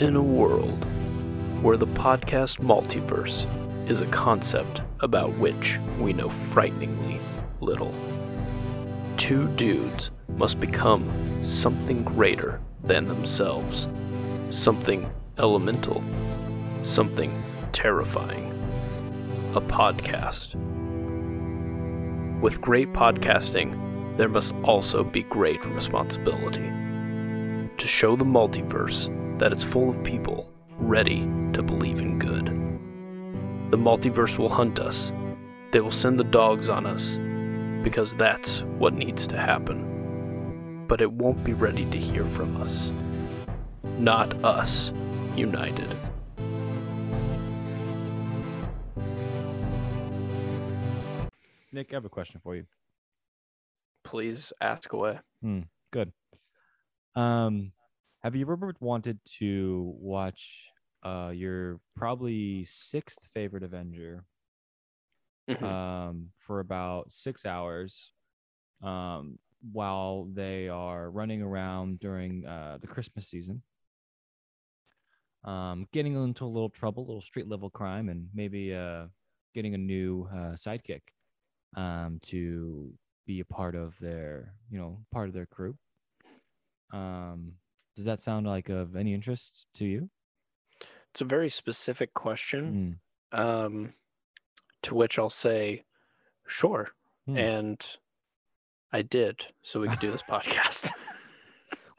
In 0.00 0.14
a 0.14 0.22
world 0.22 0.84
where 1.60 1.76
the 1.76 1.88
podcast 1.88 2.60
multiverse 2.60 3.48
is 3.90 4.00
a 4.00 4.06
concept 4.06 4.80
about 5.00 5.36
which 5.38 5.80
we 5.98 6.12
know 6.12 6.28
frighteningly 6.28 7.18
little, 7.58 7.92
two 9.16 9.48
dudes 9.56 10.12
must 10.36 10.60
become 10.60 11.42
something 11.42 12.04
greater 12.04 12.60
than 12.84 13.08
themselves, 13.08 13.88
something 14.50 15.10
elemental, 15.36 16.00
something 16.84 17.32
terrifying. 17.72 18.52
A 19.56 19.60
podcast. 19.60 20.54
With 22.40 22.60
great 22.60 22.92
podcasting, 22.92 24.16
there 24.16 24.28
must 24.28 24.54
also 24.62 25.02
be 25.02 25.24
great 25.24 25.64
responsibility. 25.66 26.70
To 27.76 27.88
show 27.88 28.14
the 28.14 28.24
multiverse 28.24 29.12
that 29.38 29.52
it's 29.52 29.64
full 29.64 29.88
of 29.88 30.02
people 30.04 30.52
ready 30.78 31.20
to 31.52 31.62
believe 31.62 32.00
in 32.00 32.18
good. 32.18 32.46
The 33.70 33.76
multiverse 33.76 34.38
will 34.38 34.48
hunt 34.48 34.80
us. 34.80 35.12
They 35.72 35.80
will 35.80 35.92
send 35.92 36.18
the 36.18 36.24
dogs 36.24 36.68
on 36.68 36.86
us, 36.86 37.18
because 37.82 38.14
that's 38.14 38.62
what 38.78 38.94
needs 38.94 39.26
to 39.28 39.36
happen. 39.36 40.86
But 40.88 41.00
it 41.00 41.12
won't 41.12 41.44
be 41.44 41.52
ready 41.52 41.84
to 41.90 41.98
hear 41.98 42.24
from 42.24 42.56
us. 42.62 42.90
Not 43.98 44.32
us, 44.44 44.92
united. 45.36 45.88
Nick, 51.70 51.92
I 51.92 51.96
have 51.96 52.04
a 52.04 52.08
question 52.08 52.40
for 52.42 52.56
you. 52.56 52.64
Please 54.04 54.52
ask 54.60 54.92
away. 54.92 55.18
Hmm, 55.42 55.60
good. 55.92 56.12
Um, 57.14 57.72
have 58.22 58.34
you 58.34 58.42
ever 58.50 58.72
wanted 58.80 59.18
to 59.24 59.94
watch 59.98 60.66
uh 61.04 61.30
your 61.34 61.80
probably 61.94 62.64
sixth 62.64 63.20
favorite 63.32 63.62
Avenger 63.62 64.24
Mhm. 65.48 65.62
um 65.62 66.30
for 66.38 66.60
about 66.60 67.12
six 67.12 67.44
hours 67.44 68.12
um 68.82 69.38
while 69.72 70.26
they 70.34 70.68
are 70.68 71.10
running 71.10 71.42
around 71.42 71.98
during 72.00 72.46
uh 72.46 72.78
the 72.80 72.86
Christmas 72.86 73.28
season? 73.28 73.62
Um, 75.44 75.86
getting 75.92 76.14
into 76.14 76.44
a 76.44 76.46
little 76.48 76.68
trouble, 76.70 77.04
a 77.04 77.06
little 77.06 77.22
street 77.22 77.48
level 77.48 77.70
crime, 77.70 78.08
and 78.08 78.28
maybe 78.34 78.74
uh 78.74 79.06
getting 79.54 79.74
a 79.74 79.78
new 79.78 80.28
uh, 80.30 80.54
sidekick 80.54 81.02
um 81.76 82.18
to 82.20 82.92
be 83.26 83.40
a 83.40 83.44
part 83.44 83.74
of 83.76 83.98
their 83.98 84.54
you 84.70 84.78
know 84.78 85.04
part 85.12 85.28
of 85.28 85.34
their 85.34 85.46
crew. 85.46 85.78
Um, 86.92 87.54
does 87.98 88.04
that 88.04 88.20
sound 88.20 88.46
like 88.46 88.68
of 88.68 88.94
any 88.94 89.12
interest 89.12 89.66
to 89.74 89.84
you? 89.84 90.08
It's 91.10 91.20
a 91.20 91.24
very 91.24 91.50
specific 91.50 92.14
question, 92.14 92.98
Mm. 93.34 93.38
um, 93.38 93.92
to 94.82 94.94
which 94.94 95.18
I'll 95.18 95.30
say, 95.30 95.82
sure. 96.46 96.90
Hmm. 97.26 97.36
And 97.36 97.96
I 98.92 99.02
did, 99.02 99.44
so 99.62 99.80
we 99.80 99.88
could 99.88 99.98
do 99.98 100.12
this 100.12 100.22
podcast. 100.30 100.92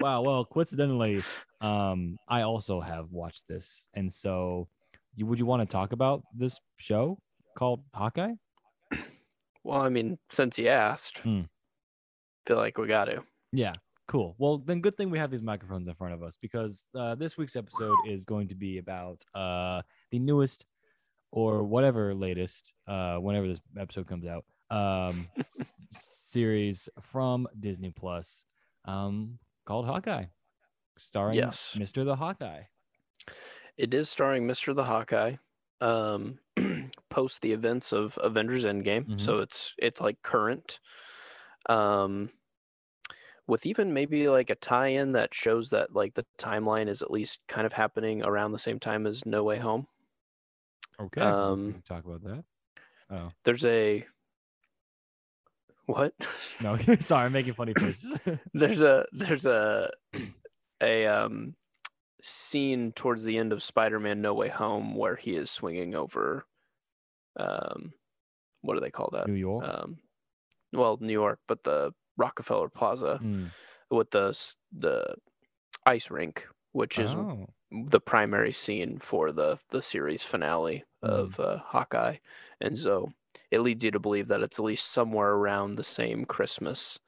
Wow. 0.01 0.21
Well, 0.21 0.45
coincidentally, 0.45 1.21
um, 1.59 2.15
I 2.29 2.43
also 2.43 2.79
have 2.79 3.11
watched 3.11 3.49
this, 3.49 3.89
and 3.93 4.07
so 4.13 4.69
you 5.13 5.25
would 5.25 5.37
you 5.39 5.45
want 5.45 5.61
to 5.61 5.67
talk 5.67 5.91
about 5.91 6.23
this 6.33 6.57
show 6.77 7.17
called 7.57 7.83
Hawkeye? 7.93 8.35
well, 9.65 9.81
I 9.81 9.89
mean, 9.89 10.17
since 10.31 10.57
you 10.57 10.69
asked, 10.69 11.17
Hmm. 11.19 11.41
feel 12.47 12.55
like 12.55 12.77
we 12.77 12.87
got 12.87 13.05
to. 13.11 13.23
Yeah. 13.51 13.73
Cool. 14.09 14.33
Well, 14.39 14.57
then 14.57 14.81
good 14.81 14.95
thing 14.95 15.11
we 15.11 15.19
have 15.19 15.29
these 15.29 15.43
microphones 15.43 15.87
in 15.87 15.93
front 15.93 16.15
of 16.15 16.23
us 16.23 16.35
because 16.35 16.87
uh, 16.95 17.13
this 17.13 17.37
week's 17.37 17.55
episode 17.55 17.95
is 18.07 18.25
going 18.25 18.47
to 18.47 18.55
be 18.55 18.79
about 18.79 19.23
uh, 19.35 19.83
the 20.09 20.17
newest 20.17 20.65
or 21.31 21.61
whatever 21.63 22.15
latest, 22.15 22.73
uh, 22.87 23.17
whenever 23.17 23.47
this 23.47 23.59
episode 23.77 24.07
comes 24.07 24.25
out, 24.25 24.45
um, 24.71 25.27
s- 25.59 25.75
series 25.91 26.89
from 26.99 27.47
Disney 27.59 27.91
Plus 27.91 28.45
um, 28.85 29.37
called 29.67 29.85
Hawkeye, 29.85 30.25
starring 30.97 31.35
Yes. 31.35 31.75
Mr. 31.77 32.03
the 32.03 32.15
Hawkeye. 32.15 32.63
It 33.77 33.93
is 33.93 34.09
starring 34.09 34.47
Mr. 34.47 34.73
the 34.75 34.83
Hawkeye. 34.83 35.35
Um, 35.81 36.39
post 37.09 37.41
the 37.43 37.51
events 37.53 37.93
of 37.93 38.17
Avengers 38.21 38.65
Endgame, 38.65 39.05
Mhm. 39.07 39.21
so 39.21 39.37
it's 39.39 39.71
it's 39.77 40.01
like 40.01 40.19
current. 40.23 40.79
Um, 41.67 42.31
with 43.49 43.65
even 43.65 43.93
maybe 43.93 44.29
like 44.29 44.51
a 44.51 44.55
tie-in 44.55 45.13
that 45.13 45.33
shows 45.33 45.71
that 45.71 45.93
like 45.95 46.13
the 46.13 46.25
timeline 46.37 46.87
is 46.87 47.01
at 47.01 47.11
least 47.11 47.39
kind 47.47 47.65
of 47.65 47.73
happening 47.73 48.23
around 48.23 48.51
the 48.51 48.59
same 48.59 48.79
time 48.79 49.07
as 49.07 49.25
No 49.25 49.43
Way 49.43 49.57
Home. 49.57 49.87
Okay. 50.99 51.21
Um, 51.21 51.81
talk 51.87 52.05
about 52.05 52.23
that. 52.23 52.43
Oh 53.09 53.29
There's 53.43 53.65
a 53.65 54.05
what? 55.87 56.13
no, 56.61 56.77
sorry, 56.99 57.25
I'm 57.25 57.31
making 57.31 57.53
funny 57.53 57.73
faces. 57.77 58.19
there's 58.53 58.81
a 58.81 59.05
there's 59.11 59.47
a 59.47 59.89
a 60.81 61.07
um 61.07 61.55
scene 62.21 62.91
towards 62.91 63.23
the 63.23 63.37
end 63.37 63.51
of 63.51 63.63
Spider-Man 63.63 64.21
No 64.21 64.35
Way 64.35 64.49
Home 64.49 64.93
where 64.93 65.15
he 65.15 65.35
is 65.35 65.49
swinging 65.49 65.95
over 65.95 66.45
um 67.39 67.93
what 68.61 68.75
do 68.75 68.79
they 68.79 68.91
call 68.91 69.09
that? 69.13 69.27
New 69.27 69.33
York. 69.33 69.65
Um 69.67 69.97
well, 70.71 70.99
New 71.01 71.13
York, 71.13 71.39
but 71.47 71.63
the 71.63 71.93
Rockefeller 72.19 72.69
Plaza 72.69 73.21
Mm. 73.21 73.51
with 73.91 74.11
the 74.11 74.55
the 74.73 75.15
ice 75.85 76.09
rink, 76.11 76.47
which 76.71 76.99
is 76.99 77.15
Oh. 77.15 77.47
the 77.71 77.99
primary 78.01 78.53
scene 78.53 78.99
for 78.99 79.31
the 79.31 79.59
the 79.69 79.81
series 79.81 80.23
finale 80.23 80.83
Mm. 81.03 81.33
of 81.33 81.39
uh, 81.39 81.57
Hawkeye, 81.59 82.17
and 82.61 82.77
so 82.79 83.11
it 83.51 83.59
leads 83.61 83.83
you 83.85 83.91
to 83.91 83.99
believe 83.99 84.27
that 84.29 84.41
it's 84.41 84.59
at 84.59 84.65
least 84.65 84.87
somewhere 84.91 85.31
around 85.33 85.75
the 85.75 85.83
same 85.83 86.25
Christmas 86.25 86.99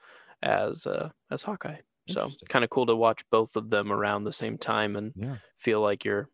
as 0.44 0.85
uh, 0.88 1.11
as 1.31 1.43
Hawkeye. 1.43 1.81
So 2.07 2.35
kind 2.49 2.63
of 2.66 2.69
cool 2.72 2.85
to 2.88 2.95
watch 2.95 3.23
both 3.31 3.55
of 3.55 3.69
them 3.69 3.91
around 3.91 4.23
the 4.25 4.33
same 4.33 4.57
time 4.57 4.95
and 4.95 5.16
Yeah. 5.16 5.38
feel 5.57 5.81
like 5.81 6.05
you're 6.05 6.29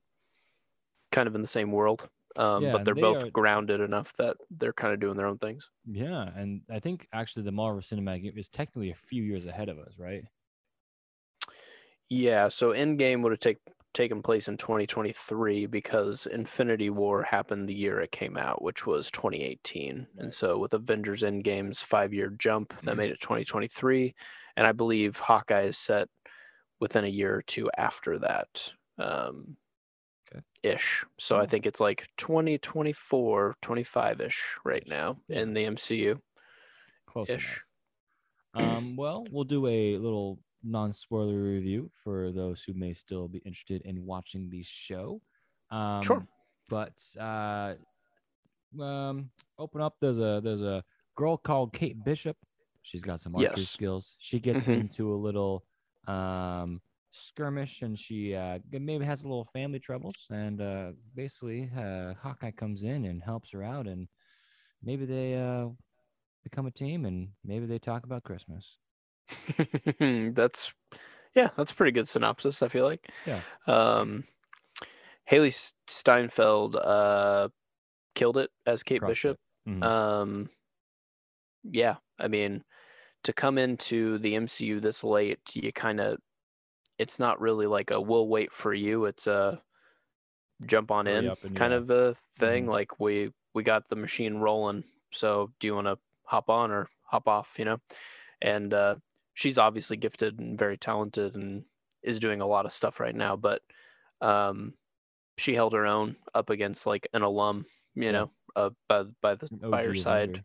kind 1.12 1.28
of 1.28 1.36
in 1.36 1.42
the 1.42 1.48
same 1.48 1.72
world. 1.72 2.10
Um, 2.38 2.64
Yeah, 2.64 2.74
but 2.74 2.86
they're 2.86 2.94
they 2.94 3.02
both 3.02 3.24
are- 3.24 3.32
grounded 3.32 3.82
enough 3.82 4.14
that 4.14 4.38
they're 4.52 4.74
kind 4.74 4.94
of 4.94 5.00
doing 5.00 5.18
their 5.18 5.28
own 5.28 5.40
things. 5.40 5.70
Yeah, 5.86 6.32
and 6.36 6.62
I 6.70 6.80
think 6.80 7.08
actually 7.12 7.44
the 7.44 7.52
Marvel 7.52 7.82
Cinematic 7.82 8.38
is 8.38 8.50
technically 8.50 8.92
a 8.92 8.96
few 8.96 9.24
years 9.24 9.46
ahead 9.46 9.70
of 9.70 9.80
us, 9.80 9.98
right? 9.98 10.24
Yeah, 12.10 12.48
so 12.50 12.72
Endgame 12.72 13.22
would 13.24 13.32
have 13.34 13.40
take, 13.40 13.58
taken 13.94 14.22
place 14.22 14.48
in 14.48 14.58
2023 14.58 15.66
because 15.66 16.26
Infinity 16.28 16.90
War 16.90 17.24
happened 17.24 17.68
the 17.68 17.76
year 17.76 18.00
it 18.00 18.12
came 18.12 18.38
out, 18.38 18.62
which 18.62 18.86
was 18.86 19.12
2018. 19.12 20.08
And 20.18 20.34
so 20.34 20.58
with 20.58 20.74
Avengers 20.74 21.24
Endgame's 21.24 21.82
five 21.82 22.14
year 22.14 22.30
jump, 22.30 22.74
that 22.84 22.96
made 22.98 23.12
it 23.12 23.20
2023. 23.20 24.16
And 24.56 24.66
I 24.66 24.72
believe 24.72 25.18
Hawkeye 25.18 25.64
is 25.64 25.78
set 25.78 26.08
within 26.80 27.06
a 27.06 27.10
year 27.10 27.36
or 27.36 27.42
two 27.42 27.70
after 27.78 28.20
that. 28.20 28.72
Um. 28.98 29.58
Ish. 30.68 31.06
So 31.20 31.38
I 31.38 31.44
Oh. 31.44 31.46
think 31.46 31.66
it's 31.66 31.80
like 31.80 32.08
2024, 32.18 33.56
25 33.62 34.22
ish 34.22 34.44
right 34.66 34.86
now 34.88 35.18
in 35.30 35.54
the 35.54 35.66
MCU. 35.66 36.20
Close 37.08 37.30
Ish. 37.30 37.64
Um, 38.54 38.96
well, 38.96 39.26
we'll 39.32 39.44
do 39.44 39.68
a 39.68 39.98
little 39.98 40.40
non-spoiler 40.64 41.40
review 41.42 41.92
for 41.94 42.32
those 42.32 42.64
who 42.64 42.74
may 42.74 42.94
still 42.94 43.28
be 43.28 43.40
interested 43.40 43.82
in 43.84 44.06
watching 44.06 44.50
the 44.50 44.64
show. 44.64 45.22
Um, 45.70 46.02
Sure. 46.04 46.28
But 46.70 47.02
uh, 47.20 47.76
um, 48.82 49.32
open 49.58 49.82
up. 49.82 49.98
There's 50.00 50.20
a 50.20 50.42
there's 50.44 50.62
a 50.62 50.84
girl 51.16 51.38
called 51.38 51.74
Kate 51.74 52.04
Bishop. 52.04 52.36
She's 52.82 53.02
got 53.02 53.22
some 53.22 53.36
archery 53.36 53.62
Yes. 53.64 53.70
skills. 53.70 54.16
She 54.20 54.40
gets 54.40 54.66
Mhm. 54.68 54.82
into 54.82 55.14
a 55.14 55.16
little 55.16 55.66
um 56.08 56.82
skirmish 57.18 57.82
and 57.82 57.98
she 58.00 58.36
uh 58.36 58.60
maybe 58.72 59.06
has 59.06 59.24
a 59.24 59.28
little 59.28 59.46
family 59.54 59.80
troubles 59.80 60.28
and 60.30 60.62
uh 60.62 60.92
basically 61.16 61.70
uh 61.76 62.14
Hawkeye 62.16 62.52
comes 62.52 62.84
in 62.84 63.06
and 63.06 63.24
helps 63.24 63.52
her 63.52 63.64
out 63.64 63.88
and 63.88 64.08
maybe 64.82 65.06
they 65.06 65.36
uh 65.36 65.70
become 66.44 66.66
a 66.66 66.72
team 66.72 67.06
and 67.06 67.30
maybe 67.44 67.66
they 67.66 67.80
talk 67.80 68.04
about 68.04 68.24
Christmas. 68.24 68.78
that's 70.00 70.74
yeah, 71.36 71.50
that's 71.58 71.72
a 71.72 71.76
pretty 71.76 71.92
good 71.92 72.10
synopsis. 72.10 72.62
I 72.62 72.70
feel 72.70 72.86
like. 72.86 73.10
Yeah. 73.26 73.42
Um, 73.68 74.24
Hailee 75.30 75.72
Steinfeld 75.88 76.76
uh, 76.76 77.50
killed 78.16 78.38
it 78.38 78.50
as 78.66 78.84
Kate 78.84 79.00
Crushed 79.00 79.24
Bishop. 79.24 79.38
Mhm. 79.68 79.84
Um, 79.84 80.50
yeah, 81.64 81.98
I 82.18 82.28
mean, 82.28 82.64
to 83.24 83.34
come 83.34 83.58
into 83.58 84.18
the 84.20 84.36
MCU 84.36 84.80
this 84.80 85.04
late, 85.04 85.40
you 85.54 85.72
kind 85.74 86.00
of, 86.00 86.20
it's 87.00 87.20
not 87.20 87.40
really 87.42 87.68
like 87.68 87.92
a 87.92 88.00
we'll 88.02 88.28
wait 88.28 88.52
for 88.54 88.74
you. 88.74 89.06
It's 89.06 89.28
a 89.28 89.62
jump 90.66 90.92
on 90.92 91.08
in 91.08 91.36
kind 91.56 91.74
of 91.74 91.90
a 91.90 92.16
thing. 92.38 92.66
Mhm. 92.66 92.68
Like 92.68 93.00
we 93.00 93.32
we 93.54 93.64
got 93.64 93.88
the 93.88 93.96
machine 93.96 94.36
rolling. 94.38 94.84
So 95.12 95.52
do 95.60 95.68
you 95.68 95.76
want 95.76 95.88
to 95.88 95.98
hop 96.24 96.50
on 96.50 96.72
or 96.72 96.90
hop 97.04 97.28
off? 97.28 97.56
You 97.60 97.66
know, 97.66 97.78
and 98.42 98.74
uh, 98.74 98.96
she's 99.34 99.58
obviously 99.58 99.98
gifted 99.98 100.40
and 100.40 100.58
very 100.58 100.78
talented 100.78 101.36
and 101.36 101.64
is 102.04 102.20
doing 102.20 102.42
a 102.42 102.48
lot 102.48 102.66
of 102.66 102.74
stuff 102.74 103.00
right 103.00 103.16
now. 103.16 103.36
But 103.36 103.62
um, 104.22 104.74
she 105.38 105.54
held 105.56 105.74
her 105.74 105.86
own 105.86 106.16
up 106.34 106.50
against 106.50 106.86
like 106.86 107.08
an 107.14 107.22
alum, 107.24 107.66
you 107.96 108.12
Yeah. 108.12 108.12
know, 108.12 108.32
uh, 108.56 108.70
by 108.88 109.04
by 109.22 109.36
the 109.36 109.50
An 109.52 109.60
by 109.70 109.84
her 109.84 109.96
side. 109.96 110.44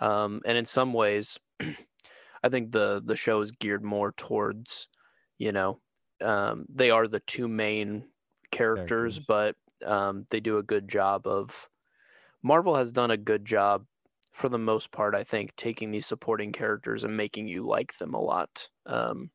Um, 0.00 0.42
and 0.44 0.56
in 0.58 0.66
some 0.66 0.92
ways, 0.92 1.38
I 2.42 2.48
think 2.48 2.72
the 2.72 3.02
the 3.04 3.16
show 3.16 3.40
is 3.40 3.52
geared 3.52 3.84
more 3.84 4.12
towards, 4.12 4.88
you 5.42 5.50
know, 5.50 5.80
um, 6.20 6.66
they 6.72 6.90
are 6.90 7.08
the 7.08 7.18
two 7.18 7.48
main 7.48 8.04
characters, 8.52 9.18
Characters. 9.18 9.26
but 9.26 9.56
um, 9.84 10.24
they 10.30 10.38
do 10.38 10.58
a 10.58 10.62
good 10.62 10.88
job 10.88 11.26
of. 11.26 11.68
Marvel 12.44 12.76
has 12.76 12.92
done 12.92 13.10
a 13.10 13.16
good 13.16 13.44
job, 13.44 13.84
for 14.32 14.48
the 14.48 14.58
most 14.58 14.92
part, 14.92 15.16
I 15.16 15.24
think, 15.24 15.54
taking 15.56 15.90
these 15.90 16.06
supporting 16.06 16.52
characters 16.52 17.02
and 17.02 17.16
making 17.16 17.48
you 17.48 17.66
like 17.66 17.96
them 17.98 18.14
a 18.14 18.20
lot, 18.20 18.68
um, 18.86 19.30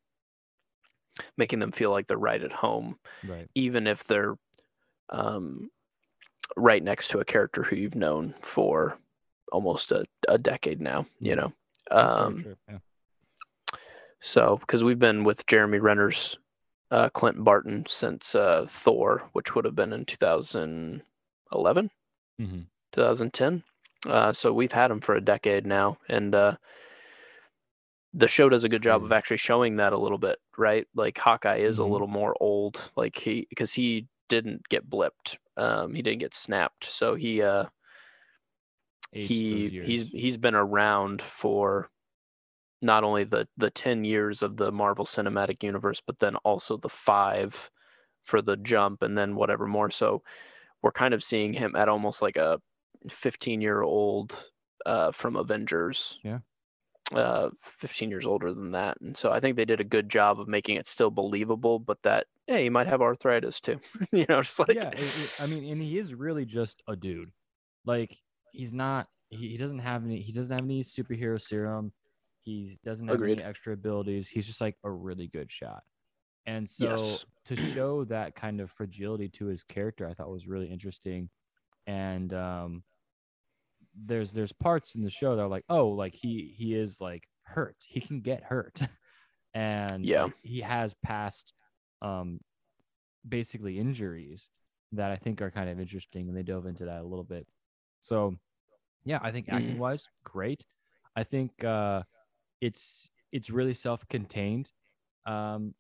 making 1.38 1.60
them 1.60 1.74
feel 1.74 1.92
like 1.92 2.08
they're 2.08 2.18
right 2.18 2.42
at 2.42 2.54
home, 2.54 2.98
Right. 3.26 3.50
even 3.54 3.86
if 3.86 4.06
they're 4.06 4.38
um, 5.10 5.70
right 6.56 6.84
next 6.84 7.10
to 7.10 7.20
a 7.20 7.26
character 7.26 7.64
who 7.64 7.76
you've 7.76 7.96
known 7.96 8.34
for 8.42 8.98
almost 9.52 9.92
a, 9.92 10.06
a 10.30 10.38
decade 10.38 10.80
now. 10.80 11.06
You 11.20 11.36
know, 11.36 11.54
um. 11.92 12.46
Yeah. 12.70 12.78
So 14.20 14.58
because 14.58 14.84
we've 14.84 15.00
been 15.00 15.24
with 15.24 15.46
Jeremy 15.48 15.80
Renner's 15.80 16.38
uh, 16.92 17.10
Clinton 17.10 17.44
Barton 17.44 17.86
since 17.88 18.36
uh, 18.36 18.66
Thor, 18.70 19.30
which 19.34 19.56
would 19.56 19.66
have 19.66 19.76
been 19.76 19.94
in 19.94 20.06
2011, 20.06 21.92
hmm 22.40 22.62
2010. 22.94 23.64
Uh, 24.08 24.32
so 24.34 24.54
we've 24.54 24.72
had 24.72 24.92
him 24.92 25.02
for 25.02 25.16
a 25.16 25.22
decade 25.22 25.66
now, 25.66 25.98
and 26.10 26.34
uh, 26.36 26.56
the 28.14 28.28
show 28.28 28.50
does 28.50 28.64
a 28.64 28.70
good 28.70 28.84
job 28.84 29.04
of 29.04 29.12
actually 29.12 29.38
showing 29.38 29.78
that 29.78 29.94
a 29.94 29.98
little 29.98 30.18
bit, 30.18 30.40
right? 30.58 30.88
Like 30.96 31.18
Hawkeye 31.18 31.58
is 31.58 31.78
Mhm. 31.78 31.82
a 31.82 31.86
little 31.86 32.08
more 32.08 32.36
old, 32.40 32.80
like 32.96 33.18
he 33.18 33.46
because 33.50 33.74
he 33.74 34.08
didn't 34.30 34.68
get 34.70 34.90
blipped, 34.90 35.38
um, 35.58 35.94
he 35.94 36.02
didn't 36.02 36.20
get 36.20 36.36
snapped, 36.36 36.86
so 36.86 37.16
he 37.16 37.42
uh, 37.42 37.66
he 39.12 39.74
he's 39.80 40.08
he's 40.14 40.38
been 40.38 40.56
around 40.56 41.22
for 41.22 41.90
not 42.82 43.04
only 43.04 43.24
the 43.24 43.48
the 43.58 43.70
10 43.72 44.04
years 44.06 44.44
of 44.44 44.56
the 44.58 44.72
Marvel 44.72 45.06
Cinematic 45.06 45.64
Universe 45.64 46.02
but 46.06 46.20
then 46.20 46.36
also 46.38 46.78
the 46.78 46.90
5 46.90 47.72
for 48.24 48.42
the 48.42 48.58
jump 48.58 49.02
and 49.04 49.18
then 49.18 49.36
whatever 49.36 49.66
more 49.68 49.90
so 49.90 50.22
we're 50.84 50.92
kind 50.92 51.14
of 51.14 51.24
seeing 51.24 51.54
him 51.54 51.76
at 51.76 51.90
almost 51.90 52.22
like 52.22 52.36
a 52.38 52.60
15 53.10 53.62
year 53.62 53.82
old 53.82 54.36
uh, 54.86 55.12
from 55.12 55.36
Avengers 55.36 56.20
Yeah. 56.24 56.40
uh 57.16 57.50
15 57.64 58.10
years 58.10 58.26
older 58.26 58.54
than 58.54 58.72
that 58.72 59.00
and 59.02 59.16
so 59.16 59.32
I 59.32 59.40
think 59.40 59.56
they 59.56 59.66
did 59.66 59.80
a 59.82 59.84
good 59.86 60.10
job 60.10 60.40
of 60.40 60.48
making 60.48 60.76
it 60.76 60.86
still 60.88 61.10
believable 61.10 61.80
but 61.80 61.98
that 62.04 62.28
hey 62.48 62.64
he 62.64 62.70
might 62.70 62.88
have 62.88 63.02
arthritis 63.02 63.60
too 63.60 63.80
you 64.12 64.26
know 64.30 64.42
just 64.44 64.60
like 64.60 64.76
yeah, 64.76 64.90
it- 64.90 65.00
it- 65.00 65.34
I 65.40 65.48
mean, 65.48 65.66
and 65.72 65.82
he 65.82 65.98
is 65.98 66.14
really 66.14 66.46
just 66.46 66.84
a 66.88 66.96
dude. 66.96 67.32
Like 67.86 68.16
he's 68.52 68.74
not. 68.74 69.08
He, 69.30 69.50
he 69.50 69.58
doesn't 69.58 69.80
have 69.80 70.04
any. 70.06 70.20
He 70.22 70.32
doesn't 70.34 70.52
have 70.52 70.64
any 70.64 70.84
superhero 70.84 71.40
serum. 71.40 71.92
He 72.48 72.80
doesn't 72.86 73.10
have 73.10 73.16
Agreed. 73.16 73.40
any 73.40 73.44
extra 73.44 73.74
abilities. 73.74 74.30
He's 74.30 74.48
just 74.48 74.62
like 74.62 74.78
a 74.86 74.90
really 74.90 75.28
good 75.28 75.52
shot. 75.52 75.84
And 76.46 76.68
so 76.70 76.86
Yes. 76.86 77.26
to 77.44 77.56
show 77.58 78.06
that 78.06 78.36
kind 78.36 78.62
of 78.62 78.72
fragility 78.72 79.28
to 79.32 79.48
his 79.48 79.64
character, 79.64 80.08
I 80.08 80.14
thought 80.14 80.30
was 80.32 80.48
really 80.48 80.68
interesting. 80.72 81.30
And 81.88 82.34
um, 82.34 82.84
there's 83.94 84.32
there's 84.32 84.54
parts 84.54 84.96
in 84.96 85.04
the 85.04 85.10
show 85.10 85.36
that 85.36 85.42
are 85.42 85.50
like, 85.50 85.66
oh, 85.68 85.90
like 85.90 86.14
he 86.16 86.54
he 86.58 86.74
is 86.74 87.02
like 87.02 87.28
hurt. 87.44 87.76
He 87.86 88.00
can 88.00 88.22
get 88.22 88.44
hurt, 88.44 88.80
and 89.54 90.06
Yeah. 90.06 90.28
he 90.42 90.62
has 90.62 90.94
past 91.04 91.52
um 92.02 92.40
basically 93.28 93.78
injuries 93.78 94.50
that 94.94 95.12
I 95.12 95.18
think 95.18 95.42
are 95.42 95.52
kind 95.52 95.70
of 95.70 95.82
interesting, 95.82 96.30
and 96.30 96.38
they 96.38 96.44
dove 96.44 96.66
into 96.66 96.86
that 96.86 97.02
a 97.02 97.06
little 97.06 97.26
bit. 97.26 97.46
So, 98.00 98.38
yeah, 99.04 99.20
I 99.22 99.32
think 99.32 99.48
Mhm. 99.50 99.54
acting 99.54 99.80
wise, 99.80 100.08
great. 100.24 100.66
I 101.14 101.24
think 101.26 101.62
uh, 101.66 102.04
it's 102.62 103.10
it's 103.32 103.50
really 103.50 103.74
self-contained 103.74 104.72
um, 105.26 105.74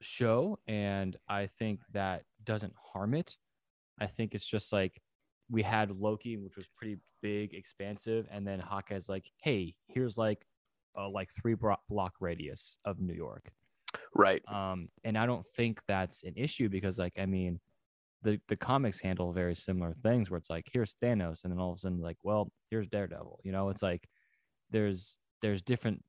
show, 0.00 0.58
and 0.66 1.16
I 1.28 1.46
think 1.46 1.80
that 1.92 2.22
doesn't 2.42 2.74
harm 2.92 3.14
it. 3.14 3.36
I 4.00 4.06
think 4.06 4.34
it's 4.34 4.46
just 4.46 4.72
like 4.72 5.00
we 5.50 5.62
had 5.62 5.90
Loki, 5.90 6.36
which 6.36 6.56
was 6.56 6.68
pretty 6.76 6.98
big, 7.22 7.54
expansive, 7.54 8.26
and 8.30 8.46
then 8.46 8.60
Hawkeye's 8.60 9.08
like, 9.08 9.24
"Hey, 9.36 9.74
here's 9.88 10.18
like 10.18 10.44
a 10.96 11.08
like 11.08 11.30
three 11.40 11.56
block 11.88 12.14
radius 12.20 12.78
of 12.84 13.00
New 13.00 13.14
York." 13.14 13.52
right 14.14 14.42
um 14.48 14.88
and 15.04 15.18
i 15.18 15.26
don't 15.26 15.46
think 15.46 15.80
that's 15.86 16.22
an 16.24 16.34
issue 16.36 16.68
because 16.68 16.98
like 16.98 17.14
i 17.18 17.26
mean 17.26 17.60
the 18.22 18.40
the 18.48 18.56
comics 18.56 19.00
handle 19.00 19.32
very 19.32 19.54
similar 19.54 19.94
things 20.02 20.30
where 20.30 20.38
it's 20.38 20.50
like 20.50 20.66
here's 20.72 20.96
thanos 21.02 21.44
and 21.44 21.52
then 21.52 21.60
all 21.60 21.72
of 21.72 21.76
a 21.76 21.80
sudden 21.80 22.00
like 22.00 22.16
well 22.22 22.50
here's 22.70 22.88
daredevil 22.88 23.40
you 23.44 23.52
know 23.52 23.68
it's 23.68 23.82
like 23.82 24.08
there's 24.70 25.16
there's 25.44 25.60
different 25.60 26.02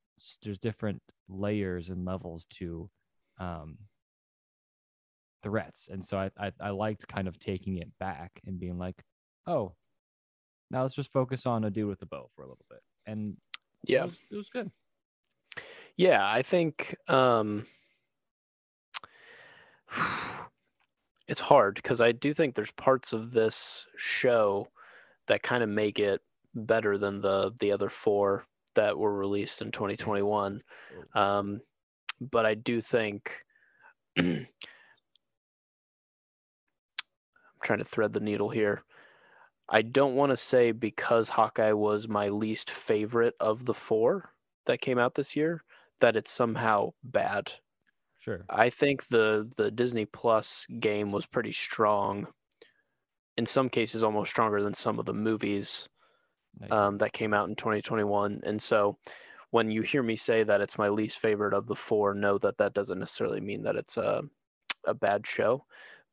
there's 0.43 0.57
different 0.57 1.01
layers 1.27 1.89
and 1.89 2.05
levels 2.05 2.45
to 2.49 2.89
um 3.37 3.77
threats. 5.43 5.89
And 5.91 6.03
so 6.03 6.17
I, 6.17 6.31
I 6.39 6.51
i 6.61 6.69
liked 6.69 7.05
kind 7.09 7.27
of 7.27 7.37
taking 7.37 7.77
it 7.77 7.89
back 7.99 8.39
and 8.47 8.57
being 8.57 8.77
like 8.79 9.03
oh 9.45 9.73
now 10.71 10.83
let's 10.83 10.95
just 10.95 11.11
focus 11.11 11.45
on 11.45 11.65
a 11.65 11.69
dude 11.69 11.89
with 11.89 12.01
a 12.01 12.05
bow 12.05 12.29
for 12.33 12.43
a 12.43 12.47
little 12.47 12.65
bit. 12.69 12.79
And 13.05 13.35
yeah. 13.83 14.03
it 14.03 14.05
was, 14.05 14.15
it 14.31 14.35
was 14.37 14.49
good. 14.53 14.71
Yeah, 15.97 16.25
I 16.25 16.41
think 16.41 16.95
um, 17.09 17.67
it's 21.27 21.41
hard 21.41 21.75
because 21.75 21.99
I 21.99 22.13
do 22.13 22.33
think 22.33 22.55
there's 22.55 22.71
parts 22.71 23.11
of 23.11 23.31
this 23.31 23.85
show 23.97 24.69
that 25.27 25.43
kind 25.43 25.61
of 25.61 25.67
make 25.67 25.99
it 25.99 26.21
better 26.53 26.97
than 26.97 27.19
the 27.19 27.51
the 27.59 27.73
other 27.73 27.89
four 27.89 28.45
that 28.75 28.97
were 28.97 29.13
released 29.13 29.61
in 29.61 29.71
2021. 29.71 30.61
Um, 31.13 31.61
but 32.19 32.45
I 32.45 32.53
do 32.53 32.81
think 32.81 33.31
I'm 34.17 34.47
trying 37.63 37.79
to 37.79 37.85
thread 37.85 38.13
the 38.13 38.19
needle 38.19 38.49
here. 38.49 38.83
I 39.67 39.81
don't 39.81 40.15
want 40.15 40.31
to 40.31 40.37
say 40.37 40.71
because 40.71 41.27
Hawkeye 41.27 41.71
was 41.71 42.07
my 42.07 42.29
least 42.29 42.69
favorite 42.69 43.33
of 43.39 43.65
the 43.65 43.73
four 43.73 44.31
that 44.65 44.81
came 44.81 44.99
out 44.99 45.15
this 45.15 45.35
year 45.35 45.63
that 46.01 46.15
it's 46.15 46.31
somehow 46.31 46.91
bad. 47.03 47.51
sure 48.19 48.45
I 48.49 48.69
think 48.69 49.07
the 49.07 49.51
the 49.57 49.71
Disney 49.71 50.05
Plus 50.05 50.67
game 50.79 51.11
was 51.11 51.25
pretty 51.25 51.51
strong. 51.51 52.27
In 53.37 53.45
some 53.45 53.69
cases, 53.69 54.03
almost 54.03 54.31
stronger 54.31 54.61
than 54.61 54.73
some 54.73 54.99
of 54.99 55.05
the 55.05 55.13
movies 55.13 55.89
I- 56.61 56.71
um, 56.71 56.97
that 56.97 57.13
came 57.13 57.33
out 57.33 57.49
in 57.49 57.55
2021. 57.55 58.41
And 58.43 58.61
so, 58.61 58.97
when 59.51 59.69
you 59.71 59.81
hear 59.81 60.03
me 60.03 60.15
say 60.15 60.43
that 60.43 60.61
it's 60.61 60.77
my 60.77 60.89
least 60.89 61.19
favorite 61.19 61.53
of 61.53 61.67
the 61.67 61.75
four, 61.75 62.13
know 62.13 62.37
that 62.39 62.57
that 62.57 62.73
doesn't 62.73 62.99
necessarily 62.99 63.41
mean 63.41 63.63
that 63.63 63.75
it's 63.75 63.97
a 63.97 64.23
a 64.85 64.93
bad 64.93 65.25
show, 65.27 65.65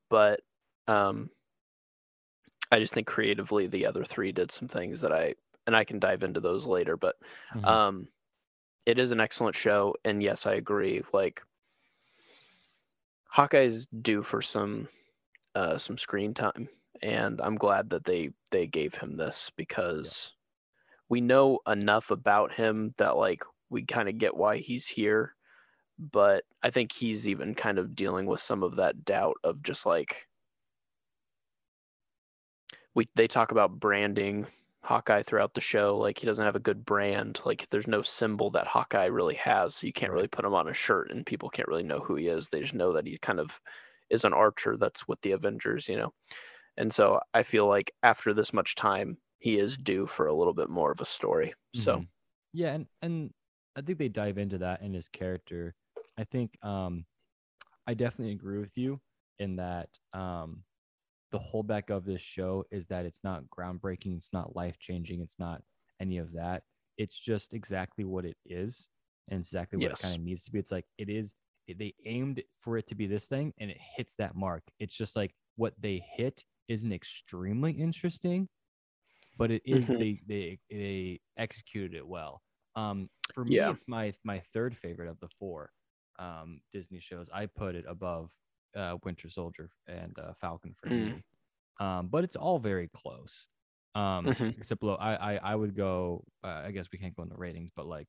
but 0.09 0.41
um, 0.89 1.31
I 2.71 2.79
just 2.79 2.95
think 2.95 3.07
creatively 3.07 3.67
the 3.67 3.87
other 3.87 4.05
three 4.05 4.33
did 4.33 4.51
some 4.51 4.69
things 4.69 5.01
that 5.03 5.13
I 5.13 5.35
and 5.67 5.77
I 5.77 5.85
can 5.85 5.99
dive 6.01 6.23
into 6.23 6.41
those 6.41 6.67
later. 6.67 6.97
But 6.97 7.17
Mhm. 7.55 7.65
um, 7.65 8.09
it 8.87 8.99
is 8.99 9.13
an 9.13 9.21
excellent 9.21 9.57
show, 9.57 9.95
and 10.05 10.23
yes, 10.23 10.47
I 10.47 10.55
agree. 10.55 11.03
Like 11.13 11.43
Hawkeye's 13.27 13.87
due 13.87 14.23
for 14.23 14.41
some 14.43 14.89
uh, 15.55 15.79
some 15.79 15.99
screen 15.99 16.35
time, 16.35 16.69
and 17.01 17.41
I'm 17.41 17.57
glad 17.57 17.91
that 17.91 18.05
they 18.05 18.31
they 18.51 18.67
gave 18.67 18.95
him 18.95 19.17
this 19.17 19.51
because 19.57 20.33
we 21.09 21.21
know 21.21 21.61
enough 21.67 22.11
about 22.11 22.53
him 22.53 22.95
that 22.99 23.17
like 23.17 23.45
we 23.71 23.85
kind 23.85 24.09
of 24.09 24.19
get 24.19 24.37
why 24.37 24.59
he's 24.59 24.87
here, 24.87 25.35
but 25.99 26.45
I 26.63 26.71
think 26.71 26.93
he's 26.93 27.29
even 27.29 27.55
kind 27.55 27.79
of 27.79 27.95
dealing 27.95 28.27
with 28.27 28.41
some 28.41 28.63
of 28.63 28.77
that 28.77 29.05
doubt 29.05 29.37
of 29.45 29.63
just 29.63 29.87
like 29.87 30.27
we 32.95 33.09
they 33.15 33.29
talk 33.29 33.53
about 33.53 33.79
branding 33.81 34.47
Hawkeye 34.83 35.23
throughout 35.23 35.55
the 35.55 35.61
show. 35.61 35.97
Like 35.97 36.19
he 36.19 36.27
doesn't 36.27 36.45
have 36.45 36.57
a 36.57 36.61
good 36.61 36.85
brand. 36.85 37.41
Like 37.45 37.69
there's 37.71 37.87
no 37.87 38.03
symbol 38.03 38.51
that 38.51 38.67
Hawkeye 38.67 39.07
really 39.07 39.37
has. 39.37 39.77
So 39.77 39.87
you 39.87 39.93
can't 39.93 40.13
really 40.13 40.29
put 40.29 40.45
him 40.45 40.55
on 40.55 40.69
a 40.69 40.75
shirt 40.75 41.11
and 41.11 41.25
people 41.25 41.49
can't 41.49 41.69
really 41.69 41.85
know 41.85 42.01
who 42.01 42.17
he 42.17 42.27
is. 42.27 42.49
They 42.49 42.61
just 42.61 42.75
know 42.75 42.93
that 42.95 43.07
he 43.07 43.17
kind 43.19 43.41
of 43.41 43.59
is 44.11 44.25
an 44.25 44.33
archer 44.33 44.77
that's 44.77 45.07
with 45.09 45.21
the 45.23 45.33
Avengers, 45.33 45.89
you 45.89 45.97
know. 45.97 46.13
And 46.77 46.93
so 46.93 47.21
I 47.35 47.43
feel 47.43 47.67
like 47.67 47.93
after 48.03 48.33
this 48.35 48.53
much 48.53 48.75
time, 48.75 49.19
he 49.39 49.59
is 49.59 49.77
due 49.77 50.07
for 50.07 50.27
a 50.27 50.35
little 50.35 50.55
bit 50.55 50.71
more 50.71 50.93
of 50.93 51.01
a 51.01 51.05
story. 51.05 51.55
So 51.75 52.03
Mhm. 52.03 52.09
yeah, 52.53 52.75
and 52.75 52.87
and 53.03 53.35
I 53.77 53.81
think 53.83 53.99
they 53.99 54.09
dive 54.09 54.39
into 54.39 54.59
that 54.59 54.83
in 54.83 54.93
his 54.95 55.09
character. 55.09 55.75
I 56.19 56.25
think 56.25 56.57
um 56.63 57.07
I 57.87 57.95
definitely 57.95 58.33
agree 58.35 58.59
with 58.59 58.77
you 58.77 59.01
in 59.39 59.57
that 59.57 59.89
um 60.13 60.65
the 61.33 61.39
holdback 61.41 61.91
of 61.91 62.05
this 62.05 62.23
show 62.23 62.65
is 62.71 62.87
that 62.89 63.07
it's 63.07 63.25
not 63.25 63.45
groundbreaking, 63.49 64.17
it's 64.17 64.33
not 64.33 64.57
life 64.57 64.79
changing, 64.79 65.21
it's 65.21 65.39
not 65.39 65.63
any 66.01 66.19
of 66.19 66.33
that. 66.33 66.63
It's 66.99 67.19
just 67.19 67.55
exactly 67.55 68.05
what 68.05 68.25
it 68.27 68.37
is 68.47 68.89
and 69.29 69.41
exactly 69.41 69.79
what 69.79 69.93
it 69.93 69.99
kind 69.99 70.15
of 70.15 70.21
needs 70.21 70.43
to 70.43 70.53
be. 70.53 70.59
It's 70.59 70.73
like 70.73 70.87
it 70.99 71.09
is 71.09 71.35
they 71.69 71.95
aimed 72.05 72.43
for 72.61 72.77
it 72.79 72.87
to 72.89 72.95
be 72.95 73.07
this 73.07 73.29
thing 73.29 73.55
and 73.59 73.71
it 73.71 73.79
hits 73.97 74.15
that 74.17 74.35
mark. 74.37 74.63
It's 74.79 74.97
just 74.97 75.17
like 75.17 75.35
what 75.57 75.75
they 75.81 76.05
hit 76.17 76.45
isn't 76.69 76.93
extremely 76.93 77.73
interesting, 77.73 78.49
but 79.37 79.51
it 79.51 79.63
is 79.65 79.95
Mhm. 79.95 79.99
they 79.99 80.21
they 80.27 80.59
they 80.71 81.21
executed 81.37 81.95
it 81.95 82.07
well. 82.07 82.43
Um, 82.77 83.11
for 83.35 83.45
me, 83.45 83.59
Yeah. 83.59 83.71
it's 83.71 83.85
my 83.89 84.13
my 84.25 84.41
third 84.41 84.77
favorite 84.77 85.09
of 85.09 85.19
the 85.21 85.29
four 85.29 85.73
um, 86.19 86.63
Disney 86.73 87.01
shows. 87.01 87.29
I 87.33 87.47
put 87.47 87.75
it 87.75 87.85
above 87.89 88.33
uh, 88.77 88.99
Winter 89.05 89.29
Soldier 89.31 89.71
and 89.87 90.19
uh, 90.19 90.35
Falcon 90.35 90.75
for 90.75 90.91
Mm. 90.91 91.13
me, 91.13 91.25
um, 91.81 92.09
but 92.09 92.25
it's 92.25 92.37
all 92.37 92.59
very 92.59 92.89
close. 92.89 93.47
Um, 93.95 94.35
Mhm. 94.35 94.57
except 94.57 94.81
below, 94.81 94.97
I, 94.97 95.35
I 95.35 95.53
I 95.53 95.57
would 95.57 95.75
go. 95.77 96.25
Uh, 96.45 96.63
I 96.67 96.73
guess 96.73 96.89
we 96.93 96.99
can't 96.99 97.17
go 97.17 97.23
in 97.25 97.29
the 97.31 97.37
ratings, 97.37 97.73
but 97.77 97.87
like, 97.87 98.09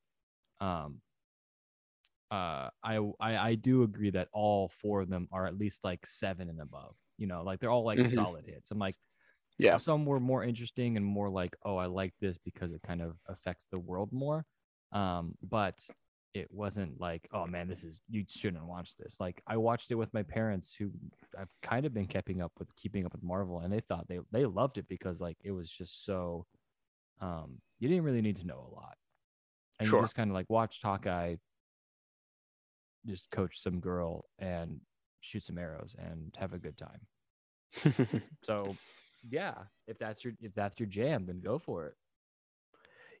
um, 0.60 1.02
uh, 2.30 2.70
I, 2.82 2.96
I 3.20 3.36
I 3.50 3.54
do 3.54 3.82
agree 3.82 4.10
that 4.10 4.28
all 4.32 4.68
four 4.68 5.00
of 5.00 5.08
them 5.08 5.28
are 5.30 5.46
at 5.46 5.56
least 5.58 5.84
like 5.84 6.06
seven 6.06 6.48
and 6.48 6.60
above. 6.60 6.96
You 7.18 7.26
know, 7.26 7.42
like 7.42 7.60
they're 7.60 7.70
all 7.70 7.84
like 7.84 8.02
Mhm. 8.02 8.04
solid 8.04 8.46
hits. 8.46 8.70
I'm 8.70 8.78
like, 8.78 8.96
Yeah. 9.58 9.80
some 9.80 10.06
were 10.06 10.20
more 10.20 10.44
interesting 10.44 10.96
and 10.96 11.04
more 11.06 11.30
like, 11.30 11.56
oh, 11.64 11.76
I 11.76 11.86
like 11.86 12.14
this 12.20 12.38
because 12.38 12.72
it 12.72 12.82
kind 12.82 13.02
of 13.02 13.18
affects 13.26 13.68
the 13.68 13.78
world 13.78 14.12
more. 14.12 14.46
Um, 14.92 15.36
but 15.42 15.86
it 16.34 16.50
wasn't 16.52 17.00
like, 17.00 17.28
oh 17.32 17.46
man, 17.46 17.68
this 17.68 17.84
is 17.84 18.00
you 18.08 18.24
shouldn't 18.28 18.66
watch 18.66 18.96
this. 18.96 19.18
Like 19.20 19.42
I 19.46 19.56
watched 19.56 19.90
it 19.90 19.96
with 19.96 20.12
my 20.14 20.22
parents 20.22 20.74
who 20.74 20.92
I've 21.38 21.50
kind 21.62 21.86
of 21.86 21.94
been 21.94 22.06
keeping 22.06 22.42
up 22.42 22.52
with 22.58 22.74
keeping 22.76 23.06
up 23.06 23.12
with 23.12 23.22
Marvel 23.22 23.60
and 23.60 23.72
they 23.72 23.80
thought 23.80 24.08
they 24.08 24.20
they 24.32 24.44
loved 24.46 24.78
it 24.78 24.88
because 24.88 25.20
like 25.20 25.38
it 25.44 25.52
was 25.52 25.70
just 25.70 26.04
so 26.04 26.46
um 27.20 27.60
you 27.78 27.88
didn't 27.88 28.04
really 28.04 28.22
need 28.22 28.36
to 28.36 28.46
know 28.46 28.60
a 28.60 28.74
lot. 28.74 28.96
And 29.80 29.90
Sure. 29.90 30.00
you 30.00 30.00
just 30.00 30.14
kind 30.16 30.30
of 30.30 30.34
like 30.34 30.50
watched 30.50 30.82
Hawkeye 30.82 31.36
just 33.06 33.30
coach 33.30 33.60
some 33.60 33.80
girl 33.80 34.24
and 34.38 34.80
shoot 35.24 35.44
some 35.44 35.58
arrows 35.58 35.96
and 35.98 36.34
have 36.38 36.52
a 36.52 36.58
good 36.58 36.76
time. 36.76 37.00
So 38.44 38.76
yeah, 39.30 39.54
if 39.86 39.98
that's 39.98 40.22
your 40.24 40.34
if 40.40 40.54
that's 40.54 40.78
your 40.78 40.88
jam, 40.88 41.24
then 41.26 41.40
go 41.40 41.58
for 41.58 41.86
it. 41.86 41.94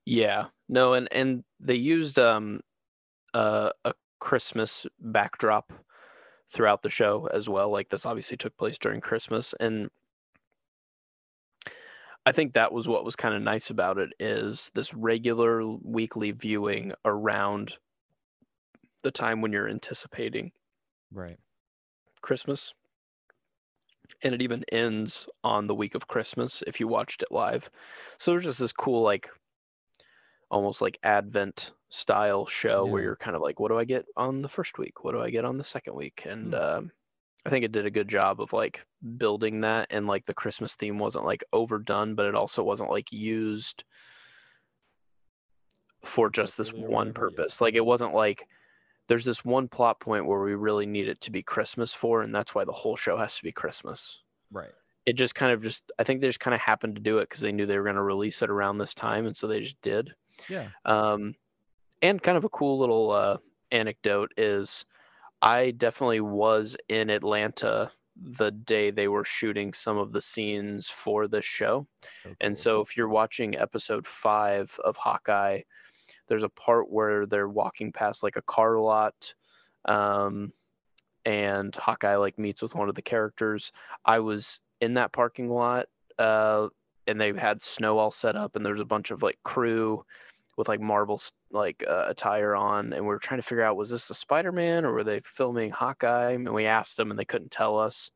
Yeah, 0.04 0.46
no, 0.68 0.92
and 0.92 1.08
and 1.12 1.44
they 1.60 1.76
used 1.76 2.18
um 2.18 2.60
uh, 3.32 3.70
a 3.84 3.94
Christmas 4.20 4.86
backdrop 5.00 5.72
throughout 6.52 6.82
the 6.82 6.90
show 6.90 7.26
as 7.32 7.48
well. 7.48 7.70
Like 7.70 7.88
this 7.88 8.06
obviously 8.06 8.36
took 8.36 8.56
place 8.56 8.76
during 8.78 9.00
Christmas, 9.00 9.54
and 9.58 9.90
I 12.26 12.32
think 12.32 12.52
that 12.52 12.72
was 12.72 12.86
what 12.86 13.04
was 13.04 13.16
kind 13.16 13.34
of 13.34 13.42
nice 13.42 13.70
about 13.70 13.98
it 13.98 14.10
is 14.20 14.70
this 14.74 14.92
regular 14.92 15.66
weekly 15.66 16.32
viewing 16.32 16.92
around 17.04 17.76
the 19.02 19.10
time 19.10 19.40
when 19.40 19.52
you're 19.52 19.68
anticipating 19.68 20.52
Right. 21.12 21.38
Christmas. 22.24 22.72
And 24.22 24.34
it 24.34 24.42
even 24.42 24.64
ends 24.72 25.28
on 25.42 25.66
the 25.66 25.74
week 25.74 25.94
of 25.94 26.08
Christmas 26.08 26.62
if 26.66 26.80
you 26.80 26.88
watched 26.88 27.22
it 27.22 27.30
live. 27.30 27.70
So 28.18 28.30
there's 28.30 28.44
just 28.44 28.58
this 28.58 28.72
cool, 28.72 29.02
like, 29.02 29.28
almost 30.50 30.80
like 30.80 30.98
Advent 31.02 31.72
style 31.90 32.46
show 32.46 32.86
where 32.86 33.02
you're 33.02 33.16
kind 33.16 33.36
of 33.36 33.42
like, 33.42 33.60
what 33.60 33.68
do 33.68 33.78
I 33.78 33.84
get 33.84 34.06
on 34.16 34.40
the 34.40 34.48
first 34.48 34.78
week? 34.78 35.04
What 35.04 35.12
do 35.12 35.20
I 35.20 35.30
get 35.30 35.44
on 35.44 35.58
the 35.58 35.64
second 35.64 35.94
week? 35.94 36.24
And 36.26 36.54
Hmm. 36.54 36.60
um, 36.60 36.92
I 37.44 37.50
think 37.50 37.64
it 37.64 37.72
did 37.72 37.84
a 37.84 37.90
good 37.90 38.08
job 38.08 38.40
of 38.40 38.54
like 38.54 38.86
building 39.18 39.60
that. 39.60 39.88
And 39.90 40.06
like 40.06 40.24
the 40.24 40.34
Christmas 40.34 40.76
theme 40.76 40.98
wasn't 40.98 41.26
like 41.26 41.44
overdone, 41.52 42.14
but 42.14 42.26
it 42.26 42.34
also 42.34 42.62
wasn't 42.62 42.90
like 42.90 43.12
used 43.12 43.84
for 46.04 46.30
just 46.30 46.56
this 46.56 46.72
one 46.72 47.12
purpose. 47.12 47.60
Like 47.60 47.74
it 47.74 47.84
wasn't 47.84 48.14
like 48.14 48.46
there's 49.08 49.24
this 49.24 49.44
one 49.44 49.68
plot 49.68 50.00
point 50.00 50.26
where 50.26 50.40
we 50.40 50.54
really 50.54 50.86
need 50.86 51.08
it 51.08 51.20
to 51.22 51.30
be 51.30 51.42
Christmas 51.42 51.92
for, 51.92 52.22
and 52.22 52.34
that's 52.34 52.54
why 52.54 52.64
the 52.64 52.72
whole 52.72 52.96
show 52.96 53.16
has 53.16 53.36
to 53.36 53.42
be 53.42 53.52
Christmas. 53.52 54.20
Right. 54.50 54.72
It 55.06 55.14
just 55.14 55.34
kind 55.34 55.52
of 55.52 55.62
just, 55.62 55.82
I 55.98 56.04
think 56.04 56.20
they 56.20 56.28
just 56.28 56.40
kind 56.40 56.54
of 56.54 56.60
happened 56.60 56.94
to 56.94 57.02
do 57.02 57.18
it 57.18 57.28
because 57.28 57.42
they 57.42 57.52
knew 57.52 57.66
they 57.66 57.76
were 57.76 57.84
going 57.84 57.96
to 57.96 58.02
release 58.02 58.40
it 58.42 58.50
around 58.50 58.78
this 58.78 58.94
time, 58.94 59.26
and 59.26 59.36
so 59.36 59.46
they 59.46 59.60
just 59.60 59.80
did. 59.82 60.14
Yeah. 60.48 60.68
Um, 60.84 61.34
and 62.02 62.22
kind 62.22 62.36
of 62.36 62.44
a 62.44 62.48
cool 62.48 62.78
little 62.78 63.10
uh, 63.10 63.36
anecdote 63.70 64.32
is 64.36 64.84
I 65.42 65.72
definitely 65.72 66.20
was 66.20 66.76
in 66.88 67.10
Atlanta 67.10 67.92
the 68.16 68.50
day 68.50 68.90
they 68.90 69.08
were 69.08 69.24
shooting 69.24 69.72
some 69.72 69.98
of 69.98 70.12
the 70.12 70.22
scenes 70.22 70.88
for 70.88 71.26
this 71.26 71.44
show. 71.44 71.86
So 72.22 72.34
And 72.40 72.56
so 72.56 72.80
if 72.80 72.96
you're 72.96 73.08
watching 73.08 73.58
episode 73.58 74.06
five 74.06 74.78
of 74.84 74.96
Hawkeye, 74.96 75.62
there's 76.28 76.42
a 76.42 76.48
part 76.48 76.90
where 76.90 77.26
they're 77.26 77.48
walking 77.48 77.92
past 77.92 78.22
like 78.22 78.36
a 78.36 78.42
car 78.42 78.78
lot. 78.78 79.34
Um, 79.84 80.52
and 81.24 81.74
Hawkeye 81.74 82.16
like 82.16 82.38
meets 82.38 82.62
with 82.62 82.74
one 82.74 82.88
of 82.88 82.94
the 82.94 83.02
characters. 83.02 83.72
I 84.04 84.20
was 84.20 84.60
in 84.80 84.94
that 84.94 85.12
parking 85.12 85.48
lot, 85.48 85.86
uh, 86.18 86.68
and 87.06 87.20
they 87.20 87.32
had 87.32 87.62
snow 87.62 87.98
all 87.98 88.10
set 88.10 88.36
up, 88.36 88.56
and 88.56 88.64
there's 88.64 88.80
a 88.80 88.84
bunch 88.84 89.10
of 89.10 89.22
like 89.22 89.38
crew 89.44 90.04
with 90.56 90.68
like 90.68 90.80
Marvel 90.80 91.20
like 91.50 91.84
uh, 91.88 92.04
attire 92.08 92.54
on, 92.54 92.92
and 92.92 93.02
we 93.02 93.08
were 93.08 93.18
trying 93.18 93.40
to 93.40 93.46
figure 93.46 93.64
out 93.64 93.76
was 93.76 93.90
this 93.90 94.10
a 94.10 94.14
Spider-Man 94.14 94.84
or 94.84 94.92
were 94.92 95.04
they 95.04 95.20
filming 95.20 95.70
Hawkeye? 95.70 96.32
And 96.32 96.52
we 96.52 96.66
asked 96.66 96.96
them, 96.96 97.10
and 97.10 97.18
they 97.18 97.24
couldn't 97.24 97.50
tell 97.50 97.78
us. 97.78 98.10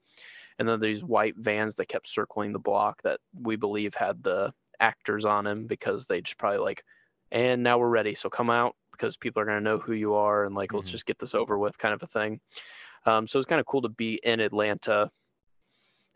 And 0.59 0.69
then 0.69 0.81
these 0.81 1.05
white 1.05 1.37
vans 1.37 1.77
that 1.77 1.89
kept 1.89 2.09
circling 2.09 2.53
the 2.53 2.59
block 2.59 3.01
that 3.03 3.21
we 3.33 3.57
believe 3.57 3.95
had 3.95 4.23
the 4.23 4.53
actors 4.81 5.25
on 5.25 5.45
them 5.45 5.67
because 5.67 6.07
they 6.07 6.21
just 6.21 6.39
probably 6.39 6.59
like, 6.59 6.85
and 7.31 7.63
now 7.63 7.79
we're 7.79 7.89
ready, 7.89 8.15
so 8.15 8.29
come 8.31 8.51
out 8.51 8.75
because 8.93 9.17
people 9.17 9.41
are 9.43 9.45
gonna 9.47 9.61
know 9.61 9.79
who 9.79 9.93
you 9.93 10.15
are, 10.15 10.45
and 10.45 10.55
like 10.55 10.73
let's 10.73 10.89
Mhm. 10.89 10.93
just 10.93 11.07
get 11.07 11.19
this 11.19 11.35
over 11.35 11.59
with, 11.59 11.79
kind 11.79 11.95
of 11.95 12.03
a 12.03 12.07
thing. 12.07 12.41
Um, 13.07 13.27
so 13.27 13.39
it's 13.39 13.47
kind 13.47 13.61
of 13.61 13.67
cool 13.67 13.83
to 13.83 13.89
be 13.89 14.21
in 14.23 14.41
Atlanta 14.41 15.11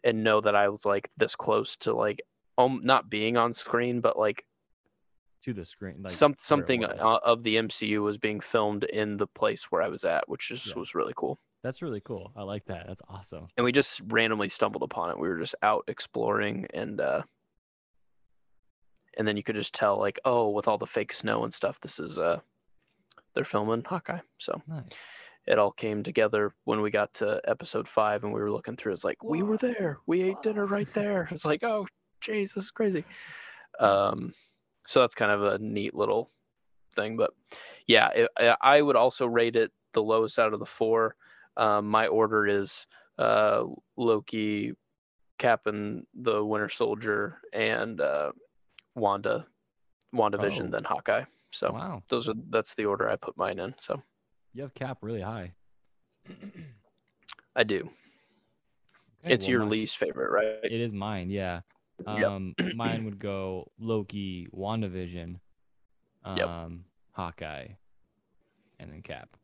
and 0.05 0.25
know 0.25 0.41
that 0.41 0.55
I 0.57 0.69
was 0.69 0.85
like 0.85 1.11
this 1.17 1.37
close 1.37 1.77
to 1.79 1.95
like 1.95 2.23
um 2.59 2.81
not 2.83 3.09
being 3.09 3.37
on 3.37 3.53
screen, 3.55 4.01
but 4.01 4.19
like, 4.19 4.45
to 5.45 5.53
the 5.53 5.65
screen, 5.65 6.03
like 6.03 6.13
some 6.13 6.35
something 6.39 6.85
uh, 6.85 7.19
of 7.23 7.43
the 7.43 7.57
MCU 7.57 8.03
was 8.03 8.19
being 8.19 8.41
filmed 8.41 8.85
in 8.85 9.17
the 9.17 9.27
place 9.29 9.65
where 9.71 9.83
I 9.83 9.89
was 9.89 10.05
at, 10.05 10.29
which 10.29 10.49
just 10.49 10.67
Yeah. 10.67 10.75
was 10.75 10.95
really 10.95 11.15
cool. 11.17 11.39
That's 11.63 11.83
really 11.83 12.01
cool. 12.01 12.33
I 12.37 12.43
like 12.43 12.65
that. 12.67 12.87
That's 12.89 13.03
awesome. 13.09 13.47
And 13.57 13.65
we 13.65 13.71
just 13.73 14.01
randomly 14.07 14.49
stumbled 14.49 14.83
upon 14.83 15.11
it. 15.11 15.19
We 15.19 15.29
were 15.29 15.39
just 15.39 15.55
out 15.63 15.85
exploring 15.89 16.67
and 16.75 17.01
uh 17.01 17.23
and 19.19 19.27
then 19.27 19.37
you 19.37 19.43
could 19.43 19.57
just 19.57 19.75
tell 19.75 19.99
like, 19.99 20.19
oh, 20.25 20.51
with 20.51 20.69
all 20.69 20.79
the 20.79 20.87
fake 20.87 21.13
snow 21.13 21.45
and 21.45 21.53
stuff, 21.53 21.81
this 21.81 21.99
is 21.99 22.19
uh 22.19 22.41
they're 23.35 23.45
filming 23.45 23.83
Hawkeye. 23.85 24.19
So 24.39 24.61
Nice. 24.69 24.85
it 25.47 25.59
all 25.59 25.73
came 25.73 26.03
together 26.03 26.53
when 26.65 26.81
we 26.83 26.91
got 26.91 27.15
to 27.15 27.41
episode 27.47 27.89
five 27.89 28.25
and 28.25 28.33
we 28.33 28.41
were 28.41 28.51
looking 28.51 28.77
through. 28.77 28.93
It's 28.93 29.05
like, 29.05 29.23
we 29.25 29.43
were 29.43 29.57
there. 29.57 29.99
We 30.07 30.23
ate 30.23 30.43
dinner 30.43 30.67
right 30.67 30.93
there. 30.93 31.29
It's 31.31 31.45
like, 31.47 31.65
oh, 31.65 31.87
jeez, 32.23 32.53
this 32.55 32.65
is 32.65 32.71
crazy. 32.71 33.05
Um, 33.81 34.35
so 34.87 35.01
that's 35.01 35.15
kind 35.15 35.31
of 35.33 35.43
a 35.45 35.59
neat 35.59 35.95
little 35.95 36.31
thing. 36.95 37.17
But 37.17 37.31
yeah, 37.87 38.09
it, 38.11 38.29
I- 38.39 38.57
I 38.61 38.83
would 38.83 38.97
also 38.97 39.27
rate 39.27 39.57
it 39.57 39.71
the 39.95 40.03
lowest 40.03 40.39
out 40.39 40.53
of 40.53 40.61
the 40.61 40.67
four. 40.67 41.17
Um, 41.57 41.89
my 41.89 42.07
order 42.09 42.47
is 42.47 42.87
uh, 43.19 43.65
Loki, 43.97 44.75
Cap 45.39 45.67
and 45.67 46.07
the 46.15 46.45
Winter 46.45 46.69
Soldier, 46.69 47.39
and 47.53 48.01
uh, 48.01 48.33
Wanda, 48.95 49.47
WandaVision, 50.15 50.67
Oh. 50.69 50.71
then 50.71 50.85
Hawkeye. 50.85 51.25
So 51.51 51.73
wow. 51.73 52.03
those 52.09 52.29
are 52.29 52.35
that's 52.51 52.75
the 52.75 52.85
order 52.87 53.09
I 53.11 53.17
put 53.17 53.37
mine 53.37 53.59
in. 53.59 53.75
So 53.81 54.03
You 54.55 54.63
have 54.63 54.75
Cap 54.75 54.99
really 55.03 55.21
high. 55.21 55.53
I 57.57 57.65
do. 57.65 57.91
Okay, 59.25 59.35
it's 59.35 59.45
well, 59.47 59.51
your 59.51 59.61
mine- 59.61 59.69
least 59.71 59.99
favorite, 59.99 60.31
right? 60.31 60.59
It 60.65 60.81
is 60.81 60.93
mine. 60.93 61.31
Yeah. 61.31 61.61
Yep. 62.07 62.25
Um, 62.27 62.55
mine 62.75 63.05
would 63.05 63.19
go 63.19 63.71
Loki, 63.79 64.49
WandaVision, 64.55 65.39
um, 66.25 66.37
Yep. 66.37 66.71
Hawkeye, 67.13 67.67
and 68.81 68.91
then 68.91 69.03
Cap. 69.03 69.37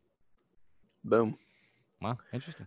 Boom. 1.04 1.38
Wow, 2.00 2.18
interesting. 2.32 2.66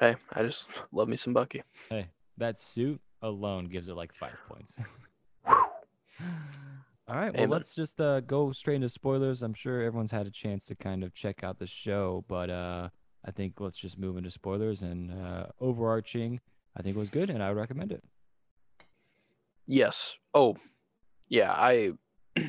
Hey, 0.00 0.16
I 0.32 0.42
just 0.42 0.68
love 0.92 1.08
me 1.08 1.16
some 1.16 1.32
Bucky. 1.32 1.62
Hey, 1.90 2.08
that 2.38 2.58
suit 2.58 3.00
alone 3.20 3.66
gives 3.66 3.88
it 3.88 3.94
like 3.94 4.12
five 4.12 4.36
points. 4.48 4.78
All 7.08 7.16
right, 7.16 7.36
well, 7.36 7.48
let's 7.48 7.74
just 7.74 8.00
uh, 8.00 8.20
go 8.20 8.52
straight 8.52 8.76
into 8.76 8.88
spoilers. 8.88 9.42
I'm 9.42 9.54
sure 9.54 9.82
everyone's 9.82 10.12
had 10.12 10.26
a 10.26 10.30
chance 10.30 10.64
to 10.66 10.74
kind 10.74 11.02
of 11.02 11.12
check 11.14 11.44
out 11.44 11.58
the 11.58 11.66
show, 11.66 12.24
but 12.28 12.48
uh, 12.48 12.88
I 13.24 13.30
think 13.32 13.60
let's 13.60 13.76
just 13.76 13.98
move 13.98 14.16
into 14.16 14.30
spoilers 14.30 14.82
and 14.82 15.10
uh, 15.12 15.46
overarching. 15.60 16.40
I 16.76 16.82
think 16.82 16.96
it 16.96 16.98
was 16.98 17.10
good, 17.10 17.28
and 17.28 17.42
I 17.42 17.48
would 17.50 17.58
recommend 17.58 17.92
it. 17.92 18.02
Yes. 19.66 20.16
Oh, 20.32 20.56
yeah. 21.28 21.52
I. 21.52 21.92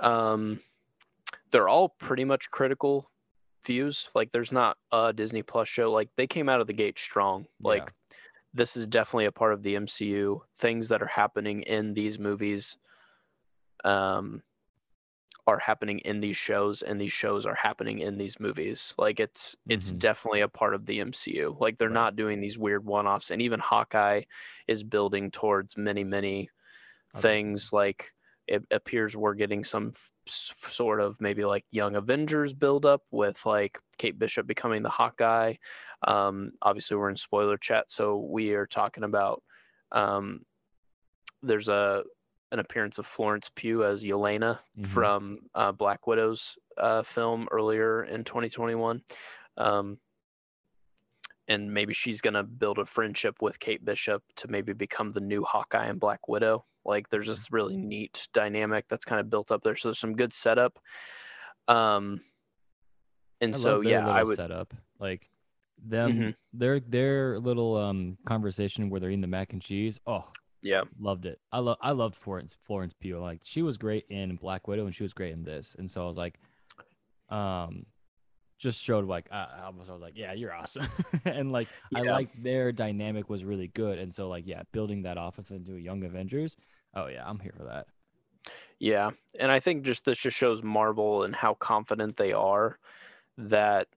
um, 0.00 0.60
they're 1.50 1.68
all 1.68 1.88
pretty 1.88 2.24
much 2.24 2.50
critical 2.50 3.10
views. 3.64 4.10
Like, 4.14 4.32
there's 4.32 4.52
not 4.52 4.76
a 4.90 5.12
Disney 5.12 5.42
Plus 5.42 5.68
show. 5.68 5.90
Like, 5.90 6.08
they 6.16 6.26
came 6.26 6.48
out 6.48 6.60
of 6.60 6.66
the 6.66 6.72
gate 6.72 6.98
strong. 6.98 7.46
Like, 7.60 7.84
Yeah. 7.84 7.88
This 8.54 8.76
is 8.76 8.86
definitely 8.86 9.26
a 9.26 9.32
part 9.32 9.52
of 9.52 9.62
the 9.62 9.74
MCU. 9.76 10.40
Things 10.58 10.88
that 10.88 11.02
are 11.02 11.06
happening 11.06 11.62
in 11.62 11.94
these 11.94 12.18
movies, 12.18 12.76
um, 13.84 14.42
are 15.46 15.58
happening 15.58 15.98
in 16.00 16.20
these 16.20 16.36
shows 16.36 16.82
and 16.82 17.00
these 17.00 17.12
shows 17.12 17.46
are 17.46 17.54
happening 17.54 17.98
in 17.98 18.16
these 18.16 18.38
movies. 18.38 18.94
Like 18.96 19.18
it's 19.18 19.56
it's 19.68 19.92
Mhm. 19.92 19.98
definitely 19.98 20.42
a 20.42 20.48
part 20.48 20.74
of 20.74 20.86
the 20.86 21.00
MCU. 21.00 21.56
Like 21.60 21.78
they're 21.78 21.88
Right. 21.88 21.94
not 21.94 22.16
doing 22.16 22.40
these 22.40 22.58
weird 22.58 22.84
one-offs 22.84 23.30
and 23.32 23.42
even 23.42 23.58
Hawkeye 23.58 24.22
is 24.68 24.84
building 24.84 25.30
towards 25.30 25.76
many 25.76 26.04
many 26.04 26.48
Other 27.14 27.22
things 27.22 27.72
like 27.72 28.12
it 28.46 28.64
appears 28.70 29.16
we're 29.16 29.34
getting 29.34 29.64
some 29.64 29.92
f- 29.94 30.10
sort 30.68 31.00
of 31.00 31.16
maybe 31.20 31.44
like 31.44 31.64
young 31.70 31.96
avengers 31.96 32.52
build 32.52 32.84
up 32.86 33.02
with 33.10 33.44
like 33.46 33.78
kate 33.98 34.18
bishop 34.18 34.46
becoming 34.46 34.82
the 34.82 34.88
hawkeye 34.88 35.54
um, 36.06 36.52
obviously 36.62 36.96
we're 36.96 37.10
in 37.10 37.16
spoiler 37.16 37.56
chat 37.56 37.84
so 37.88 38.16
we 38.16 38.52
are 38.52 38.66
talking 38.66 39.04
about 39.04 39.42
um, 39.92 40.44
there's 41.42 41.68
a 41.68 42.02
an 42.52 42.58
appearance 42.58 42.98
of 42.98 43.06
florence 43.06 43.50
pugh 43.54 43.84
as 43.84 44.02
yelena 44.04 44.58
Mhm. 44.78 44.86
from 44.88 45.38
uh, 45.54 45.72
black 45.72 46.06
widow's 46.06 46.56
uh, 46.78 47.02
film 47.02 47.48
earlier 47.50 48.04
in 48.04 48.24
2021 48.24 49.02
um, 49.56 49.98
and 51.48 51.72
maybe 51.72 51.92
she's 51.94 52.20
gonna 52.20 52.42
build 52.42 52.78
a 52.78 52.86
friendship 52.86 53.36
with 53.40 53.58
Kate 53.58 53.84
Bishop 53.84 54.22
to 54.36 54.48
maybe 54.48 54.72
become 54.72 55.10
the 55.10 55.20
new 55.20 55.42
Hawkeye 55.44 55.86
and 55.86 55.98
Black 56.00 56.28
Widow. 56.28 56.64
Like 56.84 57.08
there's 57.10 57.28
this 57.28 57.50
really 57.52 57.76
neat 57.76 58.28
dynamic 58.32 58.86
that's 58.88 59.04
kind 59.04 59.20
of 59.20 59.30
built 59.30 59.50
up 59.52 59.62
there. 59.62 59.76
So 59.76 59.88
there's 59.88 59.98
some 59.98 60.14
good 60.16 60.32
setup. 60.32 60.78
Um 61.68 62.20
and 63.40 63.54
I 63.54 63.58
so 63.58 63.80
yeah, 63.80 64.08
I 64.08 64.22
would 64.22 64.36
setup. 64.36 64.72
Like 64.98 65.28
them, 65.84 66.12
Mhm. 66.12 66.34
their 66.52 66.80
their 66.80 67.38
little 67.40 67.76
um 67.76 68.16
conversation 68.24 68.88
where 68.88 69.00
they're 69.00 69.10
eating 69.10 69.20
the 69.20 69.26
mac 69.26 69.52
and 69.52 69.60
cheese. 69.62 69.98
Oh, 70.06 70.30
yeah. 70.60 70.82
loved 70.98 71.26
it. 71.26 71.40
I 71.50 71.58
love 71.58 71.76
I 71.80 71.90
loved 71.92 72.14
Florence 72.14 72.56
Florence 72.62 72.94
Pugh. 73.00 73.18
Like 73.20 73.40
she 73.44 73.62
was 73.62 73.78
great 73.78 74.04
in 74.08 74.36
Black 74.36 74.68
Widow 74.68 74.86
and 74.86 74.94
she 74.94 75.02
was 75.02 75.12
great 75.12 75.32
in 75.32 75.42
this. 75.42 75.74
And 75.78 75.90
so 75.90 76.04
I 76.04 76.06
was 76.06 76.16
like, 76.16 76.38
um, 77.30 77.86
just 78.62 78.82
showed 78.82 79.06
like 79.06 79.26
uh, 79.32 79.34
I, 79.34 79.66
I 79.66 79.68
was 79.70 79.90
I 79.90 79.92
was 79.92 80.00
like, 80.00 80.16
yeah, 80.16 80.32
you're 80.32 80.54
awesome. 80.54 80.86
and 81.24 81.50
like 81.50 81.68
I 81.94 82.02
like 82.02 82.30
their 82.40 82.70
dynamic 82.70 83.28
was 83.28 83.44
really 83.44 83.68
good. 83.68 83.98
And 83.98 84.14
so 84.14 84.28
like 84.28 84.46
yeah, 84.46 84.62
building 84.70 85.02
that 85.02 85.18
off 85.18 85.38
into 85.50 85.74
a 85.74 85.78
Young 85.78 86.04
Avengers. 86.04 86.56
Oh 86.94 87.08
yeah, 87.08 87.28
I'm 87.28 87.40
here 87.40 87.54
for 87.56 87.64
that. 87.64 87.86
Yeah. 88.78 89.10
And 89.38 89.50
I 89.50 89.60
think 89.60 89.82
just 89.84 90.04
this 90.04 90.18
just 90.18 90.36
shows 90.36 90.62
Marvel 90.62 91.24
and 91.24 91.34
how 91.34 91.54
confident 91.54 92.16
they 92.16 92.32
are 92.32 92.78
that 93.36 93.88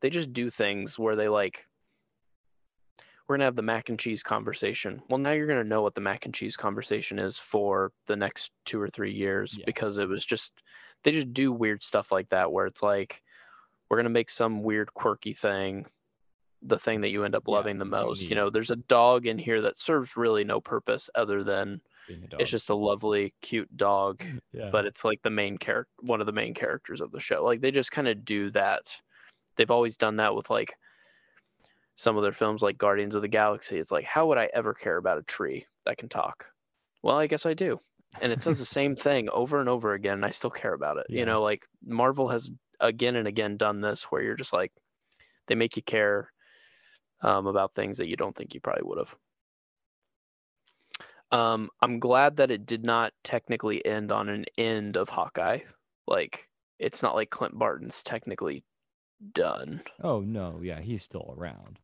they 0.00 0.10
just 0.10 0.32
do 0.32 0.50
things 0.50 0.98
where 0.98 1.16
they 1.16 1.28
like 1.28 1.66
we're 3.26 3.36
gonna 3.36 3.44
have 3.44 3.56
the 3.56 3.62
mac 3.62 3.88
and 3.88 3.98
cheese 3.98 4.22
conversation. 4.22 5.00
Well, 5.08 5.18
now 5.18 5.30
you're 5.30 5.46
gonna 5.46 5.64
know 5.64 5.82
what 5.82 5.94
the 5.94 6.00
mac 6.00 6.26
and 6.26 6.34
cheese 6.34 6.56
conversation 6.56 7.18
is 7.18 7.38
for 7.38 7.92
the 8.06 8.16
next 8.16 8.50
two 8.66 8.80
or 8.80 8.88
three 8.88 9.12
years 9.12 9.54
Yeah. 9.56 9.64
because 9.66 9.98
it 9.98 10.08
was 10.08 10.24
just 10.24 10.52
they 11.02 11.12
just 11.12 11.32
do 11.32 11.50
weird 11.50 11.82
stuff 11.82 12.12
like 12.12 12.28
that 12.28 12.52
where 12.52 12.66
it's 12.66 12.82
like 12.82 13.22
we're 13.90 13.96
gonna 13.98 14.08
make 14.08 14.30
some 14.30 14.62
weird 14.62 14.94
quirky 14.94 15.32
thing 15.34 15.84
the 16.62 16.78
thing 16.78 17.00
that 17.00 17.10
you 17.10 17.24
end 17.24 17.34
up 17.34 17.44
Yeah, 17.48 17.54
loving 17.54 17.78
the 17.78 17.86
most. 17.86 18.20
You 18.22 18.34
know, 18.34 18.50
there's 18.50 18.70
a 18.70 18.76
dog 18.76 19.26
in 19.26 19.38
here 19.38 19.62
that 19.62 19.78
serves 19.80 20.14
really 20.14 20.44
no 20.44 20.60
purpose 20.60 21.08
other 21.14 21.42
than 21.42 21.80
Being 22.06 22.22
a 22.24 22.26
dog. 22.26 22.40
it's 22.42 22.50
just 22.50 22.68
a 22.68 22.74
lovely, 22.74 23.32
cute 23.40 23.74
dog 23.78 24.22
yeah. 24.52 24.68
but 24.70 24.84
it's 24.84 25.02
like 25.04 25.22
the 25.22 25.30
main 25.30 25.56
character 25.56 25.90
one 26.00 26.20
of 26.20 26.26
the 26.26 26.32
main 26.32 26.52
characters 26.54 27.00
of 27.00 27.12
the 27.12 27.20
show 27.20 27.42
like 27.44 27.60
they 27.62 27.70
just 27.70 27.90
kind 27.92 28.08
of 28.08 28.24
do 28.26 28.50
that 28.50 28.82
they've 29.56 29.70
always 29.70 29.96
done 29.96 30.16
that 30.16 30.34
with 30.34 30.50
like 30.50 30.74
some 31.96 32.16
of 32.16 32.22
their 32.22 32.32
films 32.32 32.62
like 32.62 32.78
guardians 32.78 33.14
of 33.14 33.22
the 33.22 33.28
galaxy 33.28 33.78
it's 33.78 33.90
like 33.92 34.04
how 34.04 34.26
would 34.26 34.38
i 34.38 34.48
ever 34.54 34.72
care 34.74 34.96
about 34.98 35.18
a 35.18 35.22
tree 35.22 35.66
that 35.86 35.96
can 35.98 36.08
talk 36.08 36.46
well 37.02 37.16
i 37.16 37.26
guess 37.26 37.46
i 37.46 37.54
do 37.54 37.78
and 38.20 38.32
it 38.32 38.40
says 38.42 38.58
the 38.58 38.64
same 38.64 38.94
thing 39.06 39.28
over 39.30 39.60
and 39.60 39.68
over 39.68 39.94
again 39.94 40.14
and 40.14 40.24
i 40.26 40.30
still 40.30 40.50
care 40.50 40.74
about 40.74 40.96
it 40.98 41.06
Yeah. 41.08 41.20
you 41.20 41.26
know 41.26 41.42
like 41.42 41.64
marvel 41.86 42.28
has 42.28 42.50
again 42.80 43.16
and 43.16 43.28
again 43.28 43.56
done 43.56 43.80
this 43.80 44.04
where 44.04 44.22
you're 44.22 44.36
just 44.36 44.52
like 44.52 44.72
they 45.46 45.54
make 45.54 45.76
you 45.76 45.82
care 45.82 46.32
um, 47.22 47.46
about 47.46 47.74
things 47.74 47.98
that 47.98 48.08
you 48.08 48.16
don't 48.16 48.36
think 48.36 48.54
you 48.54 48.60
probably 48.60 48.82
would 48.84 48.98
have 48.98 49.14
um, 51.32 51.70
I'm 51.80 52.00
glad 52.00 52.36
that 52.36 52.50
it 52.50 52.66
did 52.66 52.84
not 52.84 53.12
technically 53.22 53.84
end 53.84 54.10
on 54.10 54.28
an 54.28 54.46
end 54.58 54.96
of 54.96 55.08
Hawkeye. 55.08 55.60
Like, 56.06 56.48
it's 56.78 57.02
not 57.02 57.14
like 57.14 57.30
Clint 57.30 57.56
Barton's 57.56 58.02
technically 58.02 58.64
done. 59.34 59.82
oh 60.02 60.20
no, 60.20 60.60
yeah, 60.62 60.80
he's 60.80 61.02
still 61.02 61.34
around. 61.36 61.78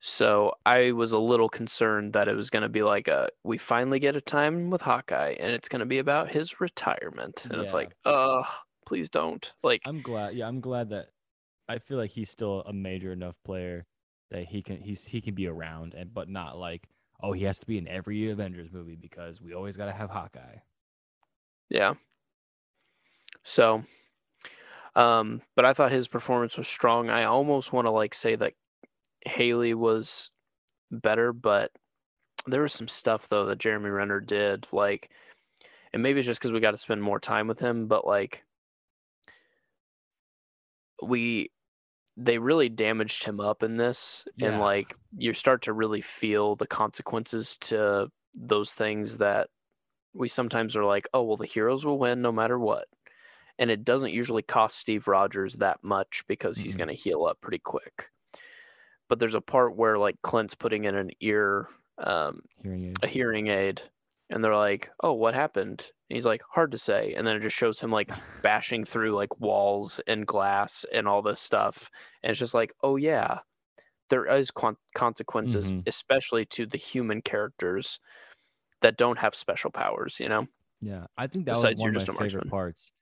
So 0.00 0.52
I 0.66 0.92
was 0.92 1.12
a 1.12 1.18
little 1.18 1.48
concerned 1.48 2.12
that 2.12 2.28
it 2.28 2.34
was 2.34 2.50
going 2.50 2.62
to 2.62 2.68
be 2.68 2.82
like 2.82 3.08
a 3.08 3.28
we 3.42 3.56
finally 3.56 3.98
get 3.98 4.16
a 4.16 4.20
time 4.20 4.68
with 4.68 4.82
Hawkeye 4.82 5.34
and 5.40 5.52
it's 5.52 5.68
going 5.68 5.80
to 5.80 5.86
be 5.86 5.98
about 5.98 6.30
his 6.30 6.60
retirement. 6.60 7.46
And 7.50 7.60
it's 7.60 7.72
like, 7.72 7.92
uh, 8.04 8.42
please 8.84 9.08
don't. 9.08 9.52
Like, 9.62 9.82
I'm 9.84 10.00
glad. 10.00 10.34
Yeah, 10.34 10.48
I'm 10.48 10.60
glad 10.60 10.90
that 10.90 11.08
I 11.68 11.78
feel 11.78 11.98
like 11.98 12.10
he's 12.10 12.30
still 12.30 12.62
a 12.66 12.72
major 12.72 13.12
enough 13.12 13.42
player 13.44 13.86
that 14.30 14.46
he 14.46 14.62
can 14.62 14.80
he's 14.80 15.06
he 15.06 15.20
can 15.20 15.34
be 15.34 15.46
around 15.46 15.94
and 15.94 16.12
but 16.12 16.28
not 16.28 16.58
like 16.58 16.88
oh 17.22 17.32
he 17.32 17.44
has 17.44 17.58
to 17.58 17.66
be 17.66 17.78
in 17.78 17.86
every 17.86 18.30
Avengers 18.30 18.72
movie 18.72 18.96
because 18.96 19.40
we 19.40 19.54
always 19.54 19.76
got 19.76 19.86
to 19.86 19.92
have 19.92 20.10
Hawkeye. 20.10 20.58
Yeah. 21.68 21.94
So, 23.42 23.84
um, 24.96 25.42
but 25.56 25.64
I 25.64 25.72
thought 25.72 25.92
his 25.92 26.08
performance 26.08 26.56
was 26.56 26.68
strong. 26.68 27.10
I 27.10 27.24
almost 27.24 27.72
want 27.72 27.86
to 27.86 27.90
like 27.90 28.14
say 28.14 28.36
that 28.36 28.54
Hailee 29.26 29.74
was 29.74 30.30
better, 30.90 31.32
but 31.32 31.72
there 32.46 32.62
was 32.62 32.72
some 32.72 32.88
stuff 32.88 33.28
though 33.28 33.46
that 33.46 33.58
Jeremy 33.58 33.90
Renner 33.90 34.20
did, 34.20 34.66
like, 34.72 35.10
and 35.92 36.02
maybe 36.02 36.20
it's 36.20 36.26
just 36.26 36.40
because 36.40 36.52
we 36.52 36.60
got 36.60 36.72
to 36.72 36.78
spend 36.78 37.02
more 37.02 37.20
time 37.20 37.48
with 37.48 37.58
him, 37.58 37.86
but 37.86 38.06
like, 38.06 38.43
we 41.02 41.50
they 42.16 42.38
really 42.38 42.68
damaged 42.68 43.24
him 43.24 43.40
up 43.40 43.62
in 43.62 43.76
this 43.76 44.24
and 44.40 44.60
like 44.60 44.94
you 45.16 45.34
start 45.34 45.62
to 45.62 45.72
really 45.72 46.00
feel 46.00 46.54
the 46.56 46.66
consequences 46.66 47.56
to 47.60 48.08
those 48.34 48.72
things 48.74 49.18
that 49.18 49.48
we 50.14 50.28
sometimes 50.28 50.76
are 50.76 50.84
like 50.84 51.08
oh 51.12 51.22
well 51.22 51.36
the 51.36 51.46
heroes 51.46 51.84
will 51.84 51.98
win 51.98 52.22
no 52.22 52.30
matter 52.30 52.58
what 52.58 52.86
and 53.58 53.70
it 53.70 53.84
doesn't 53.84 54.12
usually 54.12 54.42
cost 54.42 54.78
steve 54.78 55.08
rogers 55.08 55.54
that 55.54 55.82
much 55.82 56.22
because 56.28 56.58
he's 56.58 56.74
Mhm. 56.74 56.78
going 56.78 56.88
to 56.88 56.94
heal 56.94 57.24
up 57.24 57.40
pretty 57.40 57.58
quick 57.58 58.08
but 59.08 59.18
there's 59.18 59.34
a 59.34 59.40
part 59.40 59.76
where 59.76 59.98
like 59.98 60.20
clint's 60.22 60.54
putting 60.54 60.84
in 60.84 60.94
an 60.94 61.10
ear 61.20 61.68
um, 61.98 62.42
Hearing 62.62 62.84
aid. 62.84 62.98
a 63.02 63.06
hearing 63.06 63.46
aid 63.48 63.82
and 64.30 64.42
they're 64.44 64.56
like 64.56 64.90
oh 65.02 65.12
what 65.12 65.34
happened? 65.34 65.90
And 66.10 66.16
he's 66.16 66.26
like 66.26 66.42
hard 66.50 66.72
to 66.72 66.78
say. 66.78 67.14
And 67.14 67.26
then 67.26 67.36
it 67.36 67.42
just 67.42 67.56
shows 67.56 67.80
him 67.80 67.90
like 67.92 68.10
bashing 68.42 68.84
through 68.84 69.14
like 69.14 69.40
walls 69.40 70.00
and 70.06 70.26
glass 70.26 70.84
and 70.92 71.08
all 71.08 71.22
this 71.22 71.40
stuff. 71.40 71.90
And 72.22 72.30
it's 72.30 72.38
just 72.40 72.54
like 72.54 72.72
oh 72.82 72.96
yeah 72.96 73.40
there 74.10 74.26
is 74.26 74.50
con- 74.50 74.76
consequences 74.94 75.72
Mhm. 75.72 75.82
especially 75.86 76.46
to 76.46 76.66
the 76.66 76.78
human 76.78 77.22
characters 77.22 78.00
that 78.82 78.96
don't 78.98 79.18
have 79.18 79.34
special 79.34 79.70
powers 79.70 80.20
you 80.20 80.28
know? 80.28 80.46
Yeah, 80.80 81.06
I 81.16 81.26
think 81.26 81.46
that 81.46 81.52
Besides 81.54 81.76
was 81.80 81.80
one 81.80 81.90
of 81.90 81.94
my 81.94 82.06
favorite 82.06 82.44
marksman. 82.44 82.50
parts 82.50 82.92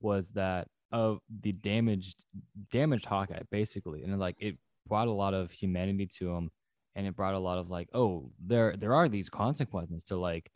was 0.00 0.30
that 0.32 0.68
of 0.92 1.20
the 1.30 1.52
damaged 1.52 2.24
damaged 2.70 3.06
Hawkeye 3.06 3.42
basically, 3.50 4.02
and 4.02 4.18
like 4.18 4.36
it 4.40 4.58
brought 4.86 5.08
a 5.08 5.12
lot 5.12 5.34
of 5.34 5.50
humanity 5.52 6.06
to 6.18 6.30
him, 6.34 6.50
and 6.96 7.06
it 7.06 7.16
brought 7.16 7.34
a 7.34 7.38
lot 7.38 7.58
of 7.58 7.70
like, 7.70 7.88
oh, 7.94 8.32
there 8.40 8.76
there 8.76 8.94
are 8.94 9.08
these 9.08 9.30
consequences 9.30 10.04
to 10.04 10.16
like, 10.18 10.50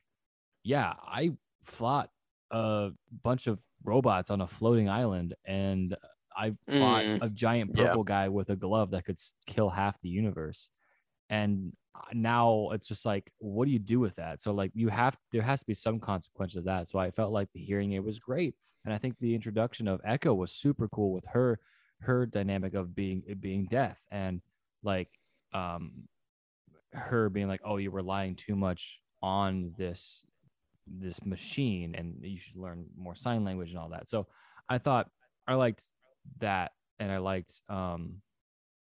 yeah, 0.64 0.94
I 1.02 1.36
fought 1.62 2.10
a 2.52 2.92
bunch 3.22 3.48
of 3.48 3.60
robots 3.84 4.30
on 4.30 4.40
a 4.42 4.48
floating 4.48 4.88
island, 4.90 5.34
and 5.44 5.96
I 6.36 6.56
fought 6.68 7.06
Mm, 7.06 7.20
a 7.20 7.30
giant 7.30 7.74
yeah. 7.74 7.74
purple 7.74 8.04
guy 8.04 8.28
with 8.30 8.50
a 8.50 8.56
glove 8.56 8.92
that 8.92 9.06
could 9.06 9.18
kill 9.46 9.70
half 9.70 10.00
the 10.00 10.10
universe, 10.10 10.70
and 11.30 11.72
now 12.12 12.70
it's 12.72 12.88
just 12.88 13.06
like 13.06 13.32
what 13.38 13.66
do 13.66 13.70
you 13.72 13.78
do 13.78 14.00
with 14.00 14.16
that? 14.16 14.42
So 14.42 14.52
like 14.52 14.72
you 14.74 14.88
have 14.88 15.16
there 15.32 15.42
has 15.42 15.60
to 15.60 15.66
be 15.66 15.74
some 15.74 16.00
consequence 16.00 16.56
of 16.56 16.64
that. 16.64 16.88
So 16.88 16.98
i 16.98 17.10
felt 17.10 17.32
like 17.32 17.50
the 17.52 17.60
hearing 17.64 17.92
aid 17.92 18.00
was 18.00 18.18
great. 18.18 18.56
And 18.84 18.92
i 18.92 18.98
think 18.98 19.18
the 19.18 19.34
introduction 19.34 19.88
of 19.88 20.00
echo 20.04 20.34
was 20.34 20.52
super 20.52 20.88
cool 20.88 21.12
with 21.12 21.26
her 21.26 21.60
her 22.00 22.26
dynamic 22.26 22.74
of 22.74 22.94
being 22.94 23.22
it 23.26 23.40
being 23.40 23.66
deaf 23.66 24.02
and 24.10 24.42
like 24.82 25.08
um 25.52 26.08
her 26.92 27.28
being 27.28 27.48
like 27.48 27.60
oh 27.64 27.76
you're 27.76 27.90
relying 27.92 28.36
too 28.36 28.56
much 28.56 29.00
on 29.22 29.74
this 29.78 30.22
this 30.86 31.24
machine 31.24 31.94
and 31.94 32.16
you 32.22 32.36
should 32.38 32.56
learn 32.56 32.84
more 32.96 33.14
sign 33.14 33.44
language 33.44 33.70
and 33.70 33.78
all 33.78 33.88
that 33.88 34.08
so 34.08 34.26
i 34.68 34.76
thought 34.78 35.08
i 35.48 35.54
liked 35.54 35.84
that 36.40 36.72
and 36.98 37.10
i 37.10 37.18
liked 37.18 37.62
um 37.68 38.20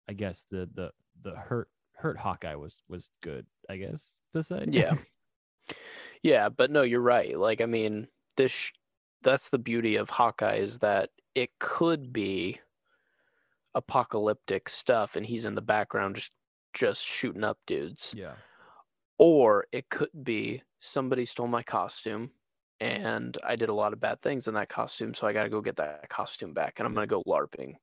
i 0.10 0.14
guess 0.14 0.46
the 0.52 0.70
the 0.76 0.92
the 1.24 1.36
hurt 1.36 1.70
hurt 1.96 2.18
hawkeye 2.18 2.56
was 2.56 2.82
was 2.88 3.10
good 3.24 3.46
i 3.70 3.78
guess 3.78 4.18
to 4.32 4.44
say 4.44 4.66
Yeah. 4.70 4.94
yeah, 6.24 6.50
but 6.50 6.72
no, 6.72 6.84
you're 6.84 7.02
right. 7.02 7.38
Like, 7.38 7.62
I 7.62 7.66
mean, 7.66 8.08
this 8.36 8.52
sh- 8.52 8.72
that's 9.24 9.50
the 9.50 9.58
beauty 9.58 9.96
of 9.98 10.10
Hawkeye 10.10 10.58
is 10.58 10.80
that 10.80 11.10
it 11.36 11.50
could 11.60 12.14
be 12.14 12.60
apocalyptic 13.76 14.70
stuff 14.70 15.16
and 15.16 15.26
he's 15.26 15.46
in 15.46 15.56
the 15.56 15.62
background 15.62 16.16
just 16.16 16.32
just 16.74 17.06
shooting 17.06 17.44
up 17.44 17.58
dudes. 17.68 18.14
yeah 18.16 18.34
Or 19.19 19.65
it 19.71 19.89
could 19.89 20.10
be 20.23 20.62
somebody 20.80 21.25
stole 21.25 21.47
my 21.47 21.63
costume 21.63 22.32
and 22.80 23.38
I 23.43 23.56
did 23.56 23.69
a 23.69 23.73
lot 23.73 23.93
of 23.93 23.99
bad 23.99 24.21
things 24.21 24.47
in 24.47 24.53
that 24.53 24.69
costume, 24.69 25.13
so 25.13 25.27
I 25.27 25.34
got 25.34 25.43
to 25.43 25.49
go 25.49 25.62
get 25.62 25.77
that 25.77 26.08
costume 26.10 26.53
back, 26.53 26.75
and 26.77 26.86
I'm 26.86 26.93
gonna 26.93 27.08
go 27.08 27.23
LARPing, 27.23 27.73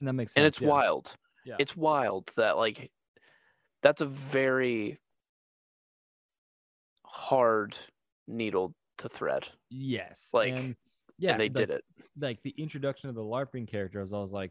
And 0.00 0.08
that 0.08 0.14
makes 0.14 0.34
sense. 0.34 0.40
and 0.40 0.46
it's 0.46 0.60
yeah. 0.60 0.68
wild. 0.68 1.14
Yeah. 1.44 1.56
It's 1.58 1.76
wild 1.76 2.30
that 2.36 2.56
like 2.56 2.90
that's 3.82 4.00
a 4.00 4.06
very 4.06 4.98
hard 7.04 7.76
needle 8.28 8.74
to 8.98 9.08
thread. 9.08 9.46
Yes. 9.70 10.30
like, 10.32 10.52
and, 10.52 10.76
yeah, 11.18 11.32
and 11.32 11.40
they 11.40 11.44
like, 11.44 11.54
did 11.54 11.70
it. 11.70 11.84
Like 12.18 12.42
the 12.42 12.54
introduction 12.58 13.08
of 13.08 13.14
the 13.14 13.22
LARPing 13.22 13.68
character, 13.68 13.98
I 13.98 14.02
was 14.02 14.12
always 14.12 14.32
like, 14.32 14.50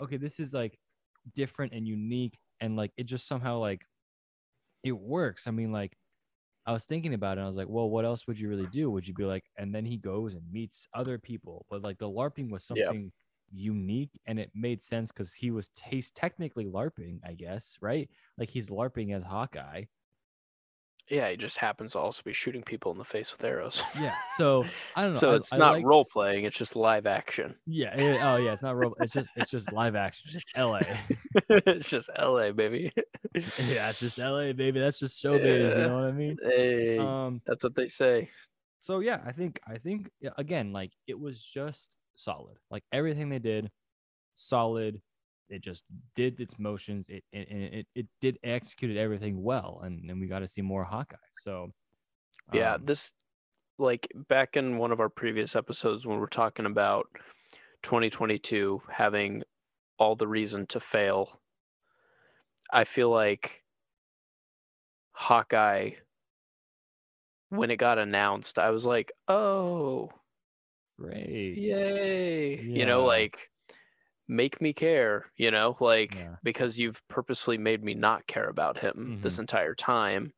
okay, 0.00 0.16
this 0.16 0.40
is 0.40 0.54
like 0.54 0.78
different 1.34 1.72
and 1.72 1.86
unique, 1.86 2.38
and 2.60 2.76
like 2.76 2.92
it 2.96 3.04
just 3.04 3.26
somehow 3.26 3.58
like 3.58 3.82
it 4.82 4.92
works. 4.92 5.46
I 5.46 5.50
mean, 5.52 5.72
like 5.72 5.96
I 6.66 6.72
was 6.72 6.84
thinking 6.86 7.14
about 7.14 7.38
it, 7.38 7.40
and 7.40 7.44
I 7.44 7.48
was 7.48 7.56
like, 7.56 7.68
well, 7.68 7.90
what 7.90 8.04
else 8.04 8.26
would 8.26 8.38
you 8.38 8.48
really 8.48 8.66
do? 8.68 8.90
Would 8.90 9.08
you 9.08 9.14
be 9.14 9.24
like, 9.24 9.50
and 9.58 9.74
then 9.74 9.84
he 9.86 9.96
goes 9.98 10.34
and 10.34 10.50
meets 10.52 10.86
other 10.94 11.18
people, 11.18 11.66
but 11.70 11.82
like 11.82 11.98
the 11.98 12.10
LARPing 12.10 12.50
was 12.50 12.64
Yeah. 12.72 12.92
something 12.92 13.12
unique, 13.50 14.20
and 14.26 14.38
it 14.40 14.50
made 14.54 14.82
sense 14.82 15.10
because 15.12 15.34
he 15.34 15.50
was 15.50 15.70
he's 15.84 16.10
technically 16.12 16.66
LARPing, 16.66 17.20
I 17.24 17.34
guess, 17.34 17.78
right? 17.80 18.10
Like 18.38 18.50
he's 18.50 18.68
LARPing 18.70 19.14
as 19.16 19.22
Hawkeye. 19.24 19.84
Yeah, 21.10 21.30
he 21.30 21.36
just 21.36 21.56
happens 21.56 21.92
to 21.92 21.98
also 21.98 22.22
be 22.24 22.32
shooting 22.32 22.62
people 22.62 22.92
in 22.92 22.98
the 22.98 23.04
face 23.04 23.32
with 23.32 23.42
arrows. 23.42 23.82
Yeah. 24.00 24.14
So 24.36 24.64
I 24.94 25.02
don't 25.02 25.12
know. 25.14 25.18
so 25.18 25.30
I- 25.32 25.36
it's 25.36 25.52
I 25.52 25.56
not 25.56 25.72
liked- 25.72 25.86
role 25.86 26.04
playing; 26.12 26.44
it's 26.44 26.56
just 26.58 26.76
live 26.76 27.06
action. 27.06 27.54
Yeah. 27.66 27.94
it- 27.98 28.20
oh 28.22 28.36
yeah. 28.36 28.52
It's 28.52 28.62
not 28.62 28.76
role. 28.76 28.94
It's 29.00 29.12
just 29.12 29.30
it's 29.36 29.50
just 29.50 29.72
live 29.72 29.96
action. 29.96 30.24
It's 30.26 30.34
just 30.34 30.48
L.A. 30.54 30.86
it's 31.48 31.88
just 31.88 32.10
L.A. 32.16 32.52
baby. 32.52 32.92
yeah. 33.34 33.90
It's 33.90 34.00
just 34.00 34.18
L.A. 34.18 34.52
Baby. 34.52 34.80
That's 34.80 34.98
just 34.98 35.22
showbiz. 35.22 35.70
You 35.76 35.82
know 35.88 35.94
what 35.94 36.04
I 36.08 36.12
mean? 36.12 36.36
hey, 36.42 36.98
Um. 36.98 37.40
that's 37.46 37.64
what 37.64 37.74
they 37.74 37.88
say. 37.88 38.28
So 38.80 39.00
yeah, 39.00 39.20
I 39.26 39.32
think 39.32 39.60
I 39.66 39.78
think 39.78 40.10
again, 40.36 40.72
like 40.72 40.92
it 41.06 41.18
was 41.18 41.42
just 41.42 41.96
solid. 42.16 42.56
Like 42.70 42.84
everything 42.92 43.28
they 43.28 43.38
did, 43.38 43.70
solid. 44.34 45.00
It 45.48 45.62
just 45.62 45.84
did 46.14 46.40
its 46.40 46.58
motions. 46.58 47.08
It 47.08 47.24
it 47.32 47.48
it, 47.50 47.86
it, 47.94 48.06
did 48.20 48.38
executed 48.42 48.96
everything 48.96 49.42
well, 49.42 49.80
and 49.84 50.10
and 50.10 50.20
we 50.20 50.26
got 50.26 50.40
to 50.40 50.48
see 50.48 50.62
more 50.62 50.84
Hawkeye. 50.84 51.16
So 51.42 51.72
Yeah, 52.52 52.74
um, 52.74 52.84
this 52.84 53.12
like 53.78 54.08
back 54.28 54.56
in 54.56 54.78
one 54.78 54.92
of 54.92 55.00
our 55.00 55.08
previous 55.08 55.56
episodes 55.56 56.06
when 56.06 56.18
we're 56.18 56.26
talking 56.26 56.66
about 56.66 57.06
2022 57.82 58.82
having 58.90 59.42
all 59.98 60.16
the 60.16 60.28
reason 60.28 60.66
to 60.66 60.80
fail. 60.80 61.40
I 62.72 62.84
feel 62.84 63.10
like 63.10 63.64
Hawkeye 65.12 65.92
when 67.50 67.70
it 67.70 67.76
got 67.76 67.98
announced, 67.98 68.58
I 68.58 68.70
was 68.70 68.84
like, 68.84 69.12
"Oh, 69.26 70.10
great. 70.98 71.56
yay." 71.56 72.60
You 72.60 72.86
know, 72.86 73.04
like 73.04 73.50
make 74.28 74.60
me 74.60 74.72
care, 74.72 75.32
you 75.36 75.50
know, 75.50 75.76
like 75.80 76.16
Yeah. 76.16 76.36
because 76.42 76.78
you've 76.78 77.02
purposely 77.08 77.58
made 77.58 77.82
me 77.84 77.94
not 77.94 78.26
care 78.26 78.48
about 78.48 78.78
him 78.78 79.12
this 79.22 79.38
Mhm. 79.38 79.40
entire 79.40 79.74
time. 79.74 80.32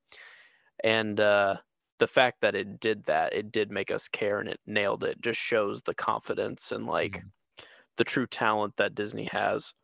And 0.85 1.21
uh 1.21 1.57
the 1.99 2.09
fact 2.09 2.41
that 2.43 2.55
it 2.57 2.81
did 2.81 3.05
that, 3.05 3.33
it 3.35 3.53
did 3.53 3.71
make 3.71 3.91
us 3.91 4.09
care 4.09 4.41
and 4.41 4.49
it 4.49 4.61
nailed 4.67 5.05
it. 5.05 5.21
Just 5.23 5.41
shows 5.41 5.83
the 5.83 5.95
confidence 5.95 6.73
and 6.73 6.87
like 6.87 7.21
Mhm. 7.21 7.31
the 7.97 8.05
true 8.05 8.27
talent 8.27 8.77
that 8.77 8.95
Disney 8.97 9.27
has. 9.27 9.75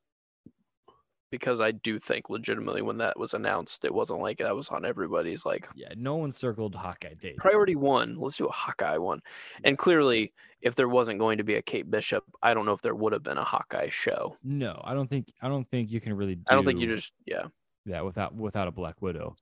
Because 1.31 1.61
I 1.61 1.73
do 1.73 1.99
think 1.99 2.31
legitimately 2.31 2.83
when 2.83 2.99
that 2.99 3.19
was 3.19 3.35
announced, 3.35 3.85
it 3.85 3.93
wasn't 3.93 4.21
like 4.21 4.39
that 4.39 4.55
was 4.55 4.69
on 4.69 4.85
everybody's 4.85 5.45
like 5.45 5.69
Yeah. 5.75 5.89
No 5.97 6.17
one 6.17 6.31
circled 6.31 6.75
Hawkeye 6.75 7.15
dates. 7.15 7.37
priority 7.39 7.75
one. 7.75 8.17
Let's 8.17 8.37
do 8.37 8.47
a 8.47 8.53
Hawkeye 8.53 8.99
one. 8.99 9.21
And 9.65 9.77
clearly, 9.77 10.33
if 10.63 10.75
there 10.77 10.89
wasn't 10.89 11.19
going 11.19 11.39
to 11.39 11.45
be 11.45 11.57
a 11.57 11.63
Kate 11.63 11.91
Bishop, 11.91 12.25
I 12.43 12.55
don't 12.55 12.65
know 12.65 12.73
if 12.73 12.81
there 12.83 12.95
would 12.95 13.13
have 13.13 13.23
been 13.25 13.39
a 13.39 13.45
Hawkeye 13.45 13.91
show. 13.91 14.37
No, 14.45 14.81
I 14.85 14.95
don't 14.95 15.09
think 15.09 15.33
I 15.43 15.49
don't 15.49 15.69
think 15.69 15.91
you 15.91 16.01
can 16.01 16.13
really. 16.15 16.37
Do 16.37 16.45
I 16.49 16.55
don't 16.55 16.65
think 16.65 16.79
you 16.81 16.87
just 16.95 17.13
yeah, 17.25 17.47
that 17.87 18.05
without 18.05 18.35
without 18.35 18.69
a 18.69 18.73
Black 18.73 19.03
Widow, 19.03 19.35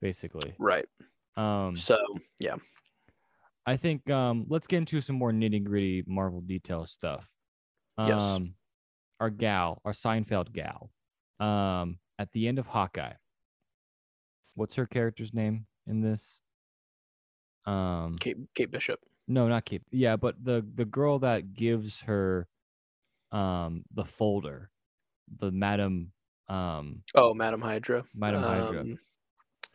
basically. 0.00 0.54
right. 0.58 0.86
Um, 1.36 1.76
So 1.76 1.98
yeah. 2.40 2.56
I 3.66 3.76
think 3.76 4.08
um, 4.08 4.46
let's 4.48 4.66
get 4.66 4.78
into 4.78 5.02
some 5.02 5.16
more 5.16 5.30
nitty 5.30 5.62
gritty 5.62 6.02
Marvel 6.06 6.40
detail 6.40 6.86
stuff. 6.86 7.28
Yes. 8.02 8.20
Um, 8.22 8.54
our 9.20 9.28
gal, 9.28 9.82
our 9.84 9.92
Seinfeld 9.92 10.52
gal, 10.52 10.90
um, 11.40 11.98
at 12.18 12.32
the 12.32 12.48
end 12.48 12.58
of 12.58 12.66
Hawkeye. 12.66 13.12
What's 14.54 14.74
her 14.74 14.86
character's 14.86 15.32
name 15.32 15.66
in 15.86 16.00
this? 16.00 16.40
Um, 17.66 18.16
Kate 18.20 18.36
Kate 18.54 18.70
Bishop. 18.70 18.98
no, 19.28 19.46
not 19.48 19.64
Kate. 19.64 19.82
Yeah, 19.90 20.16
but 20.16 20.42
the 20.42 20.66
the 20.74 20.84
girl 20.84 21.18
that 21.20 21.54
gives 21.54 22.00
her, 22.02 22.48
um, 23.30 23.84
the 23.94 24.04
folder, 24.04 24.70
the 25.36 25.50
Madam, 25.52 26.12
um, 26.48 27.02
Oh, 27.14 27.34
Madam 27.34 27.60
Hydra. 27.60 28.04
Madam 28.14 28.42
Hydra. 28.42 28.80
Um, 28.80 28.98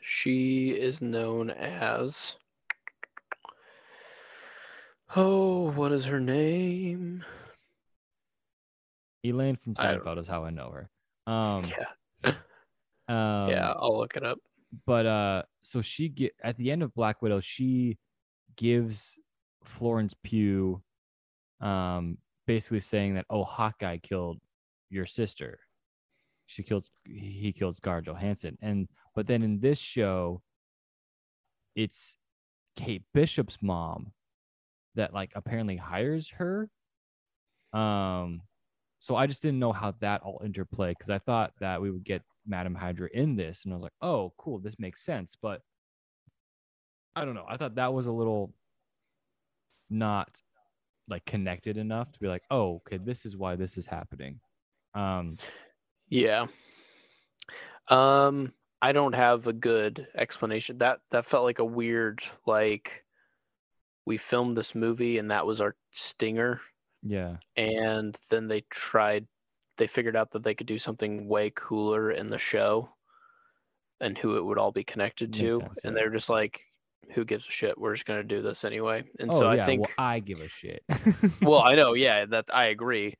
She 0.02 0.72
is 0.72 1.02
known 1.02 1.50
as. 1.52 2.36
Oh, 5.16 5.72
what 5.74 5.92
is 5.92 6.06
her 6.06 6.20
name? 6.20 7.24
Elaine 9.24 9.56
from 9.56 9.76
Seinfeld 9.76 10.18
is 10.18 10.28
how 10.28 10.44
I 10.44 10.50
know 10.50 10.72
her. 10.72 10.90
Um, 11.28 11.64
Yeah, 11.66 11.86
um, 13.08 13.50
yeah, 13.50 13.74
I'll 13.78 13.98
look 13.98 14.16
it 14.16 14.24
up. 14.24 14.38
but 14.86 15.06
uh 15.06 15.44
so 15.64 15.82
she 15.82 16.10
get 16.10 16.34
at 16.44 16.58
the 16.58 16.72
end 16.72 16.82
of 16.84 16.94
black 16.96 17.22
widow 17.22 17.40
she 17.40 17.98
gives 18.58 19.16
florence 19.64 20.14
pugh 20.24 20.82
um 21.62 22.18
basically 22.48 22.80
saying 22.82 23.14
that 23.16 23.26
oh 23.30 23.44
hawkeye 23.44 23.98
killed 23.98 24.40
your 24.90 25.06
sister. 25.06 25.60
She 26.48 26.62
killed 26.64 26.88
he 27.06 27.54
killed 27.54 27.76
scarlett 27.78 28.06
johansson. 28.06 28.58
And 28.62 28.90
but 29.16 29.28
then 29.28 29.42
in 29.44 29.60
this 29.60 29.80
show 29.80 30.42
it's 31.76 32.16
kate 32.76 33.04
bishop's 33.14 33.58
mom 33.62 34.12
that 34.96 35.14
like 35.14 35.32
apparently 35.36 35.78
hires 35.78 36.30
her. 36.38 36.70
Um 37.72 38.42
so 39.04 39.16
i 39.16 39.28
just 39.28 39.42
didn't 39.42 39.60
know 39.60 39.74
how 39.74 39.94
that 40.00 40.22
all 40.22 40.42
interplay 40.44 40.92
because 40.92 41.10
i 41.10 41.20
thought 41.20 41.52
that 41.60 41.82
we 41.82 41.92
would 41.92 42.04
get 42.04 42.22
Madam 42.46 42.76
Hydra 42.76 43.10
in 43.14 43.36
this, 43.36 43.64
and 43.64 43.74
I 43.74 43.76
was 43.76 43.84
like, 43.84 43.94
oh, 44.02 44.34
cool, 44.38 44.60
this 44.60 44.80
makes 44.80 45.04
sense. 45.04 45.38
But 45.42 45.62
I 47.16 47.26
don't 47.26 47.36
know. 47.36 47.46
I 47.48 47.58
thought 47.58 47.76
that 47.76 47.94
was 47.94 48.08
a 48.08 48.12
little 48.12 48.54
not 49.90 50.42
like 51.08 51.26
connected 51.26 51.78
enough 51.78 52.12
to 52.12 52.20
be 52.20 52.28
like, 52.28 52.44
oh, 52.50 52.76
okay, 52.76 52.98
this 52.98 53.26
is 53.26 53.38
why 53.38 53.56
this 53.56 53.78
is 53.78 53.86
happening. 53.86 54.40
Um, 54.94 55.38
Yeah. 56.10 56.48
Um, 57.90 58.54
I 58.82 58.92
don't 58.92 59.16
have 59.16 59.48
a 59.48 59.54
good 59.54 60.08
explanation. 60.16 60.78
That 60.80 61.00
that 61.12 61.26
felt 61.26 61.44
like 61.44 61.60
a 61.60 61.66
weird 61.66 62.22
like 62.46 63.06
we 64.06 64.18
filmed 64.18 64.58
this 64.58 64.76
movie 64.76 65.18
and 65.18 65.32
that 65.32 65.46
was 65.46 65.62
our 65.62 65.76
stinger 65.92 66.62
yeah, 67.06 67.38
and 67.56 68.18
then 68.30 68.48
they 68.48 68.62
tried 68.70 69.28
they 69.78 69.88
figured 69.88 70.16
out 70.16 70.32
that 70.32 70.44
they 70.44 70.54
could 70.54 70.68
do 70.68 70.78
something 70.78 71.28
way 71.28 71.52
cooler 71.56 72.12
in 72.12 72.30
the 72.30 72.38
show 72.38 72.90
and 74.02 74.18
who 74.18 74.38
it 74.38 74.46
would 74.46 74.58
all 74.58 74.72
be 74.72 74.84
connected 74.84 75.34
to 75.34 75.60
sense, 75.60 75.80
and 75.84 75.96
yeah. 75.96 76.02
they're 76.02 76.12
just 76.12 76.30
like 76.30 76.62
who 77.14 77.26
gives 77.26 77.48
a 77.48 77.52
shit 77.52 77.78
we're 77.78 77.94
just 77.94 78.06
going 78.06 78.20
to 78.20 78.36
do 78.36 78.42
this 78.42 78.64
anyway 78.64 79.04
and 79.20 79.32
oh 79.32 79.40
so 79.40 79.52
yeah. 79.52 79.64
i 79.64 79.66
think 79.66 79.82
well, 79.82 79.94
I 79.98 80.20
give 80.20 80.40
a 80.40 80.48
shit. 80.48 80.84
well 81.42 81.62
i 81.62 81.76
know 81.82 81.94
yeah 81.94 82.26
that 82.26 82.46
i 82.54 82.66
agree 82.66 83.16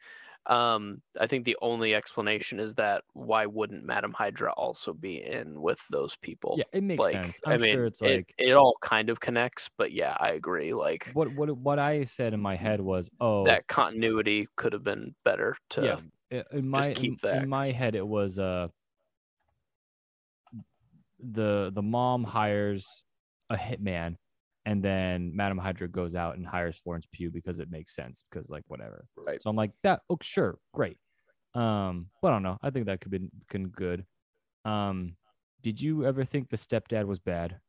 um 0.48 1.02
i 1.22 1.26
think 1.26 1.46
the 1.46 1.58
only 1.62 1.96
explanation 1.96 2.60
is 2.60 2.74
that 2.76 3.04
why 3.14 3.46
wouldn't 3.46 3.86
madam 3.86 4.12
hydra 4.12 4.52
also 4.54 4.92
be 4.92 5.24
in 5.24 5.62
with 5.62 5.82
those 5.90 6.18
people 6.18 6.56
yeah, 6.58 6.66
it 6.74 6.84
makes 6.84 7.00
like 7.00 7.14
sense. 7.14 7.40
i 7.46 7.54
I'm 7.54 7.62
mean 7.62 7.74
sure 7.74 7.86
it's 7.86 8.02
it, 8.02 8.16
like 8.16 8.34
it 8.38 8.52
all 8.52 8.76
kind 8.82 9.10
of 9.10 9.22
connects 9.22 9.70
but 9.78 9.94
yeah 9.94 10.18
i 10.20 10.32
agree 10.32 10.74
like 10.74 11.10
what 11.14 11.34
what 11.34 11.50
what 11.58 11.80
I 11.80 12.04
said 12.06 12.34
in 12.34 12.40
my 12.40 12.56
head 12.56 12.82
was, 12.82 13.10
oh, 13.20 13.46
that 13.46 13.68
continuity 13.68 14.48
could 14.56 14.74
have 14.74 14.84
been 14.84 15.16
better 15.26 15.56
to 15.72 16.02
yeah. 16.32 16.42
In 16.52 16.68
my 16.68 16.92
keep 16.94 17.12
in, 17.12 17.18
that. 17.22 17.44
in 17.44 17.50
my 17.50 17.72
head, 17.72 17.96
it 17.96 18.08
was 18.08 18.40
uh 18.40 18.68
the 21.20 21.72
the 21.74 21.82
mom 21.82 22.24
hires 22.24 23.04
a 23.50 23.56
hitman, 23.56 24.16
and 24.66 24.84
then 24.84 25.36
Madame 25.36 25.58
Hydra 25.58 25.88
goes 25.88 26.16
out 26.16 26.38
and 26.38 26.46
hires 26.46 26.78
Florence 26.78 27.08
Pugh 27.12 27.32
because 27.32 27.60
it 27.60 27.70
makes 27.70 27.96
sense 27.96 28.24
because 28.30 28.50
like 28.50 28.64
whatever. 28.68 29.06
Right. 29.16 29.42
So 29.42 29.50
I'm 29.50 29.56
like 29.56 29.72
that. 29.84 30.02
Oh, 30.10 30.18
sure, 30.22 30.58
great. 30.74 30.98
Um, 31.54 32.08
but 32.22 32.30
I 32.30 32.32
don't 32.32 32.44
know. 32.44 32.58
I 32.62 32.70
think 32.70 32.86
that 32.88 33.02
could 33.02 33.12
be 33.12 33.30
been 33.52 33.68
good. 33.68 34.06
Um, 34.66 35.16
did 35.62 35.80
you 35.82 36.06
ever 36.06 36.24
think 36.24 36.50
the 36.50 36.58
stepdad 36.58 37.06
was 37.06 37.20
bad? 37.20 37.60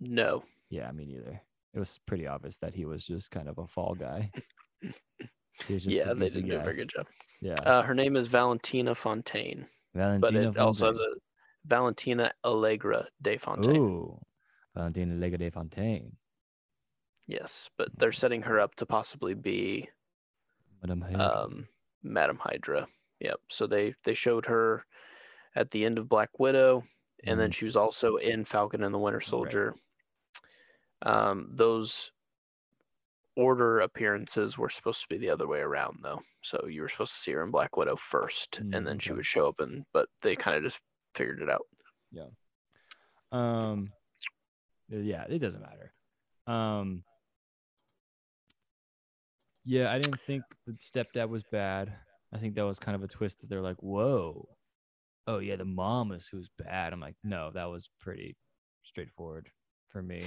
no 0.00 0.42
Yeah, 0.70 0.90
me 0.92 1.04
neither. 1.04 1.40
It 1.74 1.78
was 1.78 1.98
pretty 2.06 2.26
obvious 2.26 2.58
that 2.58 2.74
he 2.74 2.84
was 2.84 3.06
just 3.06 3.30
kind 3.30 3.48
of 3.48 3.58
a 3.58 3.66
fall 3.66 3.94
guy. 3.94 4.30
He 5.66 5.74
was 5.74 5.84
just 5.84 5.96
yeah 5.96 6.14
they 6.14 6.30
didn't 6.30 6.48
do 6.48 6.56
a 6.56 6.60
very 6.60 6.76
good 6.76 6.88
job 6.88 7.06
Yeah, 7.40 7.54
uh, 7.64 7.82
her 7.82 7.94
name 7.94 8.16
is 8.16 8.26
valentina 8.26 8.94
fontaine 8.94 9.66
Valentina 9.94 10.20
but 10.20 10.34
it 10.34 10.58
also 10.58 10.86
has 10.86 10.98
a 10.98 11.12
valentina 11.66 12.32
allegra 12.44 13.06
de 13.20 13.36
fontaine 13.36 13.76
Ooh, 13.76 14.18
Valentina 14.74 15.14
Allegra 15.14 15.38
de 15.38 15.50
Fontaine. 15.50 16.12
Yes, 17.26 17.68
but 17.76 17.88
they're 17.96 18.12
setting 18.12 18.42
her 18.42 18.58
up 18.60 18.74
to 18.76 18.86
possibly 18.86 19.34
be 19.34 19.88
Madam 20.82 21.00
Hydra. 21.00 21.20
um, 21.44 21.68
Madam 22.02 22.38
Hydra. 22.40 22.86
Yep. 23.20 23.40
So 23.48 23.66
they 23.66 23.94
they 24.04 24.14
showed 24.14 24.46
her 24.46 24.84
at 25.54 25.70
the 25.70 25.84
end 25.84 25.98
of 25.98 26.08
Black 26.08 26.38
Widow, 26.38 26.84
and 27.24 27.38
then 27.38 27.50
Mm, 27.50 27.54
she 27.54 27.64
was 27.66 27.76
also 27.76 28.16
in 28.16 28.44
Falcon 28.44 28.82
and 28.82 28.94
the 28.94 28.98
Winter 28.98 29.20
Soldier. 29.20 29.74
Um, 31.02 31.50
those 31.52 32.10
order 33.36 33.80
appearances 33.80 34.58
were 34.58 34.68
supposed 34.68 35.00
to 35.02 35.08
be 35.08 35.18
the 35.18 35.30
other 35.30 35.46
way 35.46 35.60
around, 35.60 35.98
though. 36.02 36.20
So 36.42 36.66
you 36.68 36.82
were 36.82 36.88
supposed 36.88 37.12
to 37.12 37.18
see 37.18 37.32
her 37.32 37.42
in 37.42 37.50
Black 37.50 37.76
Widow 37.76 37.96
first, 37.96 38.60
Mm, 38.62 38.76
and 38.76 38.86
then 38.86 38.98
she 38.98 39.12
would 39.12 39.26
show 39.26 39.46
up, 39.48 39.60
and 39.60 39.84
but 39.92 40.08
they 40.22 40.34
kind 40.36 40.56
of 40.56 40.62
just 40.62 40.80
figured 41.14 41.42
it 41.42 41.50
out. 41.50 41.66
Yeah. 42.12 42.26
Um, 43.32 43.92
yeah, 44.90 45.24
it 45.28 45.38
doesn't 45.38 45.62
matter. 45.62 45.92
Um, 46.46 47.04
yeah, 49.64 49.92
I 49.92 49.98
didn't 49.98 50.20
think 50.26 50.42
the 50.66 50.72
stepdad 50.74 51.28
was 51.28 51.44
bad. 51.44 51.92
I 52.32 52.38
think 52.38 52.54
that 52.54 52.64
was 52.64 52.78
kind 52.78 52.94
of 52.94 53.02
a 53.02 53.08
twist 53.08 53.40
that 53.40 53.50
they're 53.50 53.60
like, 53.60 53.82
whoa, 53.82 54.48
oh 55.26 55.38
yeah, 55.38 55.56
the 55.56 55.64
mom 55.64 56.12
is 56.12 56.26
who's 56.30 56.48
bad. 56.58 56.92
I'm 56.92 57.00
like, 57.00 57.16
no, 57.24 57.50
that 57.54 57.70
was 57.70 57.90
pretty 58.00 58.36
straightforward 58.82 59.48
for 59.88 60.02
me. 60.02 60.24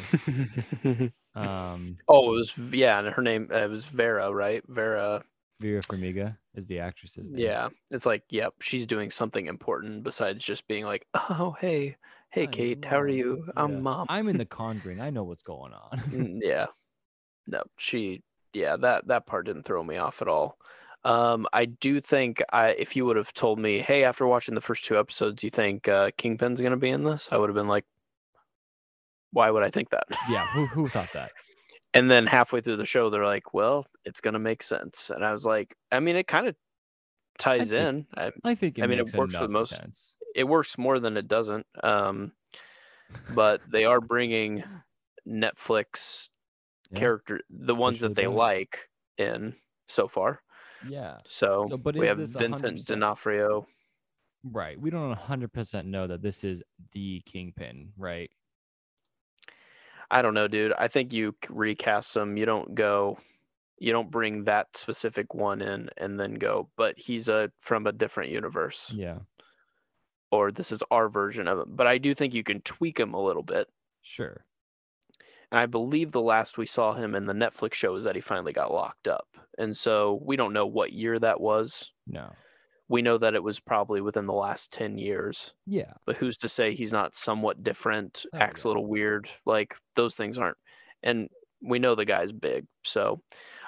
Um, 1.36 1.98
oh, 2.08 2.34
it 2.34 2.38
was 2.38 2.58
yeah, 2.72 3.00
and 3.00 3.08
her 3.08 3.22
name 3.22 3.50
uh, 3.52 3.58
it 3.58 3.70
was 3.70 3.86
Vera, 3.86 4.32
right? 4.32 4.64
Vera. 4.68 5.24
Vera 5.60 5.82
Farmiga 5.82 6.38
is 6.56 6.68
the 6.68 6.80
actress's 6.80 7.30
name. 7.30 7.40
Yeah, 7.40 7.70
it's 7.90 8.06
like, 8.06 8.24
yep, 8.30 8.54
she's 8.60 8.86
doing 8.86 9.10
something 9.10 9.48
important 9.48 10.04
besides 10.04 10.44
just 10.44 10.68
being 10.68 10.86
like, 10.86 11.08
oh, 11.16 11.56
hey, 11.60 11.96
hey, 12.34 12.44
I'm 12.44 12.52
Kate, 12.52 12.86
how 12.86 13.00
are 13.00 13.08
mom." 13.08 13.16
you? 13.16 13.46
I'm 13.56 13.72
Yeah. 13.74 13.80
mom. 13.80 14.06
I'm 14.10 14.28
in 14.28 14.38
the 14.38 14.46
Conjuring. 14.60 15.00
I 15.02 15.10
know 15.10 15.24
what's 15.24 15.44
going 15.44 15.74
on. 15.74 16.40
Yeah, 16.44 16.66
no, 17.48 17.64
she, 17.78 18.22
yeah, 18.54 18.76
that 18.78 19.08
that 19.08 19.26
part 19.26 19.46
didn't 19.46 19.64
throw 19.64 19.84
me 19.84 19.98
off 19.98 20.22
at 20.22 20.28
all. 20.28 20.58
Um, 21.06 21.48
I 21.52 21.66
do 21.66 22.00
think 22.00 22.42
I, 22.54 22.70
if 22.70 22.96
you 22.96 23.06
would 23.06 23.18
have 23.18 23.34
told 23.34 23.60
me, 23.60 23.80
hey, 23.82 24.04
after 24.06 24.26
watching 24.26 24.56
the 24.56 24.62
first 24.62 24.86
two 24.86 24.98
episodes, 24.98 25.44
you 25.44 25.50
think 25.50 25.88
uh, 25.90 26.12
Kingpin's 26.18 26.62
gonna 26.62 26.78
be 26.78 26.90
in 26.90 27.04
this, 27.04 27.30
I 27.32 27.38
would 27.38 27.50
have 27.50 27.56
been 27.56 27.68
like, 27.68 27.84
why 29.32 29.50
would 29.50 29.64
I 29.64 29.70
think 29.70 29.90
that? 29.90 30.06
yeah, 30.30 30.46
who 30.48 30.66
who 30.68 30.88
thought 30.88 31.12
that? 31.14 31.32
And 31.96 32.10
then 32.10 32.26
halfway 32.26 32.62
through 32.62 32.78
the 32.78 32.86
show, 32.86 33.10
they're 33.10 33.26
like, 33.26 33.54
well, 33.54 33.86
it's 34.06 34.22
gonna 34.22 34.40
make 34.40 34.64
sense, 34.64 35.10
and 35.14 35.24
I 35.26 35.32
was 35.34 35.46
like, 35.46 35.76
I 35.92 36.00
mean, 36.00 36.16
it 36.16 36.28
kind 36.28 36.48
of 36.48 36.56
ties 37.38 37.72
think- 37.72 37.88
in. 37.88 38.08
I, 38.16 38.32
I 38.46 38.56
think 38.56 38.78
it 38.80 38.84
I 38.84 38.88
mean, 38.88 39.00
it 39.00 39.14
works 39.14 39.36
for 39.36 39.44
the 39.44 39.50
most- 39.50 39.76
sense. 39.76 40.16
It 40.36 40.44
works 40.44 40.78
more 40.78 41.00
than 41.00 41.18
it 41.18 41.28
doesn't. 41.28 41.66
Um, 41.84 42.32
but 43.30 43.62
they 43.72 43.86
are 43.86 44.02
bringing 44.02 44.64
Netflix 45.28 46.30
Yeah. 46.92 47.00
character, 47.00 47.42
the 47.50 47.76
ones 47.76 48.00
that 48.02 48.16
they 48.16 48.28
like, 48.28 48.90
in 49.18 49.56
so 49.88 50.08
far. 50.08 50.42
Yeah. 50.88 51.18
So, 51.28 51.66
So, 51.70 51.78
but 51.78 51.96
we 51.96 52.08
have 52.08 52.18
Vincent 52.18 52.56
100%? 52.56 52.86
D'Onofrio. 52.86 53.68
Right. 54.44 54.80
We 54.80 54.90
don't 54.90 55.16
100% 55.16 55.86
know 55.86 56.08
that 56.08 56.22
this 56.22 56.44
is 56.44 56.62
the 56.92 57.22
Kingpin, 57.26 57.94
right? 57.98 58.30
I 60.12 60.22
don't 60.22 60.34
know, 60.34 60.48
dude. 60.48 60.74
I 60.78 60.88
think 60.88 61.14
you 61.14 61.34
recast 61.50 62.14
them. 62.14 62.38
You 62.38 62.46
don't 62.46 62.76
go, 62.76 63.18
you 63.80 63.92
don't 63.92 64.12
bring 64.12 64.44
that 64.44 64.76
specific 64.76 65.34
one 65.34 65.62
in 65.62 65.90
and 65.98 66.20
then 66.20 66.36
go, 66.36 66.70
but 66.76 66.98
he's 66.98 67.30
a 67.30 67.52
from 67.58 67.88
a 67.88 67.92
different 67.92 68.30
universe, 68.32 68.92
Yeah. 68.94 69.20
Or 70.34 70.52
this 70.52 70.72
is 70.72 70.82
our 70.90 71.10
version 71.10 71.48
of 71.48 71.60
him. 71.60 71.76
But 71.76 71.86
I 71.86 72.00
do 72.00 72.16
think 72.16 72.34
you 72.34 72.44
can 72.44 72.62
tweak 72.62 73.00
him 73.00 73.14
a 73.14 73.24
little 73.24 73.44
bit. 73.44 73.68
Sure. 74.02 74.44
And 75.52 75.60
I 75.60 75.68
believe 75.68 76.12
the 76.12 76.22
last 76.22 76.58
we 76.58 76.66
saw 76.66 76.94
him 76.94 77.14
in 77.14 77.28
the 77.28 77.34
Netflix 77.34 77.76
show 77.76 77.96
is 77.96 78.06
that 78.06 78.16
he 78.16 78.22
finally 78.22 78.52
got 78.54 78.74
locked 78.74 79.08
up. 79.08 79.28
And 79.60 79.78
so 79.78 80.20
we 80.26 80.36
don't 80.36 80.54
know 80.54 80.66
what 80.66 80.92
year 80.92 81.20
that 81.20 81.40
was. 81.40 81.92
No. 82.08 82.32
We 82.90 83.04
know 83.04 83.20
that 83.20 83.36
it 83.36 83.44
was 83.44 83.60
probably 83.60 84.02
within 84.02 84.26
the 84.26 84.34
last 84.34 84.72
10 84.74 84.98
years, 84.98 85.54
Yeah. 85.68 85.94
but 86.08 86.16
who's 86.16 86.38
to 86.40 86.50
say 86.50 86.74
he's 86.74 86.92
not 86.92 87.14
somewhat 87.16 87.64
different, 87.64 88.26
Oh, 88.34 88.38
acts 88.40 88.64
a 88.64 88.68
little 88.70 88.88
weird? 88.88 89.30
Like 89.46 89.76
those 89.96 90.16
things 90.16 90.40
aren't. 90.40 90.58
And 91.04 91.30
we 91.62 91.78
know 91.78 91.94
the 91.94 92.06
guy's 92.06 92.32
big. 92.32 92.66
So 92.84 93.22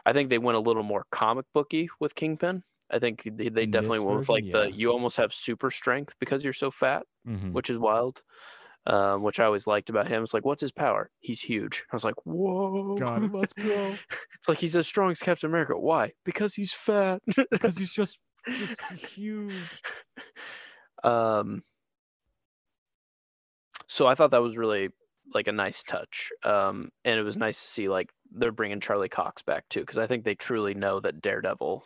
I 0.04 0.14
think 0.14 0.30
they 0.30 0.40
went 0.40 0.58
a 0.58 0.62
little 0.62 0.84
more 0.84 1.06
comic 1.12 1.46
booky 1.54 1.90
with 2.00 2.16
Kingpin. 2.16 2.64
I 2.92 3.00
think 3.00 3.24
they, 3.24 3.50
they 3.50 3.66
definitely 3.66 4.00
went 4.00 4.20
with 4.20 4.30
like 4.30 4.46
version, 4.52 4.72
the 4.72 4.78
you 4.78 4.92
almost 4.92 5.18
have 5.18 5.34
super 5.34 5.72
strength 5.72 6.14
because 6.20 6.44
you're 6.44 6.54
so 6.54 6.72
fat, 6.72 7.06
hmm 7.26 7.52
which 7.54 7.70
is 7.70 7.78
wild. 7.78 8.22
Um, 8.88 9.24
which 9.24 9.40
I 9.40 9.46
always 9.46 9.66
liked 9.66 9.90
about 9.90 10.08
him. 10.08 10.24
It's 10.24 10.34
like, 10.36 10.46
what's 10.46 10.62
his 10.62 10.72
power? 10.72 11.10
He's 11.20 11.42
huge. 11.42 11.84
I 11.92 11.96
was 11.96 12.04
like, 12.04 12.14
whoa. 12.24 12.98
It. 12.98 13.34
Let's 13.34 13.54
go. 13.54 13.98
It's 14.36 14.48
like 14.48 14.60
he's 14.60 14.76
as 14.76 14.86
strong 14.86 15.10
as 15.10 15.20
Captain 15.20 15.50
America. 15.50 15.74
Why? 15.76 16.12
Because 16.24 16.54
he's 16.54 16.72
fat. 16.72 17.20
Because 17.52 17.78
he's 17.80 17.92
just 17.92 18.20
just 18.60 18.80
huge. 18.84 19.82
um 21.04 21.64
so 23.88 24.06
I 24.06 24.14
thought 24.14 24.32
that 24.32 24.42
was 24.44 24.56
really 24.56 24.90
like 25.34 25.48
a 25.48 25.52
nice 25.52 25.82
touch. 25.82 26.32
Um 26.44 26.92
and 27.04 27.20
it 27.20 27.24
was 27.24 27.38
nice 27.38 27.60
to 27.60 27.68
see 27.68 27.90
like 27.90 28.12
they're 28.32 28.52
bringing 28.52 28.80
Charlie 28.80 29.10
Cox 29.10 29.42
back 29.42 29.68
too 29.70 29.84
cuz 29.84 29.98
I 29.98 30.06
think 30.06 30.24
they 30.26 30.36
truly 30.36 30.76
know 30.76 31.00
that 31.00 31.22
Daredevil 31.22 31.84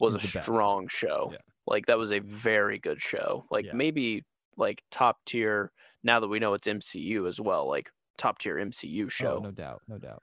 was 0.00 0.14
a 0.14 0.18
the 0.18 0.22
best. 0.32 0.42
strong 0.44 0.88
show. 0.88 1.30
Yeah. 1.32 1.38
Like 1.66 1.86
that 1.86 1.98
was 1.98 2.12
a 2.12 2.18
very 2.20 2.78
good 2.78 3.00
show. 3.02 3.44
Like 3.50 3.66
Yeah. 3.66 3.72
maybe 3.74 4.24
like 4.56 4.82
top 4.90 5.18
tier 5.26 5.72
now 6.02 6.20
that 6.20 6.28
we 6.28 6.38
know 6.38 6.54
it's 6.54 6.66
MCU 6.68 7.26
as 7.28 7.40
well, 7.40 7.68
like 7.68 7.90
top 8.16 8.38
tier 8.38 8.56
MCU 8.56 9.10
show. 9.10 9.36
Oh, 9.38 9.42
no 9.42 9.50
doubt. 9.50 9.82
No 9.88 9.98
doubt. 9.98 10.22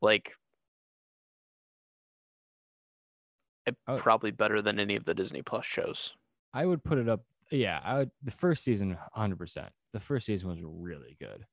Like 0.00 0.32
it- 3.66 3.76
Oh. 3.86 3.96
probably 3.98 4.30
better 4.32 4.60
than 4.60 4.78
any 4.80 4.96
of 4.96 5.04
the 5.04 5.14
Disney 5.14 5.42
Plus 5.42 5.64
shows. 5.64 6.12
I 6.52 6.66
would 6.66 6.82
put 6.82 6.98
it 6.98 7.08
up. 7.08 7.24
Yeah, 7.50 7.80
I 7.84 7.98
would. 7.98 8.10
The 8.22 8.30
first 8.30 8.64
season, 8.64 8.90
100. 9.14 9.36
percent 9.38 9.72
The 9.92 10.00
first 10.00 10.26
season 10.26 10.48
was 10.48 10.62
really 10.62 11.16
good. 11.20 11.46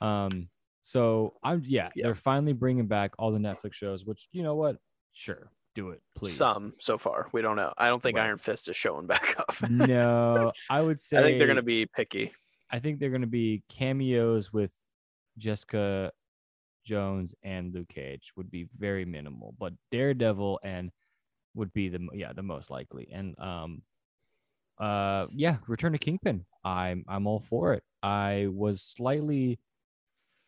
Um. 0.00 0.48
So 0.82 1.34
I'm 1.42 1.62
yeah, 1.66 1.90
Yeah. 1.96 2.04
They're 2.06 2.14
finally 2.14 2.52
bringing 2.52 2.86
back 2.86 3.12
all 3.18 3.30
the 3.32 3.38
Netflix 3.38 3.74
shows. 3.74 4.04
Which 4.04 4.28
you 4.32 4.42
know 4.42 4.54
what? 4.54 4.78
Sure, 5.12 5.50
do 5.76 5.90
it, 5.90 6.00
please. 6.16 6.34
Some 6.34 6.72
so 6.80 6.98
far. 6.98 7.28
We 7.32 7.42
don't 7.42 7.54
know. 7.54 7.72
I 7.78 7.86
don't 7.86 8.02
think 8.02 8.16
Right. 8.16 8.24
Iron 8.24 8.38
Fist 8.38 8.68
is 8.68 8.76
showing 8.76 9.06
back 9.06 9.36
up. 9.38 9.54
No, 9.70 10.50
I 10.70 10.80
would 10.80 10.98
say. 10.98 11.18
I 11.18 11.22
think 11.22 11.38
they're 11.38 11.46
gonna 11.46 11.62
be 11.62 11.86
picky. 11.86 12.32
I 12.70 12.80
think 12.80 12.98
they're 12.98 13.10
gonna 13.10 13.26
be 13.28 13.62
cameos 13.68 14.52
with 14.52 14.72
Jessica 15.38 16.10
Jones 16.84 17.34
and 17.42 17.74
Luke 17.74 17.88
Cage 17.88 18.32
would 18.36 18.50
be 18.50 18.66
very 18.76 19.04
minimal, 19.04 19.54
but 19.58 19.74
Daredevil 19.92 20.60
and 20.64 20.90
would 21.54 21.72
be 21.72 21.88
the 21.88 22.06
yeah 22.14 22.32
the 22.32 22.42
most 22.42 22.70
likely. 22.70 23.08
And 23.12 23.38
um, 23.38 23.82
uh, 24.78 25.26
yeah, 25.30 25.58
Return 25.66 25.92
to 25.92 25.98
Kingpin. 25.98 26.44
I'm 26.64 27.04
I'm 27.08 27.26
all 27.26 27.40
for 27.40 27.74
it. 27.74 27.82
I 28.02 28.48
was 28.50 28.82
slightly, 28.82 29.58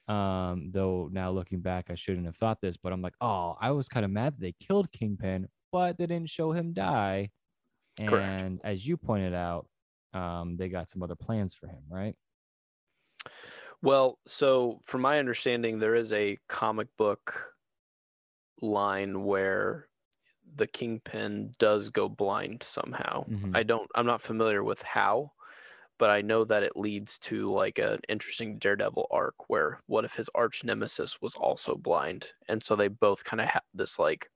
um, 0.09 0.71
though 0.71 1.09
now 1.12 1.31
looking 1.31 1.61
back, 1.61 1.90
I 1.90 1.94
shouldn't 1.94 2.27
have 2.27 2.37
thought 2.37 2.61
this, 2.61 2.77
but 2.77 2.92
I'm 2.92 3.03
like, 3.03 3.14
oh, 3.21 3.57
I 3.61 3.71
was 3.73 3.88
kind 3.88 4.05
of 4.05 4.11
mad 4.12 4.35
that 4.37 4.40
they 4.40 4.53
killed 4.61 4.92
Kingpin, 4.92 5.49
but 5.73 5.99
they 5.99 6.07
didn't 6.07 6.31
show 6.31 6.53
him 6.53 6.73
die. 6.73 7.31
And 7.99 8.61
Correct. 8.61 8.64
as 8.64 8.87
you 8.87 8.97
pointed 8.97 9.35
out, 9.35 9.68
um, 10.14 10.57
they 10.57 10.68
got 10.68 10.90
some 10.90 11.03
other 11.03 11.16
plans 11.16 11.55
for 11.55 11.68
him, 11.68 11.85
right? 11.90 12.16
Well, 13.83 14.18
so 14.27 14.81
from 14.85 15.01
my 15.03 15.18
understanding, 15.18 15.79
there 15.79 15.94
is 15.97 16.12
a 16.12 16.37
comic 16.49 16.97
book 16.97 17.55
line 18.61 19.25
where 19.25 19.88
the 20.57 20.66
Kingpin 20.66 21.55
does 21.59 21.90
go 21.90 22.09
blind 22.09 22.62
somehow. 22.62 23.27
Mhm. 23.29 23.55
I 23.55 23.62
don't. 23.62 23.90
I'm 23.94 24.07
not 24.07 24.23
familiar 24.23 24.64
with 24.64 24.83
how, 24.83 25.33
but 25.98 26.11
I 26.11 26.22
know 26.22 26.44
that 26.44 26.62
it 26.62 26.76
leads 26.76 27.18
to 27.20 27.50
like 27.52 27.78
an 27.78 28.00
interesting 28.08 28.58
Daredevil 28.58 29.08
arc 29.11 29.48
where 29.48 29.80
what 29.87 30.04
if 30.04 30.14
his 30.14 30.30
arch 30.34 30.64
nemesis 30.64 31.20
was 31.20 31.34
also 31.34 31.74
blind, 31.74 32.26
and 32.48 32.62
so 32.62 32.76
they 32.76 32.88
both 32.88 33.24
kind 33.24 33.40
of 33.40 33.48
have 33.48 33.64
this 33.74 33.98
like 33.98 34.30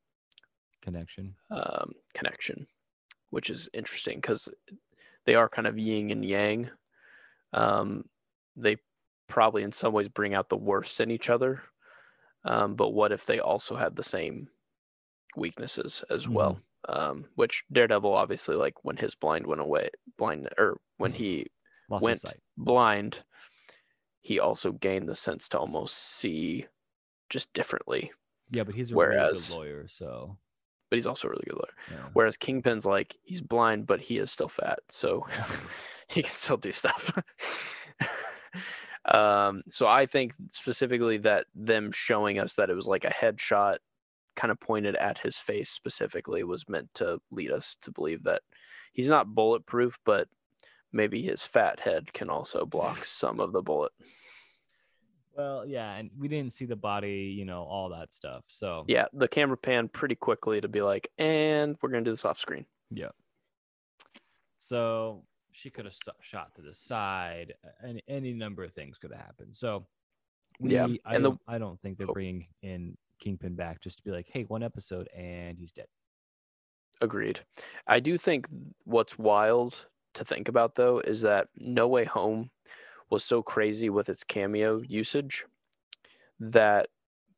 Connection. 0.83 1.35
um, 1.51 1.93
connection, 2.13 2.67
which 3.31 3.51
is 3.51 3.69
interesting 3.73 4.19
because 4.19 4.49
they 5.25 5.35
are 5.37 5.49
kind 5.49 5.67
of 5.69 5.79
yin 5.79 6.11
and 6.11 6.25
yang. 6.25 6.71
Um, 7.53 8.05
they 8.57 8.77
probably, 9.29 9.63
in 9.63 9.73
some 9.73 9.93
ways, 9.93 10.09
bring 10.09 10.35
out 10.35 10.49
the 10.49 10.57
worst 10.57 11.01
in 11.01 11.11
each 11.11 11.31
other. 11.31 11.63
Um, 12.45 12.75
but 12.75 12.91
what 12.91 13.13
if 13.13 13.25
they 13.25 13.39
also 13.39 13.77
had 13.77 13.95
the 13.95 14.03
same 14.03 14.49
weaknesses 15.37 16.05
as 16.11 16.29
well? 16.29 16.59
Um, 16.89 17.27
which 17.37 17.65
Daredevil, 17.73 18.13
obviously, 18.13 18.57
like 18.57 18.75
when 18.85 18.97
his 18.97 19.15
blind 19.15 19.47
went 19.47 19.61
away, 19.61 19.91
blind 20.19 20.49
or 20.59 20.81
when 20.97 21.13
he 21.13 21.47
Lost 21.89 22.03
went 22.03 22.25
blind, 22.57 23.23
he 24.21 24.41
also 24.41 24.73
gained 24.73 25.09
the 25.09 25.15
sense 25.17 25.49
to 25.51 25.59
almost 25.59 25.97
see 25.97 26.67
just 27.31 27.53
differently. 27.53 28.13
Yeah, 28.51 28.65
but 28.65 28.75
he's 28.75 28.91
a 28.91 28.95
really 28.95 29.15
whereas- 29.17 29.49
good 29.51 29.57
lawyer, 29.57 29.89
so 29.89 30.37
But 30.91 30.97
he's 30.97 31.07
also 31.07 31.29
a 31.29 31.31
really 31.31 31.45
good 31.49 31.57
lawyer. 31.59 31.75
yeah. 31.91 32.09
Whereas 32.13 32.37
Kingpin's 32.37 32.85
like 32.85 33.17
he's 33.23 33.41
blind, 33.41 33.87
but 33.87 34.01
he 34.01 34.19
is 34.19 34.31
still 34.31 34.49
fat, 34.49 34.81
so 34.91 35.27
he 36.09 36.23
can 36.23 36.35
still 36.35 36.57
do 36.57 36.73
stuff. 36.73 37.13
Um, 39.05 39.63
so 39.69 39.89
I 39.89 40.07
think 40.07 40.33
specifically 40.53 41.19
that 41.19 41.47
them 41.57 41.91
showing 41.91 42.39
us 42.39 42.55
that 42.55 42.71
it 42.71 42.75
was 42.75 42.87
like 42.87 43.05
a 43.05 43.11
headshot 43.11 43.79
kind 44.37 44.51
of 44.51 44.59
pointed 44.61 44.97
at 44.97 45.19
his 45.19 45.37
face 45.39 45.71
specifically 45.71 46.43
was 46.45 46.69
meant 46.69 46.89
to 46.95 47.19
lead 47.31 47.51
us 47.51 47.77
to 47.83 47.91
believe 47.91 48.23
that 48.25 48.43
he's 48.93 49.09
not 49.09 49.35
bulletproof, 49.35 49.99
but 50.05 50.29
maybe 50.93 51.23
his 51.23 51.43
fat 51.43 51.81
head 51.81 52.13
can 52.13 52.29
also 52.31 52.65
block 52.67 52.99
some 53.05 53.41
of 53.41 53.53
the 53.53 53.63
bullet. 53.63 53.93
Well, 55.37 55.65
yeah, 55.67 55.95
and 55.95 56.11
we 56.19 56.29
didn't 56.29 56.53
see 56.53 56.67
the 56.67 56.77
body, 56.77 57.35
you 57.37 57.47
know, 57.47 57.63
all 57.63 57.89
that 57.91 58.13
stuff. 58.13 58.45
So 58.49 58.85
Yeah, 58.87 59.07
the 59.15 59.29
camera 59.29 59.57
panned 59.57 59.93
pretty 59.93 60.15
quickly 60.15 60.61
to 60.61 60.69
be 60.69 60.83
like, 60.83 61.09
and 61.19 61.77
we're 61.81 61.89
gonna 61.89 62.05
do 62.05 62.11
this 62.11 62.25
off 62.27 62.39
screen. 62.39 62.67
Yeah. 62.91 63.09
So 64.59 65.25
she 65.53 65.71
could 65.71 65.85
have 65.87 65.95
shot 66.21 66.55
to 66.57 66.63
the 66.63 66.75
side. 66.75 67.55
Any 67.83 68.03
any 68.09 68.33
number 68.33 68.63
of 68.63 68.73
things 68.73 68.99
could 68.99 69.11
have 69.13 69.21
happened. 69.21 69.55
So 69.57 69.87
we, 70.61 70.73
Yeah, 70.73 70.87
I 71.05 71.15
and 71.17 71.25
the- 71.25 71.31
don't, 71.31 71.41
I 71.49 71.59
don't 71.59 71.81
think 71.81 71.99
they're 71.99 72.11
Oh. 72.11 72.13
bringing 72.13 72.47
in 72.63 72.97
Kingpin 73.23 73.55
back 73.55 73.81
just 73.81 73.99
to 73.99 74.03
be 74.03 74.11
like, 74.11 74.27
hey, 74.29 74.43
one 74.43 74.63
episode 74.65 75.09
and 75.17 75.57
he's 75.57 75.71
dead. 75.73 75.87
Agreed. 77.01 77.41
I 77.87 78.01
do 78.01 78.19
think 78.19 78.47
what's 78.85 79.17
wild 79.19 79.87
to 80.15 80.25
think 80.25 80.49
about 80.49 80.75
though 80.75 80.99
is 80.99 81.23
that 81.23 81.49
No 81.57 81.87
Way 81.89 82.05
Home 82.05 82.51
was 83.11 83.25
so 83.25 83.43
crazy 83.43 83.91
with 83.91 84.09
its 84.09 84.25
cameo 84.25 84.81
usage 84.81 85.45
that 86.41 86.89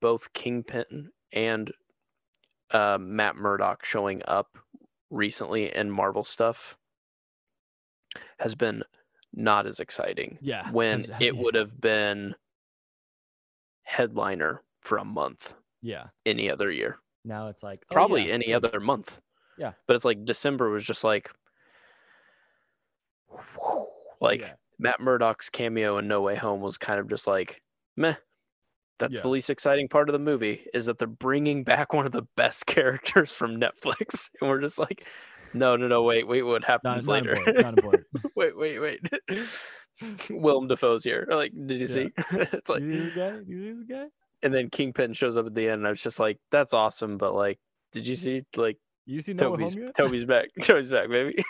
both 0.01 0.33
Kingpin 0.33 1.11
and 1.33 1.71
uh, 2.71 2.99
Matt 3.01 3.37
Murdock 3.37 3.85
showing 3.85 4.23
up 4.27 4.57
recently 5.11 5.75
in 5.75 5.91
Marvel 5.91 6.25
stuff 6.25 6.77
has 8.39 8.55
been 8.55 8.83
not 9.33 9.67
as 9.67 9.81
exciting 9.81 10.39
Yeah. 10.41 10.71
when 10.71 11.07
it 11.21 11.37
would 11.37 11.55
have 11.55 11.79
been 11.81 12.35
headliner 13.83 14.63
for 14.81 14.99
a 14.99 15.05
month 15.05 15.55
Yeah. 15.85 16.07
any 16.27 16.51
other 16.51 16.71
year 16.71 16.99
Now 17.25 17.49
it's 17.49 17.63
like 17.63 17.81
oh, 17.91 17.95
probably 17.95 18.29
yeah, 18.29 18.35
any 18.35 18.53
other 18.55 18.81
month. 18.81 19.21
Yeah. 19.59 19.73
But 19.87 19.97
it's 19.97 20.05
like 20.05 20.25
December 20.25 20.71
was 20.71 20.85
just 20.85 21.05
like 21.05 21.31
like 24.21 24.41
Yeah. 24.41 24.55
Matt 24.79 25.01
Murdock's 25.01 25.51
cameo 25.51 25.99
in 25.99 26.09
No 26.09 26.23
Way 26.23 26.35
Home 26.37 26.61
was 26.61 26.79
kind 26.79 26.99
of 26.99 27.09
just 27.09 27.27
like 27.27 27.63
meh. 27.97 28.15
That's 28.99 29.15
Yeah. 29.17 29.21
the 29.23 29.29
least 29.29 29.51
exciting 29.51 29.89
part 29.89 30.09
of 30.09 30.13
the 30.13 30.19
movie 30.19 30.67
is 30.73 30.87
that 30.87 30.99
they're 30.99 31.09
bringing 31.09 31.65
back 31.65 31.93
one 31.93 32.07
of 32.07 32.13
the 32.13 32.27
best 32.37 32.67
characters 32.75 33.31
from 33.33 33.61
Netflix, 33.61 34.31
and 34.41 34.49
we're 34.51 34.61
just 34.61 34.79
like, 34.79 35.07
no, 35.53 35.77
no, 35.77 35.87
no, 35.89 36.03
wait, 36.03 36.27
wait, 36.27 36.43
what 36.43 36.63
not, 36.63 36.65
happens 36.65 37.07
not 37.07 37.13
later? 37.13 37.33
important. 37.35 37.61
Not 37.61 37.75
important. 37.75 38.07
wait, 38.37 38.57
wait, 38.57 38.79
wait. 38.81 39.01
Willem 40.31 40.67
Dafoe's 40.69 41.05
here. 41.05 41.27
Like, 41.31 41.53
did 41.53 41.81
you 41.81 41.87
Yeah. 41.87 41.95
see? 41.95 42.13
it's 42.53 42.69
like, 42.69 42.83
you 42.83 42.93
see 42.93 42.99
this 43.01 43.15
guy? 43.15 43.39
You 43.47 43.61
see 43.63 43.73
this 43.73 43.83
guy? 43.85 44.07
And 44.45 44.55
then 44.55 44.71
Kingpin 44.71 45.15
shows 45.15 45.37
up 45.37 45.47
at 45.47 45.55
the 45.55 45.65
end, 45.65 45.81
and 45.81 45.87
I 45.87 45.91
was 45.91 46.03
just 46.03 46.21
like, 46.21 46.39
that's 46.51 46.73
awesome, 46.75 47.19
but 47.19 47.35
like, 47.35 47.59
did 47.93 48.07
you 48.07 48.15
see 48.15 48.43
like 48.57 48.79
You 49.07 49.21
see 49.21 49.35
Toby's 49.35 49.77
Toby's 49.97 50.25
back. 50.25 50.49
Toby's 50.63 50.91
back, 50.91 51.09
baby. 51.09 51.45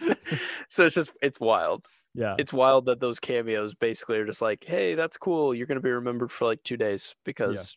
so 0.68 0.86
it's 0.86 0.94
just 0.94 1.12
it's 1.22 1.38
wild. 1.38 1.86
yeah. 2.14 2.36
It's 2.38 2.52
wild 2.52 2.86
that 2.86 3.00
those 3.00 3.20
cameos 3.20 3.74
basically 3.74 4.18
are 4.18 4.26
just 4.26 4.42
like, 4.42 4.64
hey, 4.64 4.94
that's 4.94 5.16
cool. 5.18 5.54
You're 5.54 5.66
gonna 5.66 5.80
be 5.80 5.90
remembered 5.90 6.32
for 6.32 6.46
like 6.46 6.62
two 6.62 6.76
days 6.76 7.14
because 7.24 7.76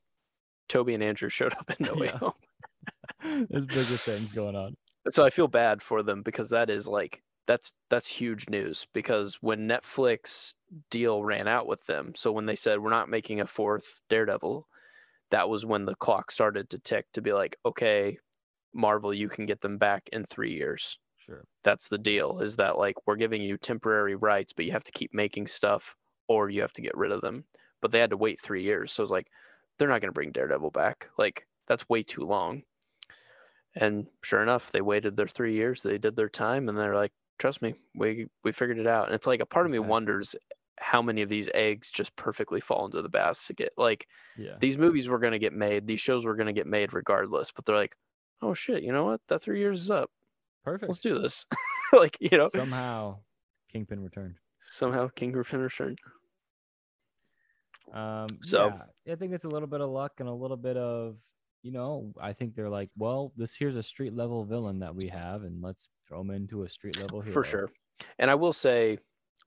Toby 0.70 0.94
and 0.94 1.04
Andrew 1.04 1.30
showed 1.30 1.54
up 1.54 1.70
in 1.70 1.76
No 1.86 1.94
Way 1.96 2.08
Yeah. 2.08 2.18
Home. 2.20 3.48
There's 3.50 3.66
bigger 3.66 3.84
things 3.84 4.32
going 4.32 4.56
on. 4.56 4.76
So 5.10 5.24
I 5.26 5.30
feel 5.30 5.48
bad 5.48 5.82
for 5.82 6.02
them 6.04 6.22
because 6.22 6.52
that 6.52 6.70
is 6.70 6.88
like 6.88 7.22
that's 7.46 7.72
that's 7.90 8.08
huge 8.08 8.50
news 8.50 8.88
because 8.94 9.36
when 9.42 9.68
Netflix 9.68 10.54
deal 10.90 11.24
ran 11.24 11.48
out 11.48 11.68
with 11.68 11.86
them, 11.86 12.14
so 12.16 12.32
when 12.32 12.46
they 12.46 12.56
said 12.56 12.80
we're 12.80 12.90
not 12.90 13.10
making 13.10 13.42
a 13.42 13.48
fourth 13.48 14.02
Daredevil, 14.10 14.68
that 15.32 15.50
was 15.50 15.66
when 15.66 15.86
the 15.86 15.96
clock 15.96 16.32
started 16.32 16.70
to 16.70 16.80
tick 16.80 17.06
to 17.14 17.22
be 17.22 17.34
like, 17.34 17.58
okay, 17.66 18.18
Marvel, 18.74 19.14
you 19.14 19.30
can 19.30 19.46
get 19.46 19.62
them 19.62 19.78
back 19.78 20.10
in 20.14 20.26
three 20.26 20.54
years. 20.54 20.98
Sure. 21.26 21.46
that's 21.64 21.88
the 21.88 21.98
deal 21.98 22.40
is 22.40 22.58
that 22.58 22.78
like 22.78 22.96
we're 23.08 23.16
giving 23.16 23.42
you 23.42 23.58
temporary 23.58 24.16
rights 24.16 24.52
but 24.52 24.66
you 24.66 24.74
have 24.74 24.84
to 24.84 24.92
keep 24.92 25.14
making 25.14 25.48
stuff 25.48 25.96
or 26.28 26.50
you 26.50 26.60
have 26.60 26.74
to 26.74 26.82
get 26.82 26.98
rid 26.98 27.14
of 27.14 27.22
them 27.22 27.46
but 27.82 27.92
they 27.92 28.00
had 28.00 28.10
to 28.10 28.18
wait 28.18 28.42
three 28.42 28.64
years 28.64 28.92
so 28.92 29.04
it's 29.04 29.12
like 29.12 29.28
they're 29.78 29.88
not 29.88 30.02
going 30.02 30.10
to 30.10 30.14
bring 30.14 30.34
daredevil 30.34 30.72
back 30.72 31.08
like 31.18 31.48
that's 31.66 31.88
way 31.88 32.04
too 32.04 32.26
long 32.26 32.62
and 33.76 34.06
sure 34.22 34.44
enough 34.44 34.70
they 34.74 34.82
waited 34.82 35.16
their 35.16 35.28
three 35.28 35.54
years 35.54 35.82
they 35.82 35.98
did 35.98 36.18
their 36.18 36.28
time 36.28 36.68
and 36.68 36.78
they're 36.78 36.94
like 36.94 37.14
trust 37.40 37.62
me 37.62 37.74
we 37.96 38.28
we 38.44 38.52
figured 38.52 38.78
it 38.80 38.88
out 38.88 39.06
and 39.08 39.16
it's 39.16 39.28
like 39.28 39.40
a 39.42 39.46
part 39.46 39.66
of 39.66 39.72
me 39.72 39.80
Okay. 39.80 39.88
wonders 39.88 40.36
how 40.80 41.02
many 41.02 41.22
of 41.22 41.30
these 41.30 41.50
eggs 41.54 41.90
just 41.90 42.16
perfectly 42.16 42.60
fall 42.60 42.86
into 42.86 43.02
the 43.02 43.10
basket 43.10 43.74
like 43.78 44.08
Yeah. 44.38 44.56
these 44.60 44.78
movies 44.78 45.08
were 45.08 45.20
going 45.20 45.34
to 45.34 45.40
get 45.40 45.54
made 45.54 45.86
these 45.88 46.00
shows 46.02 46.26
were 46.26 46.36
going 46.36 46.48
to 46.48 46.54
get 46.54 46.68
made 46.68 46.94
regardless 46.94 47.52
but 47.52 47.66
they're 47.66 47.76
like 47.76 47.96
oh 48.42 48.54
shit 48.54 48.84
you 48.84 48.92
know 48.92 49.06
what 49.06 49.22
that 49.30 49.42
three 49.42 49.60
years 49.60 49.82
is 49.82 49.92
up 49.92 50.10
Perfect. 50.64 50.90
let's 50.90 51.00
do 51.02 51.20
this 51.20 51.46
like 51.94 52.18
you 52.22 52.38
know 52.38 52.48
Somehow 52.50 53.18
Kingpin 53.72 54.02
returned. 54.04 54.36
somehow 54.60 55.08
King 55.16 55.32
Griffin 55.32 55.60
returned. 55.62 55.98
Um, 57.92 58.28
So- 58.42 58.68
yeah, 59.06 59.14
I 59.14 59.16
think 59.16 59.34
it's 59.34 59.46
a 59.46 59.50
little 59.50 59.68
bit 59.68 59.82
of 59.82 59.90
luck 59.90 60.14
and 60.20 60.30
a 60.30 60.34
little 60.34 60.58
bit 60.58 60.78
of, 60.78 61.18
you 61.64 61.72
know, 61.72 62.14
I 62.20 62.34
think 62.34 62.56
they're 62.56 62.70
like, 62.70 62.90
well, 62.98 63.32
this 63.38 63.56
here's 63.56 63.78
a 63.78 63.84
street 63.84 64.14
level 64.14 64.44
villain 64.44 64.80
that 64.80 64.94
we 64.94 65.08
have, 65.08 65.44
and 65.44 65.62
let's 65.62 65.88
throw 66.08 66.22
him 66.22 66.30
into 66.30 66.64
a 66.64 66.70
street 66.70 66.98
level 67.00 67.22
hero. 67.22 67.34
For 67.34 67.44
sure. 67.44 67.72
And 68.20 68.30
I 68.30 68.36
will 68.36 68.54
say 68.54 69.00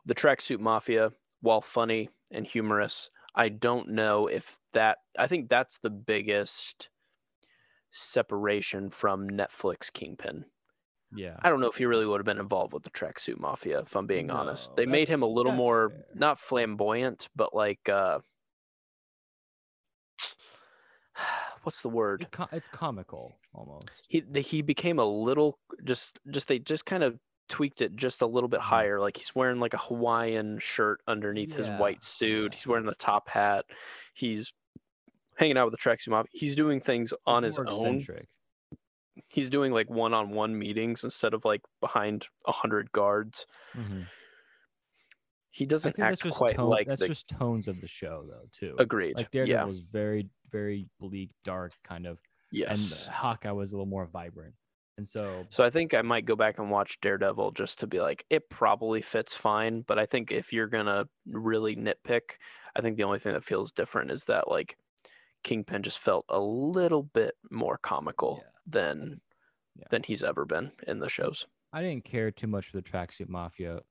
the 0.07 0.15
tracksuit 0.15 0.59
mafia, 0.59 1.13
while 1.43 1.61
funny 1.61 2.09
and 2.31 2.47
humorous, 2.47 3.11
I 3.35 3.51
don't 3.51 3.91
know 3.91 4.29
if 4.29 4.59
that 4.73 4.99
I 5.19 5.27
think 5.27 5.51
that's 5.51 5.79
the 5.79 5.91
biggest 5.91 6.89
separation 7.93 8.91
from 8.91 9.29
Netflix 9.29 9.93
Kingpin. 9.93 10.47
Yeah. 11.15 11.37
I 11.41 11.51
don't 11.51 11.61
know 11.61 11.69
if 11.69 11.77
he 11.77 11.85
really 11.85 12.07
would 12.07 12.19
have 12.19 12.27
been 12.27 12.41
involved 12.41 12.73
with 12.73 12.83
the 12.83 12.91
tracksuit 12.91 13.39
mafia, 13.39 13.81
if 13.81 13.95
I'm 13.95 14.07
being 14.07 14.31
honest. 14.31 14.75
They 14.75 14.87
made 14.87 15.09
him 15.09 15.23
a 15.23 15.27
little 15.27 15.53
more 15.53 15.91
fair. 15.91 16.05
not 16.15 16.41
flamboyant, 16.41 17.29
but 17.37 17.55
like 17.55 17.89
uh 17.91 18.21
what's 21.67 21.83
the 21.83 21.89
word? 21.89 22.27
It's 22.53 22.69
comical 22.69 23.37
almost. 23.53 23.91
he 24.09 24.21
the, 24.21 24.41
he 24.41 24.63
became 24.63 25.01
a 25.01 25.05
little 25.05 25.59
just 25.85 26.19
just 26.31 26.47
they 26.47 26.61
just 26.61 26.87
kind 26.87 27.03
of 27.03 27.19
tweaked 27.49 27.83
it 27.83 27.95
just 27.97 28.23
a 28.23 28.27
little 28.27 28.49
bit 28.49 28.61
Mhm. 28.61 28.65
higher 28.65 29.01
like 29.01 29.17
he's 29.17 29.35
wearing 29.35 29.59
like 29.61 29.75
a 29.75 29.79
hawaiian 29.79 30.59
shirt 30.61 31.01
underneath 31.09 31.55
his 31.55 31.69
white 31.81 32.03
suit 32.05 32.55
he's 32.55 32.67
wearing 32.67 32.87
the 32.87 32.95
top 32.97 33.29
hat 33.29 33.65
he's 34.15 34.53
hanging 35.37 35.57
out 35.57 35.71
with 35.71 35.73
the 35.73 35.79
tracksuit 35.91 36.09
mob 36.11 36.27
he's 36.33 36.55
doing 36.57 36.81
things 36.81 37.13
on 37.27 37.43
his 37.45 37.59
own 37.59 37.67
eccentric. 37.69 38.29
he's 39.29 39.49
doing 39.51 39.71
like 39.73 39.89
one-on-one 39.91 40.57
meetings 40.59 41.03
instead 41.05 41.35
of 41.35 41.45
like 41.45 41.61
behind 41.81 42.27
a 42.47 42.53
hundred 42.53 42.91
guards 42.93 43.47
Mhm. 43.77 44.07
he 45.51 45.67
doesn't 45.67 45.93
think 45.93 46.05
that's 46.05 46.21
act 46.21 46.23
just 46.25 46.37
quite 46.37 46.57
tone, 46.57 46.69
like 46.69 46.87
that's 46.89 47.01
the 47.01 47.09
just 47.09 47.29
tones 47.29 47.69
of 47.69 47.81
the 47.81 47.89
show 47.89 48.25
though 48.29 48.47
too. 48.53 48.75
agreed 48.79 49.17
Like 49.17 49.31
Daredevil 49.31 49.53
yeah 49.61 49.65
was 49.65 49.81
very 49.81 50.29
very 50.51 50.89
bleak, 51.01 51.31
dark 51.45 51.73
kind 51.85 52.07
of, 52.07 52.21
yes 52.51 53.09
and 53.09 53.15
Hawkeye 53.15 53.53
was 53.53 53.73
a 53.73 53.77
little 53.77 53.87
more 53.87 54.07
vibrant. 54.07 54.55
And 54.99 55.09
so 55.09 55.51
So 55.51 55.65
I 55.65 55.71
think 55.71 55.93
I 55.95 56.03
might 56.03 56.25
go 56.25 56.37
back 56.37 56.59
and 56.59 56.71
watch 56.71 57.01
Daredevil 57.01 57.53
just 57.53 57.81
to 57.81 57.87
be 57.87 58.01
like, 58.01 58.25
it 58.31 58.49
probably 58.49 59.03
fits 59.03 59.37
fine. 59.37 59.83
But 59.83 59.99
I 59.99 60.07
think 60.07 60.31
if 60.31 60.53
you're 60.53 60.69
gonna 60.69 61.09
really 61.27 61.75
nitpick, 61.77 62.37
I 62.77 62.81
think 62.81 62.97
the 62.97 63.05
only 63.05 63.19
thing 63.19 63.35
that 63.35 63.45
feels 63.45 63.73
different 63.73 64.11
is 64.11 64.25
that 64.27 64.49
like 64.49 64.79
Kingpin 65.45 65.83
just 65.83 66.01
felt 66.01 66.27
a 66.31 66.41
little 66.41 67.05
bit 67.05 67.37
more 67.51 67.79
comical 67.79 68.39
Yeah. 68.43 68.51
than 68.67 69.21
Yeah. 69.77 69.89
than 69.91 70.03
he's 70.05 70.25
ever 70.25 70.45
been 70.47 70.73
in 70.87 71.01
the 71.01 71.09
shows. 71.11 71.47
I 71.73 71.83
didn't 71.83 72.05
care 72.05 72.31
too 72.33 72.47
much 72.49 72.71
for 72.71 72.77
the 72.77 72.83
tracksuit 72.83 73.29
mafia, 73.29 73.83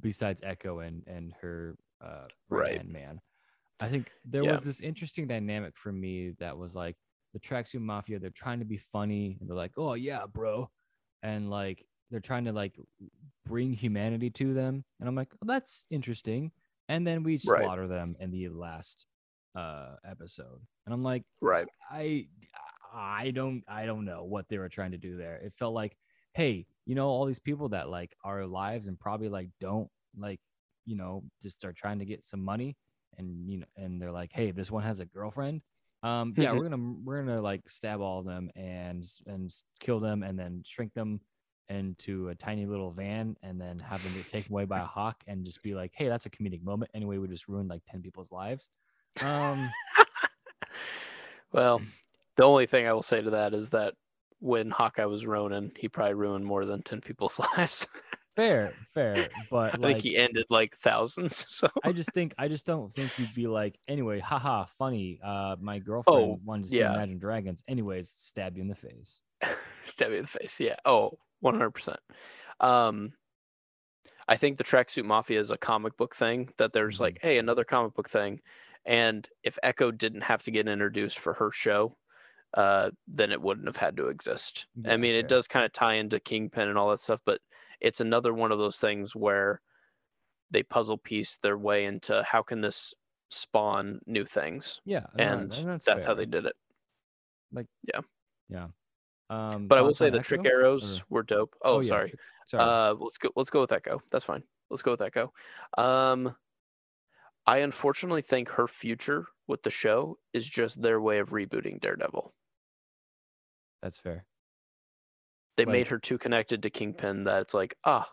besides 0.00 0.40
Echo 0.42 0.80
and 0.80 1.06
and 1.06 1.32
her 1.40 1.76
uh, 2.00 2.28
Right. 2.48 2.72
hand 2.72 2.88
man. 2.88 3.20
I 3.80 3.88
think 3.88 4.12
there 4.24 4.44
Yeah. 4.44 4.46
was 4.46 4.64
this 4.64 4.80
interesting 4.80 5.26
dynamic 5.26 5.76
for 5.76 5.92
me 5.92 6.30
that 6.38 6.56
was 6.58 6.74
like 6.74 6.96
the 7.32 7.40
tracksuit 7.40 7.80
mafia. 7.80 8.18
They're 8.18 8.30
trying 8.30 8.58
to 8.60 8.64
be 8.64 8.76
funny 8.78 9.38
and 9.40 9.48
they're 9.48 9.56
like, 9.56 9.72
"Oh 9.78 9.94
yeah, 9.94 10.26
bro," 10.26 10.70
and 11.22 11.50
like 11.50 11.86
they're 12.10 12.20
trying 12.20 12.44
to 12.46 12.52
like 12.52 12.76
bring 13.44 13.72
humanity 13.72 14.30
to 14.30 14.54
them, 14.54 14.84
and 15.00 15.08
I'm 15.08 15.14
like, 15.16 15.32
oh, 15.42 15.46
"That's 15.46 15.86
interesting." 15.90 16.52
And 16.88 17.06
then 17.06 17.22
we 17.22 17.38
Right. 17.42 17.72
slaughter 17.72 17.86
them 17.88 18.16
in 18.20 18.30
the 18.32 18.48
last 18.50 19.06
uh 19.54 19.96
episode, 20.04 20.66
and 20.86 20.94
I'm 20.94 21.02
like, 21.04 21.24
Right. 21.40 21.68
I 21.90 22.28
I 22.92 23.30
don't 23.30 23.64
I 23.68 23.86
don't 23.86 24.04
know 24.04 24.24
what 24.24 24.48
they 24.48 24.58
were 24.58 24.68
trying 24.68 24.92
to 24.92 24.98
do 24.98 25.16
there. 25.16 25.36
It 25.36 25.54
felt 25.54 25.74
like, 25.74 25.96
hey, 26.34 26.66
you 26.86 26.94
know, 26.94 27.08
all 27.08 27.24
these 27.26 27.38
people 27.38 27.68
that 27.70 27.88
like 27.88 28.16
are 28.24 28.46
lives 28.46 28.86
and 28.86 28.98
probably 28.98 29.28
like 29.28 29.50
don't 29.60 29.90
like, 30.16 30.40
you 30.84 30.96
know, 30.96 31.24
just 31.42 31.64
are 31.64 31.72
trying 31.72 32.00
to 32.00 32.04
get 32.04 32.24
some 32.24 32.42
money 32.44 32.76
and 33.18 33.50
you 33.50 33.58
know 33.58 33.66
and 33.76 34.00
they're 34.00 34.12
like, 34.12 34.30
hey, 34.32 34.50
this 34.50 34.70
one 34.70 34.82
has 34.82 35.00
a 35.00 35.06
girlfriend. 35.06 35.62
Um 36.02 36.34
yeah, 36.36 36.52
we're 36.52 36.62
gonna 36.68 36.94
we're 37.04 37.22
gonna 37.22 37.42
like 37.42 37.68
stab 37.68 38.00
all 38.00 38.20
of 38.20 38.26
them 38.26 38.50
and 38.56 39.04
and 39.26 39.52
kill 39.80 40.00
them 40.00 40.22
and 40.22 40.38
then 40.38 40.62
shrink 40.64 40.94
them 40.94 41.20
into 41.68 42.30
a 42.30 42.34
tiny 42.34 42.66
little 42.66 42.90
van 42.90 43.36
and 43.42 43.60
then 43.60 43.78
have 43.78 44.02
them 44.02 44.12
get 44.14 44.26
taken 44.26 44.52
away 44.52 44.64
by 44.64 44.80
a 44.80 44.84
hawk 44.84 45.22
and 45.28 45.44
just 45.44 45.62
be 45.62 45.74
like, 45.74 45.92
hey, 45.94 46.08
that's 46.08 46.26
a 46.26 46.30
comedic 46.30 46.64
moment. 46.64 46.90
Anyway, 46.94 47.16
we 47.18 47.28
just 47.28 47.46
ruined 47.46 47.70
like 47.70 47.82
10 47.88 48.02
people's 48.02 48.32
lives. 48.32 48.70
Um, 49.22 49.70
Well, 51.52 51.82
the 52.36 52.44
only 52.44 52.66
thing 52.66 52.86
I 52.86 52.92
will 52.92 53.02
say 53.02 53.22
to 53.22 53.30
that 53.30 53.54
is 53.54 53.70
that 53.70 53.94
when 54.38 54.70
Hawkeye 54.70 55.04
was 55.04 55.26
Ronin, 55.26 55.72
he 55.76 55.88
probably 55.88 56.14
ruined 56.14 56.44
more 56.44 56.64
than 56.64 56.82
ten 56.82 57.00
people's 57.00 57.38
lives. 57.56 57.88
Fair, 58.40 58.76
fair. 58.94 59.34
But 59.50 59.74
I 59.74 59.76
like, 59.76 59.98
think 59.98 60.02
he 60.02 60.16
ended 60.16 60.46
like 60.50 60.76
thousands. 60.78 61.46
So 61.50 61.68
I 61.82 61.92
just 61.92 62.12
think 62.12 62.34
I 62.38 62.48
just 62.48 62.66
don't 62.66 62.92
think 62.92 63.18
you'd 63.18 63.34
be 63.34 63.46
like, 63.46 63.78
anyway, 63.88 64.20
haha, 64.20 64.64
funny. 64.66 65.20
Uh, 65.22 65.56
my 65.60 65.78
girlfriend 65.78 66.38
Oh, 66.38 66.42
wanted 66.44 66.64
to 66.64 66.68
see 66.70 66.76
yeah. 66.76 66.86
Imagine 66.86 67.18
Dragons. 67.18 67.62
Anyways, 67.68 68.10
stab 68.10 68.56
you 68.56 68.62
in 68.62 68.68
the 68.68 68.74
face. 68.74 69.22
stab 69.84 70.10
you 70.10 70.16
in 70.16 70.22
the 70.22 70.28
face. 70.28 70.60
Yeah. 70.60 70.76
Oh, 70.84 71.18
100%. 71.40 72.00
Um, 72.60 73.14
I 74.28 74.36
think 74.36 74.56
the 74.56 74.64
Tracksuit 74.64 75.04
Mafia 75.04 75.40
is 75.40 75.50
a 75.50 75.58
comic 75.58 75.96
book 75.96 76.14
thing 76.16 76.52
that 76.56 76.72
there's 76.72 76.98
Mhm. 76.98 77.00
like, 77.00 77.18
hey, 77.20 77.38
another 77.38 77.64
comic 77.64 77.94
book 77.94 78.08
thing. 78.08 78.40
And 78.84 79.28
if 79.42 79.58
Echo 79.62 79.90
didn't 79.90 80.22
have 80.22 80.42
to 80.44 80.50
get 80.50 80.68
introduced 80.68 81.18
for 81.18 81.34
her 81.34 81.50
show, 81.52 81.96
uh, 82.54 82.90
then 83.08 83.32
it 83.32 83.40
wouldn't 83.42 83.68
have 83.68 83.76
had 83.76 83.96
to 83.98 84.08
exist. 84.08 84.66
Yeah, 84.74 84.94
I 84.94 84.96
mean, 84.96 85.14
fair. 85.14 85.20
it 85.20 85.28
does 85.28 85.48
kind 85.48 85.64
of 85.64 85.72
tie 85.72 85.94
into 85.94 86.20
Kingpin 86.20 86.68
and 86.68 86.78
all 86.78 86.90
that 86.90 87.00
stuff, 87.02 87.20
but 87.24 87.40
it's 87.80 88.00
another 88.00 88.32
one 88.34 88.52
of 88.52 88.58
those 88.58 88.76
things 88.78 89.14
where 89.14 89.60
they 90.50 90.62
puzzle 90.62 90.98
piece 90.98 91.36
their 91.38 91.56
way 91.58 91.84
into 91.84 92.22
how 92.22 92.42
can 92.42 92.60
this 92.60 92.92
spawn 93.30 94.00
new 94.06 94.24
things, 94.24 94.80
Yeah, 94.84 95.06
and 95.18 95.50
that's, 95.52 95.84
that's 95.84 96.04
how 96.04 96.14
they 96.14 96.26
did 96.26 96.46
it. 96.46 96.56
Like 97.52 97.66
yeah. 97.92 98.00
Yeah. 98.48 98.66
Um, 99.28 99.68
But 99.68 99.78
I 99.78 99.82
will 99.82 99.94
say 99.94 100.10
the 100.10 100.18
trick 100.18 100.40
Echo? 100.40 100.48
arrows 100.50 101.00
Or- 101.00 101.04
were 101.10 101.22
dope. 101.22 101.54
Oh, 101.62 101.80
yeah, 101.80 101.88
sorry. 101.88 102.14
sorry. 102.48 102.64
Uh, 102.64 102.94
let's 102.94 103.18
go. 103.18 103.30
Let's 103.36 103.50
go 103.50 103.60
with 103.60 103.70
Echo. 103.70 104.02
That's 104.10 104.24
fine. 104.24 104.42
Let's 104.70 104.82
go 104.82 104.90
with 104.90 105.02
Echo. 105.02 105.32
Um, 105.78 106.34
I 107.46 107.58
unfortunately 107.58 108.22
think 108.22 108.48
her 108.48 108.66
future 108.66 109.26
with 109.46 109.62
the 109.62 109.70
show 109.70 110.18
is 110.32 110.48
just 110.48 110.82
their 110.82 111.00
way 111.00 111.18
of 111.18 111.30
rebooting 111.30 111.80
Daredevil. 111.80 112.32
that's 113.82 113.98
fair. 113.98 114.24
They 115.56 115.64
made 115.66 115.88
her 115.88 115.98
too 115.98 116.16
connected 116.16 116.62
to 116.62 116.70
Kingpin 116.70 117.24
that 117.24 117.42
it's 117.42 117.54
like, 117.54 117.76
ah, 117.84 118.08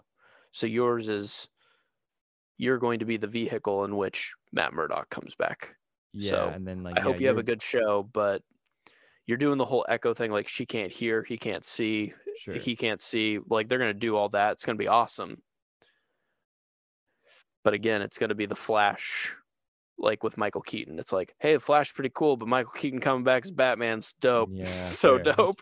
so 0.52 0.68
yours 0.68 1.08
is 1.08 1.48
you're 2.58 2.80
going 2.80 3.00
to 3.00 3.06
be 3.06 3.18
the 3.18 3.28
vehicle 3.28 3.86
in 3.86 3.96
which 3.96 4.34
Matt 4.52 4.74
Murdock 4.74 5.10
comes 5.10 5.36
back. 5.36 5.76
Yeah, 6.14 6.32
So, 6.32 6.52
and 6.54 6.68
then 6.68 6.84
like 6.84 6.98
I 6.98 7.02
hope 7.02 7.16
yeah, 7.16 7.22
you 7.22 7.28
have 7.28 7.38
a 7.38 7.44
good 7.44 7.62
show, 7.62 8.10
but 8.12 8.42
you're 9.26 9.38
doing 9.38 9.58
the 9.58 9.66
whole 9.66 9.86
Echo 9.88 10.14
thing. 10.14 10.32
Like 10.32 10.48
she 10.48 10.66
can't 10.66 10.92
hear, 10.92 11.24
he 11.24 11.38
can't 11.38 11.66
see, 11.66 12.14
sure. 12.40 12.56
he 12.56 12.76
can't 12.76 13.02
see. 13.02 13.40
Like 13.48 13.70
they're 13.70 13.78
gonna 13.78 13.94
do 13.94 14.16
all 14.16 14.30
that. 14.30 14.54
It's 14.54 14.66
gonna 14.66 14.78
be 14.78 14.88
awesome. 14.88 15.42
But 17.64 17.74
again, 17.74 18.02
it's 18.02 18.18
gonna 18.18 18.36
be 18.36 18.46
the 18.46 18.56
Flash, 18.56 19.34
like 19.98 20.24
with 20.24 20.38
Michael 20.38 20.62
Keaton. 20.62 21.00
It's 21.00 21.12
like, 21.12 21.34
hey, 21.40 21.54
the 21.54 21.60
Flash 21.60 21.88
is 21.88 21.92
pretty 21.94 22.12
cool, 22.14 22.38
but 22.38 22.48
Michael 22.48 22.72
Keaton 22.74 23.00
coming 23.00 23.24
back 23.24 23.46
as 23.46 23.52
Batman's 23.52 24.14
dope. 24.20 24.50
Yeah, 24.54 24.86
so 24.86 25.18
fair, 25.18 25.34
dope. 25.34 25.62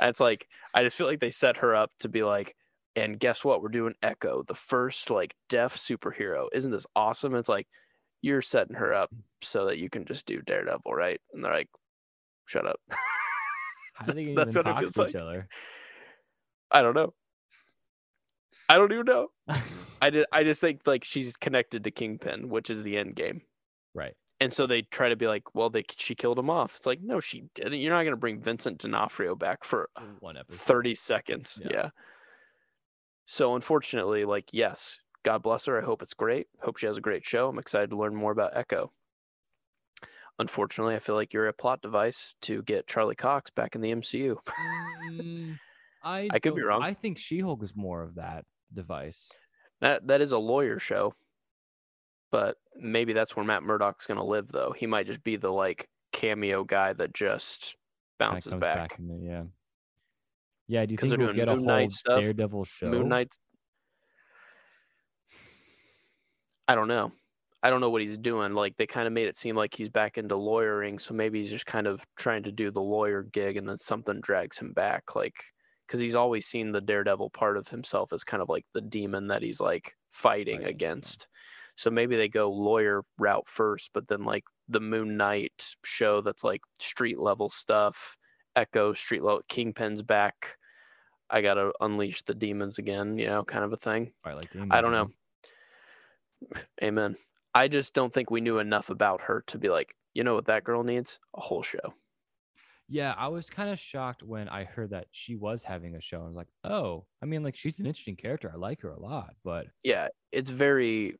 It's 0.00 0.20
like 0.20 0.48
I 0.74 0.82
just 0.82 0.96
feel 0.96 1.06
like 1.06 1.20
they 1.20 1.30
set 1.30 1.58
her 1.58 1.74
up 1.74 1.90
to 2.00 2.08
be 2.08 2.22
like, 2.22 2.56
and 2.94 3.18
guess 3.18 3.44
what? 3.44 3.62
We're 3.62 3.68
doing 3.68 3.94
Echo, 4.02 4.42
the 4.46 4.54
first 4.54 5.10
like 5.10 5.34
deaf 5.48 5.76
superhero. 5.76 6.48
Isn't 6.52 6.70
this 6.72 6.86
awesome? 6.96 7.34
It's 7.34 7.48
like 7.48 7.66
you're 8.22 8.42
setting 8.42 8.76
her 8.76 8.94
up 8.94 9.10
so 9.42 9.66
that 9.66 9.78
you 9.78 9.90
can 9.90 10.04
just 10.06 10.26
do 10.26 10.40
Daredevil, 10.42 10.92
right? 10.92 11.20
And 11.32 11.44
they're 11.44 11.52
like, 11.52 11.68
shut 12.46 12.66
up. 12.66 12.80
How 13.94 14.06
do 14.06 14.12
they 14.14 14.22
even 14.32 14.34
That's 14.34 14.56
what 14.56 14.66
it 14.66 14.70
talk 14.72 14.80
to 14.88 15.00
like. 15.00 15.10
each 15.10 15.16
other? 15.16 15.48
I 16.70 16.82
don't 16.82 16.94
know. 16.94 17.12
I 18.68 18.78
don't 18.78 18.92
even 18.92 19.04
know. 19.06 19.28
I 20.02 20.10
just, 20.10 20.26
I 20.32 20.42
just 20.44 20.60
think 20.60 20.80
like 20.86 21.04
she's 21.04 21.34
connected 21.36 21.84
to 21.84 21.90
Kingpin, 21.90 22.48
which 22.48 22.70
is 22.70 22.82
the 22.82 22.96
end 22.96 23.14
game. 23.14 23.42
Right. 23.96 24.14
And 24.38 24.52
so 24.52 24.66
they 24.66 24.82
try 24.82 25.08
to 25.08 25.16
be 25.16 25.26
like, 25.26 25.54
well, 25.54 25.70
they 25.70 25.84
she 25.96 26.14
killed 26.14 26.38
him 26.38 26.50
off. 26.50 26.76
It's 26.76 26.86
like, 26.86 27.00
no, 27.02 27.20
she 27.20 27.44
didn't. 27.54 27.80
You're 27.80 27.94
not 27.94 28.04
gonna 28.04 28.16
bring 28.16 28.40
Vincent 28.40 28.78
D'Onofrio 28.78 29.34
back 29.34 29.64
for 29.64 29.88
One 30.20 30.36
episode. 30.36 30.60
30 30.60 30.94
seconds. 30.94 31.58
Yeah. 31.62 31.70
Yeah. 31.72 31.88
So 33.24 33.54
unfortunately, 33.54 34.24
like, 34.24 34.50
yes, 34.52 34.98
God 35.24 35.42
bless 35.42 35.64
her. 35.66 35.80
I 35.80 35.84
hope 35.84 36.02
it's 36.02 36.14
great. 36.14 36.46
Hope 36.62 36.76
she 36.76 36.86
has 36.86 36.96
a 36.96 37.00
great 37.00 37.26
show. 37.26 37.48
I'm 37.48 37.58
excited 37.58 37.90
to 37.90 37.96
learn 37.96 38.14
more 38.14 38.30
about 38.30 38.56
Echo. 38.56 38.92
Unfortunately, 40.38 40.94
I 40.94 40.98
feel 40.98 41.14
like 41.14 41.32
you're 41.32 41.48
a 41.48 41.52
plot 41.52 41.80
device 41.80 42.34
to 42.42 42.62
get 42.62 42.86
Charlie 42.86 43.16
Cox 43.16 43.50
back 43.50 43.74
in 43.74 43.80
the 43.80 43.94
MCU. 43.94 44.36
Mm, 45.10 45.58
I 46.04 46.28
I 46.30 46.38
could 46.38 46.54
be 46.54 46.62
wrong. 46.62 46.82
I 46.82 46.92
think 46.92 47.18
She-Hulk 47.18 47.62
is 47.62 47.74
more 47.74 48.02
of 48.02 48.16
that 48.16 48.44
device. 48.72 49.30
That 49.80 50.06
that 50.08 50.20
is 50.20 50.32
a 50.32 50.38
lawyer 50.38 50.78
show. 50.78 51.14
But 52.30 52.56
maybe 52.76 53.12
that's 53.12 53.36
where 53.36 53.44
Matt 53.44 53.62
Murdock's 53.62 54.06
gonna 54.06 54.24
live 54.24 54.50
though. 54.50 54.74
He 54.76 54.86
might 54.86 55.06
just 55.06 55.22
be 55.22 55.36
the 55.36 55.52
like 55.52 55.88
cameo 56.12 56.64
guy 56.64 56.92
that 56.94 57.14
just 57.14 57.76
bounces 58.18 58.54
back. 58.54 58.98
in 58.98 59.08
the- 59.08 59.24
yeah. 59.24 59.42
Yeah. 60.68 60.86
Do 60.86 60.92
you 60.92 60.98
think 60.98 61.16
we'll 61.18 61.32
get 61.32 61.48
a 61.48 61.52
Moon 61.52 61.58
whole 61.58 61.66
Knight 61.66 61.92
stuff, 61.92 62.20
Daredevil 62.20 62.64
show? 62.64 62.88
Moon 62.88 63.08
Knight's 63.08 63.38
I 66.68 66.74
don't 66.74 66.88
know. 66.88 67.12
I 67.62 67.70
don't 67.70 67.80
know 67.80 67.90
what 67.90 68.02
he's 68.02 68.18
doing. 68.18 68.54
Like 68.54 68.76
they 68.76 68.86
kind 68.86 69.06
of 69.06 69.12
made 69.12 69.28
it 69.28 69.38
seem 69.38 69.56
like 69.56 69.74
he's 69.74 69.88
back 69.88 70.18
into 70.18 70.36
lawyering, 70.36 70.98
so 70.98 71.14
maybe 71.14 71.40
he's 71.40 71.50
just 71.50 71.66
kind 71.66 71.86
of 71.86 72.04
trying 72.16 72.42
to 72.44 72.52
do 72.52 72.70
the 72.70 72.82
lawyer 72.82 73.22
gig, 73.22 73.56
and 73.56 73.68
then 73.68 73.76
something 73.76 74.20
drags 74.20 74.58
him 74.58 74.72
back. 74.72 75.14
Like 75.14 75.34
because 75.86 76.00
he's 76.00 76.14
always 76.14 76.46
seen 76.46 76.72
the 76.72 76.80
Daredevil 76.80 77.30
part 77.30 77.56
of 77.56 77.68
himself 77.68 78.12
as 78.12 78.24
kind 78.24 78.42
of 78.42 78.48
like 78.48 78.64
the 78.74 78.80
demon 78.80 79.28
that 79.28 79.42
he's 79.42 79.60
like 79.60 79.96
fighting 80.10 80.62
yeah. 80.62 80.68
against. 80.68 81.28
So 81.76 81.90
maybe 81.90 82.16
they 82.16 82.28
go 82.28 82.50
lawyer 82.50 83.02
route 83.18 83.48
first, 83.48 83.90
but 83.94 84.08
then 84.08 84.24
like 84.24 84.44
the 84.68 84.80
Moon 84.80 85.16
Knight 85.16 85.74
show 85.84 86.20
that's 86.20 86.42
like 86.42 86.62
street 86.80 87.18
level 87.18 87.48
stuff, 87.48 88.16
Echo 88.56 88.94
street 88.94 89.22
level, 89.22 89.42
Kingpin's 89.48 90.02
back. 90.02 90.56
I 91.28 91.42
gotta 91.42 91.72
unleash 91.80 92.22
the 92.22 92.34
demons 92.34 92.78
again, 92.78 93.18
you 93.18 93.26
know, 93.26 93.44
kind 93.44 93.64
of 93.64 93.72
a 93.72 93.76
thing. 93.76 94.12
I 94.24 94.32
like 94.32 94.54
I 94.70 94.80
don't 94.80 94.92
know. 94.92 95.10
Amen. 96.82 97.16
I 97.54 97.68
just 97.68 97.94
don't 97.94 98.12
think 98.12 98.30
we 98.30 98.40
knew 98.40 98.58
enough 98.58 98.90
about 98.90 99.20
her 99.22 99.42
to 99.48 99.58
be 99.58 99.68
like, 99.68 99.94
you 100.14 100.24
know 100.24 100.34
what 100.34 100.46
that 100.46 100.64
girl 100.64 100.82
needs? 100.82 101.18
A 101.34 101.40
whole 101.40 101.62
show. 101.62 101.94
Yeah, 102.88 103.14
I 103.16 103.28
was 103.28 103.50
kind 103.50 103.68
of 103.70 103.78
shocked 103.80 104.22
when 104.22 104.48
I 104.48 104.64
heard 104.64 104.90
that 104.90 105.08
she 105.10 105.34
was 105.34 105.64
having 105.64 105.96
a 105.96 106.00
show. 106.00 106.22
I 106.22 106.26
was 106.26 106.36
like, 106.36 106.48
oh, 106.62 107.06
I 107.20 107.26
mean, 107.26 107.42
like 107.42 107.56
she's 107.56 107.80
an 107.80 107.86
interesting 107.86 108.16
character. 108.16 108.50
I 108.52 108.56
like 108.56 108.82
her 108.82 108.90
a 108.90 109.00
lot, 109.00 109.34
but 109.42 109.66
Yeah, 109.82 110.08
it's 110.30 110.50
very 110.50 111.18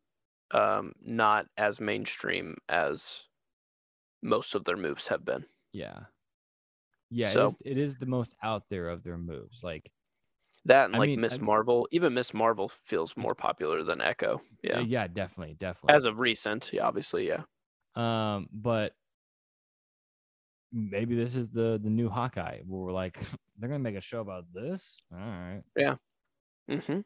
um 0.53 0.93
not 1.03 1.47
as 1.57 1.81
mainstream 1.81 2.57
as 2.69 3.25
most 4.23 4.55
of 4.55 4.65
their 4.65 4.77
moves 4.77 5.07
have 5.09 5.25
been. 5.25 5.45
yeah, 5.73 6.01
yeah, 7.11 7.29
So- 7.29 7.45
it, 7.45 7.49
is, 7.49 7.57
it 7.65 7.79
is 7.79 7.97
the 7.97 8.07
most 8.07 8.35
out 8.43 8.65
there 8.69 8.89
of 8.89 9.03
their 9.03 9.19
moves. 9.19 9.63
Like, 9.63 9.91
That 10.65 10.87
and 10.87 10.97
I 10.97 10.99
like 10.99 11.19
Miss 11.19 11.41
Marvel, 11.41 11.87
even 11.93 12.15
Miss 12.15 12.35
Marvel 12.35 12.69
feels 12.69 13.17
more 13.17 13.35
popular 13.35 13.85
than 13.85 14.01
Echo. 14.01 14.41
yeah, 14.63 14.81
Yeah. 14.81 14.85
yeah, 14.87 15.07
definitely, 15.07 15.55
definitely. 15.55 15.95
As 15.97 16.05
of 16.07 16.19
recent, 16.19 16.71
yeah, 16.73 16.87
obviously, 16.87 17.29
yeah. 17.29 17.43
Um, 17.95 18.49
but 18.53 18.95
maybe 20.73 21.15
this 21.15 21.35
is 21.35 21.51
the 21.51 21.79
the 21.83 21.91
new 21.91 22.09
Hawkeye 22.09 22.61
where 22.67 22.81
we're 22.83 22.93
like, 22.93 23.19
they're 23.59 23.69
gonna 23.69 23.79
make 23.79 23.97
a 23.97 24.01
show 24.01 24.21
about 24.21 24.53
this. 24.53 24.97
All 25.13 25.19
right. 25.19 25.63
Yeah. 25.77 25.97
hmm 26.69 27.01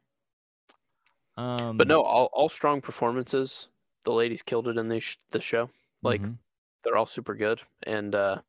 Um, 1.41 1.79
But 1.79 1.89
no, 1.89 2.03
all, 2.05 2.31
all 2.33 2.49
strong 2.49 2.81
performances. 2.81 3.69
The 4.05 4.13
ladies 4.13 4.43
killed 4.43 4.69
it 4.69 4.79
in 4.79 4.89
the 4.89 5.01
sh- 5.01 5.19
the 5.31 5.41
show. 5.41 5.71
like, 6.03 6.23
mhm, 6.23 6.39
they're 6.85 6.97
all 6.97 7.07
super 7.07 7.35
good 7.35 7.63
and 7.85 8.15
uh 8.15 8.43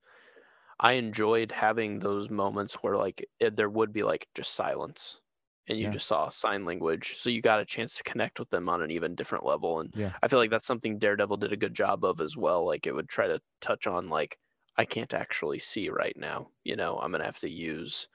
i 0.79 0.93
enjoyed 0.93 1.51
having 1.51 1.99
those 1.99 2.29
moments 2.29 2.75
where 2.75 2.97
like 2.97 3.25
it, 3.39 3.55
there 3.55 3.69
would 3.69 3.93
be 3.93 4.03
like 4.03 4.27
just 4.35 4.53
silence 4.55 5.21
and 5.67 5.79
you 5.79 5.87
Yeah. 5.87 5.91
just 5.91 6.07
saw 6.07 6.29
sign 6.29 6.65
language 6.65 7.15
so 7.17 7.29
you 7.29 7.41
got 7.41 7.59
a 7.61 7.65
chance 7.65 7.97
to 7.97 8.03
connect 8.03 8.39
with 8.39 8.49
them 8.49 8.69
on 8.69 8.81
an 8.81 8.91
even 8.91 9.15
different 9.15 9.45
level 9.45 9.79
and 9.79 9.93
Yeah. 9.93 10.13
i 10.23 10.27
feel 10.27 10.39
like 10.39 10.49
that's 10.51 10.67
something 10.67 10.97
daredevil 10.99 11.37
did 11.37 11.53
a 11.53 11.57
good 11.57 11.73
job 11.73 12.03
of 12.05 12.21
as 12.21 12.37
well 12.37 12.65
like 12.65 12.87
it 12.87 12.93
would 12.95 13.09
try 13.09 13.27
to 13.27 13.41
touch 13.61 13.87
on 13.87 14.09
like 14.09 14.37
i 14.77 14.85
can't 14.85 15.13
actually 15.13 15.59
see 15.59 15.89
right 15.89 16.17
now 16.17 16.49
you 16.63 16.75
know 16.75 16.97
i'm 16.99 17.11
gonna 17.11 17.25
have 17.25 17.39
to 17.39 17.49
use 17.49 18.07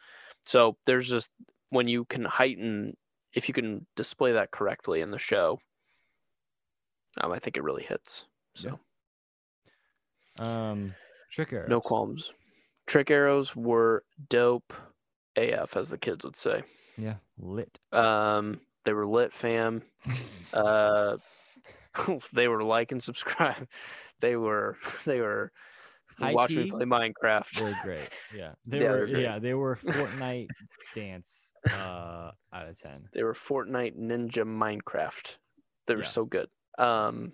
so 0.45 0.77
there's 0.87 1.09
just 1.11 1.31
when 1.71 1.89
you 1.89 2.05
can 2.05 2.25
heighten 2.25 2.97
if 3.37 3.47
you 3.47 3.55
can 3.55 3.87
display 3.95 4.33
that 4.33 4.51
correctly 4.51 5.01
in 5.01 5.13
the 5.13 5.19
show 5.19 5.61
um, 7.21 7.31
i 7.31 7.39
think 7.39 7.57
it 7.57 7.63
really 7.63 7.85
hits 7.85 8.27
so 8.55 8.81
um, 10.39 10.95
trick 11.31 11.53
arrows. 11.53 11.69
no 11.69 11.81
qualms. 11.81 12.33
Trick 12.87 13.11
arrows 13.11 13.57
were 13.57 14.05
dope 14.29 14.73
AF, 15.37 15.77
as 15.77 15.89
the 15.89 15.99
kids 15.99 16.25
would 16.25 16.37
say. 16.37 16.63
Yeah, 16.97 17.17
lit. 17.39 17.79
Um, 17.93 18.61
they 18.85 18.93
were 18.93 19.07
lit, 19.07 19.33
fam. 19.33 19.83
Uh, 20.55 21.17
they 22.33 22.47
were 22.47 22.63
like 22.63 22.93
and 22.93 23.03
subscribe. 23.03 23.67
They 24.21 24.37
were 24.37 24.79
they 25.05 25.21
were 25.21 25.51
High 26.19 26.33
Watch 26.33 26.57
me 26.57 26.67
play 26.67 26.85
Minecraft. 26.85 27.53
They're 27.53 27.75
great. 27.75 28.09
Yeah, 28.31 28.55
they 28.67 28.81
Yeah, 28.81 28.89
were. 28.91 29.07
great. 29.07 29.23
Yeah, 29.23 29.39
they 29.39 29.55
were 29.55 29.77
Fortnite 29.77 30.51
dance 30.93 31.53
uh, 31.71 32.33
out 32.53 32.69
of 32.69 32.79
ten. 32.81 33.09
They 33.13 33.23
were 33.23 33.35
Fortnite 33.35 33.97
Ninja 33.99 34.45
Minecraft. 34.45 35.39
They 35.87 35.97
were 35.97 36.03
Yeah. 36.03 36.13
so 36.13 36.25
good. 36.25 36.49
Um 36.79 37.33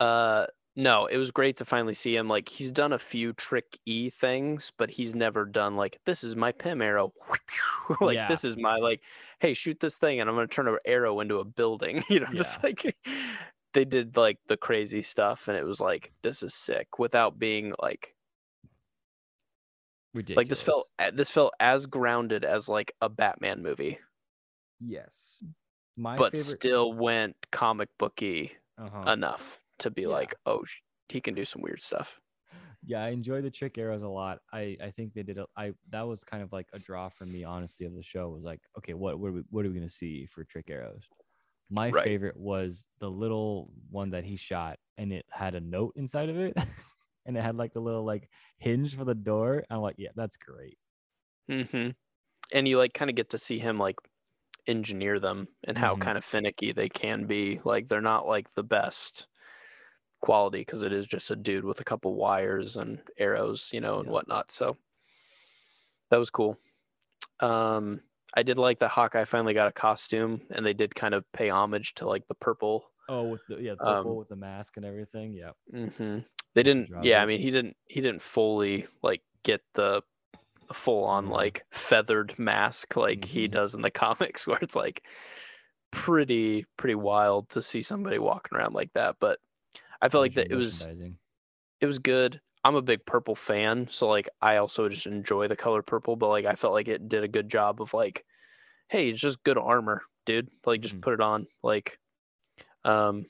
uh 0.00 0.46
no, 0.74 1.04
it 1.06 1.18
was 1.18 1.30
great 1.32 1.58
to 1.58 1.66
finally 1.66 1.92
see 1.92 2.16
him. 2.16 2.28
Like 2.28 2.48
he's 2.48 2.70
done 2.70 2.94
a 2.94 2.98
few 2.98 3.34
trick 3.34 3.78
E 3.84 4.08
things, 4.08 4.72
but 4.78 4.90
he's 4.90 5.14
never 5.14 5.44
done 5.44 5.76
like 5.76 6.00
this 6.06 6.24
is 6.24 6.34
my 6.34 6.52
Pym 6.52 6.80
arrow. 6.80 7.12
like 8.00 8.16
Yeah. 8.16 8.26
this 8.26 8.44
is 8.44 8.56
my 8.56 8.76
like, 8.76 9.02
hey, 9.38 9.52
shoot 9.54 9.78
this 9.80 9.98
thing 9.98 10.20
and 10.20 10.30
I'm 10.30 10.36
gonna 10.36 10.46
turn 10.46 10.68
an 10.68 10.78
arrow 10.86 11.20
into 11.20 11.38
a 11.40 11.44
building. 11.44 12.02
You 12.08 12.20
know, 12.20 12.28
just 12.34 12.62
like 12.64 12.96
they 13.74 13.84
did 13.84 14.16
like 14.16 14.38
the 14.48 14.56
crazy 14.56 15.02
stuff 15.02 15.48
and 15.48 15.56
it 15.56 15.64
was 15.64 15.80
like, 15.80 16.12
this 16.22 16.42
is 16.42 16.54
sick 16.54 16.98
without 16.98 17.38
being 17.38 17.74
like 17.80 18.14
Ridiculous. 20.14 20.36
like 20.36 20.48
this 20.48 20.62
felt 20.62 20.88
this 21.12 21.30
felt 21.30 21.54
as 21.60 21.86
grounded 21.86 22.44
as 22.44 22.68
like 22.68 22.94
a 23.00 23.08
Batman 23.08 23.62
movie. 23.62 23.98
Yes. 24.80 25.40
My 25.96 26.18
but 26.18 26.32
favorite. 26.32 26.60
still 26.60 26.92
went 26.92 27.36
comic 27.50 27.88
booky 27.98 28.52
uh-huh. 28.78 29.10
enough 29.12 29.60
to 29.78 29.90
be 29.90 30.06
Yeah. 30.06 30.06
like, 30.06 30.34
oh, 30.46 30.64
he 31.08 31.20
can 31.20 31.34
do 31.34 31.44
some 31.44 31.62
weird 31.62 31.82
stuff. 31.82 32.20
Yeah, 32.84 33.04
I 33.04 33.10
enjoy 33.10 33.42
the 33.42 33.50
trick 33.50 33.78
arrows 33.78 34.02
a 34.02 34.08
lot. 34.08 34.40
I 34.52 34.76
I 34.82 34.90
think 34.90 35.14
they 35.14 35.22
did. 35.22 35.38
A, 35.38 35.46
I 35.56 35.72
that 35.90 36.02
was 36.02 36.24
kind 36.24 36.42
of 36.42 36.52
like 36.52 36.68
a 36.72 36.78
draw 36.80 37.08
for 37.08 37.26
me, 37.26 37.44
honestly, 37.44 37.86
of 37.86 37.94
the 37.94 38.02
show. 38.02 38.28
Was 38.30 38.42
like, 38.44 38.60
okay, 38.78 38.94
what 38.94 39.18
what 39.20 39.28
are 39.28 39.32
we, 39.32 39.42
what 39.50 39.64
are 39.64 39.68
we 39.68 39.74
gonna 39.76 39.88
see 39.88 40.26
for 40.26 40.44
trick 40.44 40.68
arrows? 40.68 41.08
My 41.72 41.92
Right. 41.92 42.12
favorite 42.12 42.36
was 42.36 42.86
the 43.00 43.10
little 43.10 43.72
one 43.90 44.10
that 44.10 44.24
he 44.24 44.36
shot, 44.36 44.78
and 44.98 45.12
it 45.12 45.26
had 45.30 45.56
a 45.56 45.60
note 45.60 45.94
inside 45.96 46.28
of 46.30 46.38
it, 46.38 46.56
and 47.26 47.36
it 47.36 47.42
had 47.42 47.56
like 47.56 47.72
the 47.74 47.80
little 47.80 48.04
like 48.04 48.30
hinge 48.58 48.96
for 48.96 49.04
the 49.06 49.14
door. 49.16 49.64
I'm 49.70 49.80
like, 49.80 49.96
yeah, 49.98 50.10
that's 50.16 50.36
great. 50.38 50.78
hmm 51.48 51.90
And 52.52 52.68
you 52.68 52.78
like 52.78 52.94
kind 52.94 53.10
of 53.10 53.16
get 53.16 53.30
to 53.30 53.38
see 53.38 53.58
him 53.58 53.78
like 53.78 53.96
engineer 54.68 55.20
them 55.20 55.48
and 55.66 55.78
how 55.78 55.96
Mhm. 55.96 55.96
kind 55.96 56.18
of 56.18 56.24
finicky 56.24 56.72
they 56.72 56.88
can 56.90 57.26
be. 57.26 57.60
Like 57.64 57.88
they're 57.88 58.00
not 58.02 58.26
like 58.28 58.52
the 58.54 58.64
best 58.64 59.28
quality 60.22 60.60
because 60.60 60.82
it 60.82 60.92
is 60.92 61.06
just 61.06 61.30
a 61.32 61.36
dude 61.36 61.64
with 61.64 61.80
a 61.80 61.84
couple 61.84 62.14
wires 62.16 62.76
and 62.76 63.02
arrows, 63.18 63.70
you 63.72 63.80
know, 63.82 64.00
and 64.00 64.08
Yeah. 64.08 64.10
whatnot. 64.10 64.50
So 64.52 64.78
that 66.10 66.18
was 66.18 66.30
cool. 66.30 66.58
Um, 67.40 68.02
I 68.34 68.42
did 68.42 68.58
like 68.58 68.78
that 68.80 68.88
Hawkeye 68.88 69.24
finally 69.24 69.54
got 69.54 69.68
a 69.68 69.72
costume, 69.72 70.46
and 70.50 70.64
they 70.64 70.74
did 70.74 70.94
kind 70.94 71.14
of 71.14 71.30
pay 71.32 71.50
homage 71.50 71.94
to 71.94 72.06
like 72.08 72.26
the 72.28 72.34
purple 72.34 72.90
Oh, 73.08 73.28
with 73.28 73.46
the 73.46 73.60
yeah, 73.60 73.74
Um, 73.80 73.82
purple 73.84 74.16
with 74.16 74.28
the 74.28 74.36
mask 74.36 74.76
and 74.76 74.86
everything. 74.86 75.32
Yeah, 75.34 75.52
hmm 75.70 76.18
They 76.54 76.62
didn't. 76.62 76.90
Yeah, 77.00 77.22
I 77.22 77.26
mean, 77.26 77.40
he 77.40 77.50
didn't. 77.50 77.76
He 77.86 78.00
didn't 78.00 78.22
fully 78.22 78.86
like 79.02 79.22
get 79.42 79.62
the, 79.74 80.02
full 80.72 81.04
on 81.04 81.26
Mhm. 81.26 81.30
like 81.30 81.64
feathered 81.72 82.38
mask 82.38 82.96
like 82.96 83.24
he 83.24 83.48
Mhm. 83.48 83.48
does 83.48 83.74
in 83.74 83.82
the 83.82 83.90
comics, 84.04 84.46
where 84.46 84.58
it's 84.62 84.76
like 84.76 85.04
pretty 85.92 86.66
pretty 86.78 86.96
wild 86.96 87.50
to 87.50 87.62
see 87.62 87.82
somebody 87.82 88.18
walking 88.18 88.58
around 88.58 88.74
like 88.74 88.92
that. 88.94 89.16
But 89.20 89.40
I 90.02 90.08
felt 90.10 90.22
like 90.22 90.34
that 90.34 90.48
it 90.50 90.56
was 90.56 90.88
it 91.80 91.86
was 91.86 91.98
good. 91.98 92.40
I'm 92.64 92.76
a 92.76 92.82
big 92.82 93.04
purple 93.06 93.34
fan, 93.34 93.88
so 93.90 94.08
like 94.08 94.28
I 94.40 94.56
also 94.56 94.88
just 94.88 95.06
enjoy 95.06 95.48
the 95.48 95.56
color 95.56 95.82
purple. 95.82 96.16
But 96.16 96.28
like 96.28 96.44
I 96.46 96.54
felt 96.54 96.74
like 96.74 96.88
it 96.88 97.08
did 97.08 97.24
a 97.24 97.28
good 97.28 97.48
job 97.50 97.80
of 97.82 97.94
like, 97.94 98.24
hey, 98.88 99.10
it's 99.10 99.20
just 99.20 99.44
good 99.44 99.58
armor, 99.58 100.02
dude. 100.26 100.50
Like 100.66 100.82
just 100.82 101.00
Mhm. 101.00 101.02
put 101.02 101.14
it 101.14 101.20
on, 101.22 101.48
like, 101.62 101.98
um, 102.84 103.26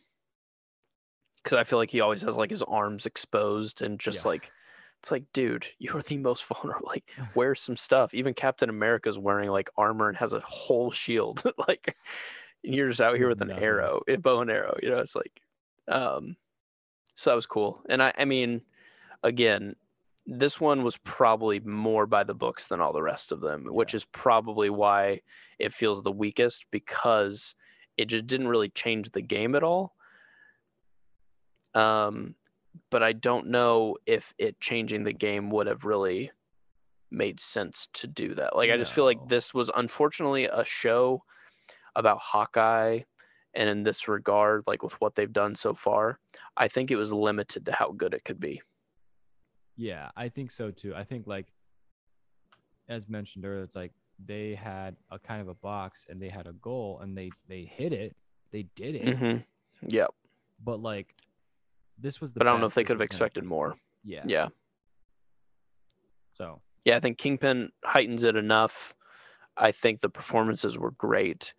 because 1.37 1.59
I 1.59 1.64
feel 1.64 1.78
like 1.78 1.91
he 1.91 2.01
always 2.01 2.22
has 2.22 2.37
like 2.37 2.51
his 2.51 2.62
arms 2.62 3.07
exposed 3.07 3.83
and 3.83 3.99
just 3.99 4.24
Yeah. 4.24 4.24
like, 4.24 4.53
it's 5.01 5.11
like, 5.11 5.24
dude, 5.33 5.66
you 5.78 5.93
are 5.97 6.03
the 6.03 6.18
most 6.18 6.45
vulnerable. 6.45 6.87
Like, 6.89 7.11
wear 7.35 7.55
some 7.55 7.76
stuff. 7.76 8.14
Even 8.14 8.35
Captain 8.35 8.68
America's 8.70 9.18
wearing 9.18 9.51
like 9.51 9.70
armor 9.76 10.09
and 10.09 10.16
has 10.18 10.33
a 10.33 10.41
whole 10.41 10.91
shield. 10.91 11.43
like, 11.68 11.97
and 12.64 12.74
you're 12.74 12.89
just 12.89 13.01
out 13.01 13.16
here 13.16 13.28
With 13.28 13.41
an 13.41 13.53
nothing. 13.53 13.59
arrow, 13.59 14.03
a 14.09 14.16
bow 14.16 14.41
and 14.41 14.51
arrow. 14.51 14.76
You 14.83 14.91
know, 14.91 14.99
it's 14.99 15.16
like, 15.16 15.43
um, 15.89 16.37
so 17.16 17.30
that 17.30 17.37
was 17.37 17.47
cool. 17.47 17.85
And 17.89 18.03
I, 18.03 18.12
I 18.18 18.24
mean, 18.24 18.62
again, 19.23 19.75
this 20.27 20.61
one 20.61 20.85
was 20.85 20.97
probably 20.99 21.61
more 21.61 22.07
by 22.07 22.23
the 22.25 22.35
books 22.35 22.68
than 22.68 22.81
all 22.81 22.93
the 22.93 23.03
rest 23.03 23.33
of 23.33 23.41
them, 23.41 23.66
which 23.66 23.95
is 23.95 24.05
probably 24.05 24.70
why 24.70 25.20
it 25.59 25.73
feels 25.73 26.03
the 26.03 26.12
weakest 26.12 26.64
because 26.70 27.55
it 27.97 28.07
just 28.07 28.27
didn't 28.27 28.49
really 28.49 28.68
change 28.68 29.11
the 29.11 29.23
game 29.23 29.55
at 29.55 29.64
all. 29.64 29.95
Um, 31.75 32.35
but 32.91 33.03
I 33.03 33.12
don't 33.12 33.49
know 33.49 33.97
if 34.07 34.33
it 34.39 34.61
changing 34.61 35.05
the 35.05 35.12
game 35.12 35.51
would 35.51 35.66
have 35.66 35.85
really 35.85 36.31
made 37.11 37.41
sense 37.41 37.89
to 37.95 38.07
do 38.07 38.35
that. 38.35 38.57
Like, 38.57 38.70
I 38.70 38.77
just 38.77 38.93
feel 38.93 39.05
like 39.05 39.29
this 39.29 39.53
was 39.53 39.70
unfortunately 39.75 40.45
a 40.45 40.64
show 40.64 41.23
about 41.97 42.18
Hawkeye. 42.18 43.01
And 43.55 43.68
in 43.68 43.83
this 43.83 44.09
regard, 44.09 44.64
like 44.66 44.83
with 44.83 44.99
what 45.01 45.14
they've 45.14 45.33
done 45.33 45.55
so 45.55 45.75
far, 45.75 46.18
I 46.57 46.68
think 46.68 46.91
it 46.91 46.97
was 46.97 47.12
limited 47.12 47.66
to 47.66 47.73
how 47.73 47.93
good 47.93 48.14
it 48.14 48.25
could 48.25 48.41
be. 48.41 48.62
Yeah, 49.77 50.11
I 50.16 50.29
think 50.29 50.51
so 50.51 50.70
too. 50.70 50.95
I 50.95 51.05
think 51.05 51.27
like 51.27 51.53
as 52.89 53.09
mentioned 53.09 53.45
earlier, 53.45 53.62
it's 53.62 53.77
like 53.77 53.93
they 54.25 54.55
had 54.55 54.97
a 55.11 55.18
kind 55.18 55.41
of 55.41 55.49
a 55.49 55.55
box 55.55 56.07
and 56.09 56.20
they 56.20 56.29
had 56.29 56.47
a 56.47 56.53
goal 56.55 57.01
and 57.03 57.16
they 57.16 57.31
they 57.49 57.64
hit 57.64 57.93
it. 57.93 58.14
They 58.51 58.66
did 58.77 58.95
it. 58.97 59.18
hmm 59.18 59.37
Yeah. 59.89 60.07
But 60.62 60.81
like 60.81 61.14
this 61.99 62.20
was 62.20 62.33
the 62.33 62.39
But 62.39 62.49
I 62.49 62.51
don't 62.53 62.61
know 62.61 62.66
if 62.66 62.75
they 62.75 62.85
could 62.85 62.97
have 62.97 63.01
expected 63.01 63.45
more. 63.45 63.77
Yeah. 64.05 64.25
Yeah. 64.27 64.49
So 66.35 66.61
Yeah, 66.85 66.97
I 66.97 67.01
think 67.01 67.18
Kingpin 67.18 67.70
heightens 67.85 68.25
it 68.25 68.37
enough. 68.37 68.95
I 69.57 69.73
think 69.73 70.01
the 70.01 70.09
performances 70.09 70.79
were 70.79 70.93
great, 70.93 71.53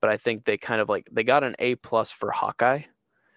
but 0.00 0.10
I 0.10 0.16
think 0.16 0.44
they 0.44 0.56
kind 0.56 0.80
of 0.80 0.88
like 0.88 1.08
they 1.10 1.24
got 1.24 1.44
an 1.44 1.56
A 1.58 1.74
plus 1.76 2.10
for 2.10 2.30
Hawkeye. 2.30 2.82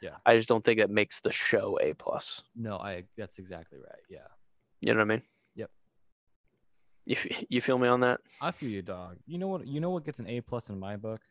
Yeah. 0.02 0.16
I 0.26 0.36
just 0.36 0.48
don't 0.48 0.64
think 0.64 0.80
it 0.80 0.90
makes 0.90 1.20
the 1.20 1.32
show 1.32 1.80
A 1.82 1.94
plus. 1.94 2.42
no, 2.56 2.78
I 2.78 3.04
that's 3.18 3.40
exactly 3.40 3.80
right. 3.80 4.04
Yeah. 4.10 4.28
You 4.82 4.94
know 4.94 5.00
what 5.00 5.06
I 5.06 5.16
mean? 5.16 5.22
Yep. 5.56 5.70
You 7.06 7.18
you 7.50 7.62
feel 7.62 7.78
me 7.80 7.88
on 7.88 8.02
that? 8.02 8.20
I 8.42 8.52
feel 8.52 8.70
you, 8.70 8.82
dog. 8.82 9.18
You 9.26 9.38
know 9.38 9.48
what? 9.48 9.66
You 9.68 9.80
know 9.80 9.90
what 9.92 10.04
gets 10.06 10.20
an 10.20 10.28
A 10.28 10.42
plus 10.42 10.70
in 10.70 10.80
my 10.80 10.96
book? 10.98 11.22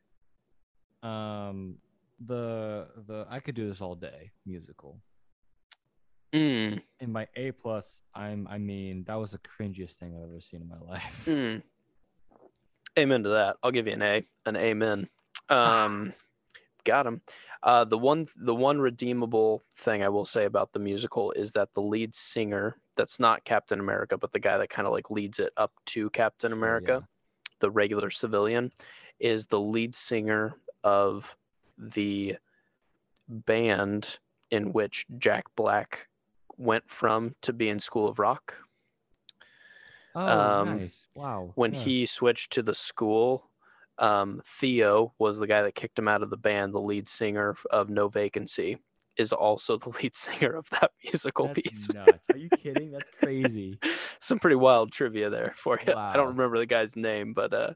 Um, 1.02 1.76
the 2.24 2.86
the 3.06 3.26
I 3.28 3.40
could 3.40 3.54
do 3.54 3.68
this 3.68 3.80
all 3.80 3.94
day 3.94 4.32
musical. 4.46 5.00
Mm, 6.32 6.82
In 6.98 7.12
my 7.12 7.28
A 7.36 7.52
plus, 7.52 8.02
I'm 8.14 8.48
I 8.50 8.58
mean 8.58 9.04
that 9.06 9.14
was 9.14 9.30
the 9.32 9.38
cringiest 9.38 9.94
thing 9.94 10.16
I've 10.16 10.28
ever 10.28 10.40
seen 10.40 10.62
in 10.62 10.68
my 10.68 10.78
life. 10.78 11.22
mm. 11.26 11.62
Amen 12.98 13.22
to 13.24 13.28
that. 13.30 13.56
I'll 13.62 13.70
give 13.72 13.86
you 13.86 13.92
an 13.92 14.02
A, 14.02 14.24
an 14.46 14.56
amen. 14.56 15.08
Um, 15.48 16.12
got 16.84 17.06
him. 17.06 17.20
Uh, 17.62 17.84
the 17.84 17.98
one 17.98 18.26
the 18.36 18.54
one 18.54 18.78
redeemable 18.78 19.64
thing 19.76 20.02
I 20.04 20.08
will 20.08 20.26
say 20.26 20.44
about 20.44 20.72
the 20.72 20.78
musical 20.78 21.32
is 21.32 21.52
that 21.52 21.72
the 21.74 21.80
lead 21.80 22.14
singer, 22.14 22.76
that's 22.96 23.18
not 23.18 23.44
Captain 23.44 23.80
America, 23.80 24.18
but 24.18 24.32
the 24.32 24.38
guy 24.38 24.58
that 24.58 24.70
kind 24.70 24.86
of 24.86 24.92
like 24.92 25.10
leads 25.10 25.40
it 25.40 25.52
up 25.56 25.72
to 25.86 26.10
Captain 26.10 26.50
Sure, 26.50 26.58
America, 26.58 27.08
the 27.60 27.70
regular 27.70 28.10
civilian, 28.10 28.70
is 29.18 29.46
the 29.46 29.60
lead 29.60 29.94
singer 29.94 30.54
of 30.82 31.34
the 31.78 32.36
band 33.28 34.18
in 34.50 34.72
which 34.72 35.06
Jack 35.18 35.46
Black 35.56 36.06
went 36.56 36.88
from 36.88 37.34
to 37.40 37.52
be 37.52 37.68
in 37.68 37.80
School 37.80 38.08
of 38.08 38.18
Rock. 38.18 38.54
Oh, 40.14 40.60
Um, 40.60 40.78
nice! 40.80 41.06
Wow. 41.16 41.52
When 41.54 41.74
yeah. 41.74 41.80
he 41.80 42.06
switched 42.06 42.52
to 42.52 42.62
the 42.62 42.74
school, 42.74 43.48
um, 43.98 44.40
Theo 44.44 45.12
was 45.18 45.38
the 45.38 45.46
guy 45.46 45.62
that 45.62 45.74
kicked 45.74 45.98
him 45.98 46.08
out 46.08 46.22
of 46.22 46.30
the 46.30 46.36
band. 46.36 46.74
The 46.74 46.80
lead 46.80 47.08
singer 47.08 47.56
of 47.70 47.90
No 47.90 48.08
Vacancy 48.08 48.78
is 49.16 49.32
also 49.32 49.76
the 49.78 49.90
lead 49.90 50.14
singer 50.14 50.54
of 50.54 50.68
that 50.70 50.90
musical 51.02 51.46
That's 51.48 51.62
piece. 51.62 51.94
nuts. 51.94 52.30
Are 52.32 52.38
you 52.38 52.48
kidding? 52.50 52.90
That's 52.92 53.10
crazy. 53.20 53.78
Some 54.20 54.38
pretty 54.38 54.56
wild 54.56 54.92
trivia 54.92 55.30
there 55.30 55.52
for 55.56 55.78
you. 55.86 55.92
I 55.94 56.14
don't 56.14 56.28
remember 56.28 56.58
the 56.58 56.66
guy's 56.66 56.96
name, 56.96 57.32
but 57.34 57.52
uh, 57.52 57.74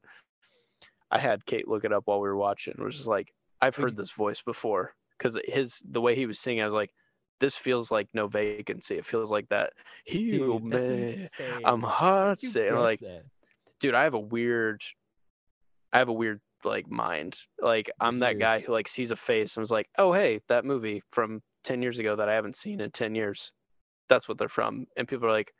I 1.10 1.18
had 1.18 1.44
Kate 1.46 1.68
look 1.68 1.84
it 1.84 1.92
up 1.92 2.02
while 2.06 2.20
we 2.20 2.28
were 2.28 2.36
watching. 2.36 2.74
It 2.78 2.82
was 2.82 2.96
just 2.96 3.08
like 3.08 3.32
I've 3.60 3.76
heard 3.76 3.96
this 3.96 4.10
voice 4.10 4.40
before 4.42 4.94
because 5.16 5.38
his 5.46 5.82
the 5.90 6.00
way 6.00 6.14
he 6.14 6.26
was 6.26 6.38
singing, 6.38 6.62
I 6.62 6.66
was 6.66 6.74
like, 6.74 6.92
this 7.40 7.56
feels 7.56 7.90
like 7.90 8.08
No 8.14 8.26
Vacancy. 8.26 8.96
It 8.96 9.04
feels 9.04 9.30
like 9.30 9.48
that. 9.50 9.72
Heal 10.04 10.58
me. 10.58 11.26
I'm 11.64 11.82
hot. 11.82 12.42
you 12.42 12.48
sick." 12.48 12.68
And 12.68 12.76
I'm 12.76 12.82
guess 12.82 12.84
like, 12.84 13.00
that? 13.00 13.22
dude, 13.80 13.94
I 13.94 14.04
have 14.04 14.14
a 14.14 14.18
weird, 14.20 14.82
I 15.92 15.98
have 15.98 16.08
a 16.08 16.12
weird 16.12 16.40
like 16.64 16.90
mind. 16.90 17.36
Like 17.60 17.90
I'm 18.00 18.18
that 18.20 18.38
guy 18.38 18.60
who 18.60 18.72
like 18.72 18.88
sees 18.88 19.10
a 19.10 19.16
face 19.16 19.56
and 19.56 19.62
was 19.62 19.70
like, 19.70 19.88
oh 19.98 20.12
hey, 20.12 20.40
that 20.48 20.64
movie 20.64 21.02
from 21.12 21.42
ten 21.64 21.82
years 21.82 21.98
ago 21.98 22.16
that 22.16 22.28
I 22.28 22.34
haven't 22.34 22.56
seen 22.56 22.80
in 22.80 22.90
ten 22.90 23.14
years. 23.14 23.52
That's 24.08 24.28
what 24.28 24.38
they're 24.38 24.48
from. 24.48 24.86
And 24.96 25.06
people 25.06 25.28
are 25.28 25.32
like, 25.32 25.52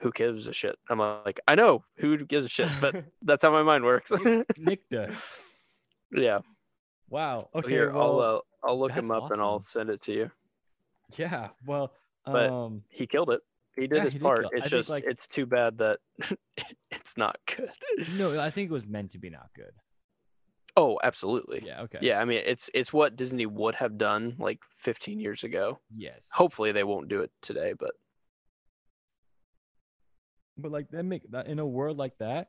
who 0.00 0.10
gives 0.12 0.46
a 0.46 0.52
shit? 0.52 0.76
I'm 0.90 0.98
like, 0.98 1.40
I 1.46 1.54
know 1.54 1.84
who 1.96 2.16
gives 2.24 2.46
a 2.46 2.48
shit, 2.48 2.68
but 2.80 3.04
that's 3.22 3.42
how 3.42 3.50
my 3.50 3.62
mind 3.62 3.84
works. 3.84 4.10
Nick, 4.58 4.88
does. 4.90 5.22
yeah. 6.12 6.40
Wow. 7.08 7.48
Okay. 7.54 7.70
Here, 7.70 7.92
well, 7.92 8.20
I'll 8.20 8.36
uh, 8.36 8.40
I'll 8.64 8.78
look 8.80 8.92
him 8.92 9.10
up 9.10 9.30
and 9.30 9.40
I'll 9.40 9.60
send 9.60 9.90
it 9.90 10.02
to 10.04 10.12
you. 10.12 10.30
Yeah. 11.16 11.48
Well, 11.64 11.92
But- 12.24 12.50
um, 12.50 12.82
He 12.88 13.06
killed 13.06 13.30
it. 13.30 13.40
He 13.76 13.86
did 13.86 13.96
Yeah, 13.96 14.04
his 14.04 14.12
he 14.14 14.18
did 14.18 14.24
part. 14.24 14.40
kill 14.40 14.50
it. 14.50 14.54
I 14.54 14.56
It's 14.58 14.70
think, 14.70 14.78
just 14.80 14.90
like- 14.90 15.04
it's 15.06 15.26
too 15.26 15.46
bad 15.46 15.78
that 15.78 15.98
it's 16.90 17.16
not 17.16 17.36
good. 17.54 17.70
no, 18.16 18.38
I 18.40 18.50
think 18.50 18.70
it 18.70 18.72
was 18.72 18.86
meant 18.86 19.10
to 19.12 19.18
be 19.18 19.30
not 19.30 19.48
good. 19.54 19.72
Oh, 20.78 20.98
absolutely. 21.02 21.62
Yeah. 21.64 21.82
Okay. 21.82 21.98
Yeah, 22.02 22.20
I 22.20 22.24
mean 22.26 22.42
it's 22.44 22.68
it's 22.74 22.92
what 22.92 23.16
Disney 23.16 23.46
would 23.46 23.74
have 23.76 23.96
done 23.96 24.36
like 24.38 24.60
15 24.78 25.20
years 25.20 25.42
ago. 25.44 25.78
Yes. 25.96 26.28
Hopefully 26.32 26.72
they 26.72 26.84
won't 26.84 27.08
do 27.08 27.20
it 27.22 27.30
today, 27.40 27.72
but 27.78 27.92
But 30.58 30.72
like 30.72 30.88
that 30.90 31.02
make 31.04 31.30
that 31.30 31.46
in 31.46 31.58
a 31.58 31.66
world 31.66 31.96
like 31.98 32.16
that. 32.18 32.48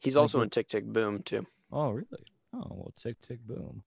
he's 0.00 0.16
Like 0.16 0.22
also 0.22 0.42
in 0.42 0.50
Tick 0.50 0.68
Tick 0.68 0.84
Boom 0.84 1.22
too. 1.22 1.46
Oh, 1.72 1.90
really? 1.90 2.26
Oh, 2.52 2.66
well, 2.70 2.92
tick 2.96 3.20
tick 3.22 3.40
boom. 3.46 3.82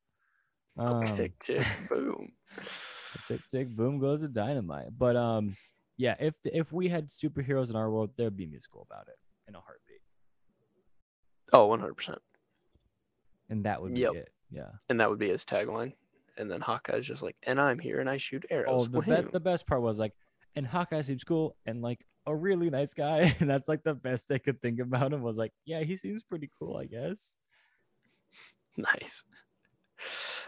Um, 0.78 1.04
Tick 1.04 1.38
Tick 1.40 1.66
Boom. 1.90 2.32
tick 3.28 3.42
tick 3.52 3.76
boom 3.76 4.00
goes 4.00 4.22
the 4.22 4.28
dynamite. 4.30 4.88
But 4.98 5.16
um, 5.18 5.56
yeah, 6.04 6.16
if 6.20 6.36
if 6.44 6.74
we 6.74 6.90
had 6.90 7.08
superheroes 7.08 7.70
in 7.70 7.78
our 7.78 7.90
world, 7.90 8.10
there'd 8.18 8.36
be 8.36 8.44
a 8.44 8.48
musical 8.48 8.86
about 8.92 9.08
it 9.08 9.16
in 9.48 9.56
a 9.56 9.62
heartbeat, 9.62 10.02
Oh, 11.54 11.68
100%. 11.70 12.18
and 13.50 13.64
that 13.66 13.82
would 13.82 13.94
be 13.94 14.02
Yep. 14.02 14.14
it. 14.16 14.30
Yeah. 14.52 14.72
And 14.90 15.00
that 15.00 15.10
would 15.10 15.20
be 15.20 15.30
his 15.30 15.46
tagline. 15.46 15.94
And 16.38 16.52
then 16.52 16.60
Hawkeye's 16.60 17.06
just 17.08 17.22
like, 17.22 17.38
and 17.44 17.60
I'm 17.62 17.80
here 17.80 18.00
and 18.02 18.10
I 18.10 18.18
shoot 18.18 18.44
Oh, 18.50 18.54
arrows. 18.56 18.90
the 18.90 19.00
Woohoo." 19.00 19.08
best 19.08 19.32
the 19.32 19.40
best 19.40 19.66
part 19.66 19.82
was 19.82 19.98
like, 19.98 20.14
and 20.58 20.68
Hawkeye 20.68 21.02
seems 21.02 21.24
cool 21.24 21.56
and 21.66 21.82
like 21.82 22.06
a 22.26 22.36
really 22.36 22.70
nice 22.70 22.94
guy, 22.94 23.34
and 23.40 23.50
that's 23.50 23.70
like 23.70 23.84
the 23.84 23.96
best 23.96 24.30
I 24.30 24.40
could 24.40 24.62
think 24.62 24.80
about 24.82 25.14
him 25.14 25.22
was 25.22 25.38
like, 25.38 25.54
yeah, 25.66 25.84
he 25.84 25.96
seems 25.96 26.22
pretty 26.22 26.50
cool, 26.60 26.76
I 26.76 26.86
guess. 26.86 27.38
Nice. 28.78 29.24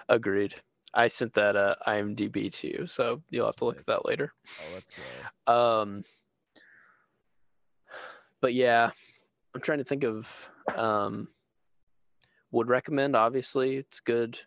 Agreed. 0.09 0.55
I 0.95 1.07
sent 1.07 1.33
that 1.33 1.55
uh, 1.55 1.75
IMDb 1.87 2.51
to 2.53 2.67
you, 2.67 2.87
so 2.87 3.21
you'll 3.29 3.47
have 3.47 3.57
to 3.57 3.65
look 3.65 3.79
at 3.79 3.85
that 3.87 4.05
later. 4.05 4.33
Oh, 4.59 4.73
let's 4.73 4.91
go. 5.47 5.53
Um, 5.53 6.03
but 8.41 8.53
yeah, 8.53 8.91
I'm 9.53 9.61
trying 9.61 9.79
to 9.79 9.83
think 9.83 10.03
of. 10.03 10.49
Um, 10.75 11.27
would 12.51 12.69
recommend. 12.69 13.15
Obviously, 13.15 13.75
it's 13.77 13.99
good. 13.99 14.39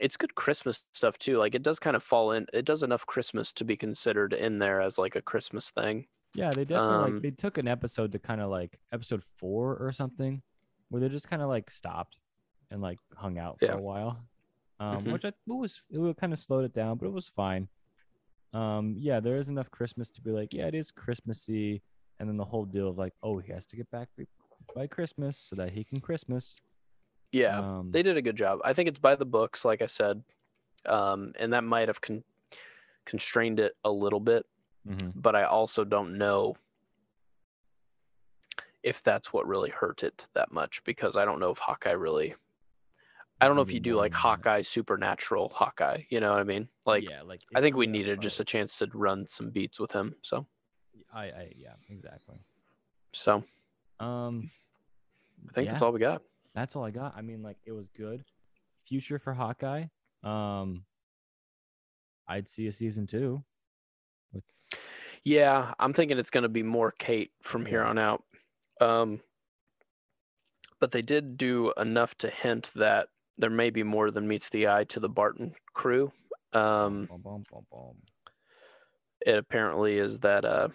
It's 0.00 0.16
good 0.16 0.34
Christmas 0.34 0.84
stuff 0.92 1.16
too. 1.18 1.38
Like 1.38 1.54
it 1.54 1.62
does 1.62 1.78
kind 1.78 1.96
of 1.96 2.02
fall 2.02 2.32
in. 2.32 2.46
It 2.52 2.64
does 2.66 2.82
enough 2.82 3.06
Christmas 3.06 3.52
to 3.54 3.64
be 3.64 3.76
considered 3.76 4.32
in 4.34 4.58
there 4.58 4.80
as 4.80 4.98
like 4.98 5.16
a 5.16 5.22
Christmas 5.22 5.70
thing. 5.70 6.06
Yeah, 6.34 6.50
they 6.50 6.64
definitely 6.64 6.96
Um, 6.96 7.12
like 7.14 7.22
they 7.22 7.30
took 7.30 7.58
an 7.58 7.68
episode 7.68 8.12
to 8.12 8.18
kind 8.18 8.40
of 8.40 8.50
like 8.50 8.78
episode 8.92 9.22
four 9.36 9.76
or 9.76 9.92
something, 9.92 10.42
where 10.88 11.00
they 11.00 11.08
just 11.08 11.28
kind 11.30 11.40
of 11.42 11.48
like 11.48 11.70
stopped 11.70 12.18
and 12.70 12.82
like 12.82 12.98
hung 13.16 13.38
out 13.38 13.58
for 13.60 13.66
Yeah. 13.66 13.74
a 13.76 13.80
while, 13.80 14.18
um, 14.80 15.04
Mhm. 15.04 15.12
which 15.12 15.24
I 15.24 15.28
it 15.28 15.34
was 15.46 15.80
it 15.90 16.16
kind 16.16 16.32
of 16.32 16.38
slowed 16.38 16.64
it 16.64 16.72
down, 16.74 16.98
but 16.98 17.06
it 17.06 17.12
was 17.12 17.28
fine. 17.28 17.68
Um, 18.52 18.94
yeah, 18.98 19.20
there 19.20 19.36
is 19.36 19.48
enough 19.48 19.70
Christmas 19.70 20.10
to 20.12 20.20
be 20.20 20.30
like, 20.30 20.52
yeah, 20.54 20.66
it 20.66 20.74
is 20.74 20.90
Christmassy, 20.90 21.82
and 22.18 22.28
then 22.28 22.36
the 22.36 22.44
whole 22.44 22.64
deal 22.64 22.88
of 22.88 22.96
like, 22.98 23.12
oh, 23.22 23.38
he 23.38 23.52
has 23.52 23.66
to 23.66 23.76
get 23.76 23.90
back 23.90 24.08
by 24.74 24.86
Christmas 24.86 25.36
so 25.38 25.56
that 25.56 25.70
he 25.72 25.82
can 25.84 26.00
Christmas. 26.00 26.54
Yeah, 27.32 27.58
um, 27.58 27.90
they 27.90 28.02
did 28.02 28.16
a 28.16 28.22
good 28.22 28.36
job. 28.36 28.60
I 28.64 28.72
think 28.72 28.88
it's 28.88 28.98
by 28.98 29.16
the 29.16 29.26
books, 29.26 29.64
like 29.64 29.82
I 29.82 29.86
said, 29.86 30.22
um, 30.86 31.32
and 31.40 31.52
that 31.52 31.64
might 31.64 31.88
have 31.88 32.00
con- 32.00 32.22
constrained 33.04 33.58
it 33.58 33.76
a 33.84 33.90
little 33.90 34.20
bit. 34.20 34.46
mhm. 34.86 35.12
but 35.16 35.34
I 35.34 35.44
also 35.44 35.82
don't 35.82 36.18
know 36.18 36.56
if 38.82 39.02
that's 39.02 39.32
what 39.32 39.46
really 39.46 39.70
hurt 39.70 40.02
it 40.02 40.26
that 40.34 40.52
much 40.52 40.84
because 40.84 41.16
I 41.16 41.24
don't 41.24 41.40
know 41.40 41.50
if 41.50 41.58
Hawkeye 41.58 41.92
really. 41.92 42.34
I 43.44 43.46
don't 43.46 43.56
know 43.56 43.62
if 43.62 43.72
you 43.72 43.80
do 43.80 43.96
like. 43.96 44.14
Hawkeye 44.14 44.62
supernatural 44.62 45.50
Hawkeye, 45.54 46.02
you 46.08 46.18
know 46.20 46.30
what 46.30 46.40
I 46.40 46.44
mean? 46.44 46.66
Like 46.86 47.04
yeah, 47.04 47.20
like 47.20 47.42
I 47.54 47.60
think 47.60 47.76
we 47.76 47.86
needed 47.86 48.22
just 48.22 48.40
a 48.40 48.44
chance 48.44 48.78
to 48.78 48.88
run 48.94 49.26
some 49.28 49.50
beats 49.50 49.78
with 49.78 49.92
him. 49.92 50.14
So 50.22 50.46
I, 51.12 51.24
I, 51.24 51.52
yeah, 51.56 51.74
exactly. 51.90 52.36
so 53.12 53.44
Um, 54.00 54.50
I 55.48 55.52
think 55.52 55.66
yeah. 55.66 55.72
that's 55.72 55.82
all 55.82 55.92
we 55.92 56.00
got. 56.00 56.22
that's 56.54 56.74
all 56.74 56.84
I 56.84 56.90
got. 56.90 57.14
I 57.16 57.20
mean, 57.20 57.42
like 57.42 57.58
it 57.66 57.72
was 57.72 57.88
good. 57.88 58.24
Future 58.86 59.18
for 59.18 59.34
Hawkeye. 59.34 59.84
Um, 60.22 60.84
I'd 62.26 62.48
see 62.48 62.66
a 62.68 62.72
season 62.72 63.06
two. 63.06 63.44
Yeah, 65.22 65.72
I'm 65.78 65.92
thinking 65.92 66.18
it's 66.18 66.30
gonna 66.30 66.48
be 66.48 66.62
more 66.62 66.92
Kate 66.98 67.32
from 67.42 67.66
here 67.66 67.82
on 67.82 67.98
out. 67.98 68.22
Um 68.80 69.20
but 70.80 70.90
they 70.90 71.02
did 71.02 71.38
do 71.38 71.72
enough 71.78 72.14
to 72.18 72.28
hint 72.28 72.70
that 72.74 73.08
there 73.38 73.50
may 73.50 73.70
be 73.70 73.82
more 73.82 74.10
than 74.10 74.28
meets 74.28 74.48
the 74.50 74.68
eye 74.68 74.84
to 74.84 75.00
the 75.00 75.08
Barton 75.08 75.54
crew. 75.72 76.12
Um 76.52 77.06
Bum, 77.06 77.20
bum, 77.22 77.44
bum, 77.70 77.94
it 79.26 79.36
apparently 79.38 79.98
is 79.98 80.18
that 80.20 80.44
uh, 80.44 80.68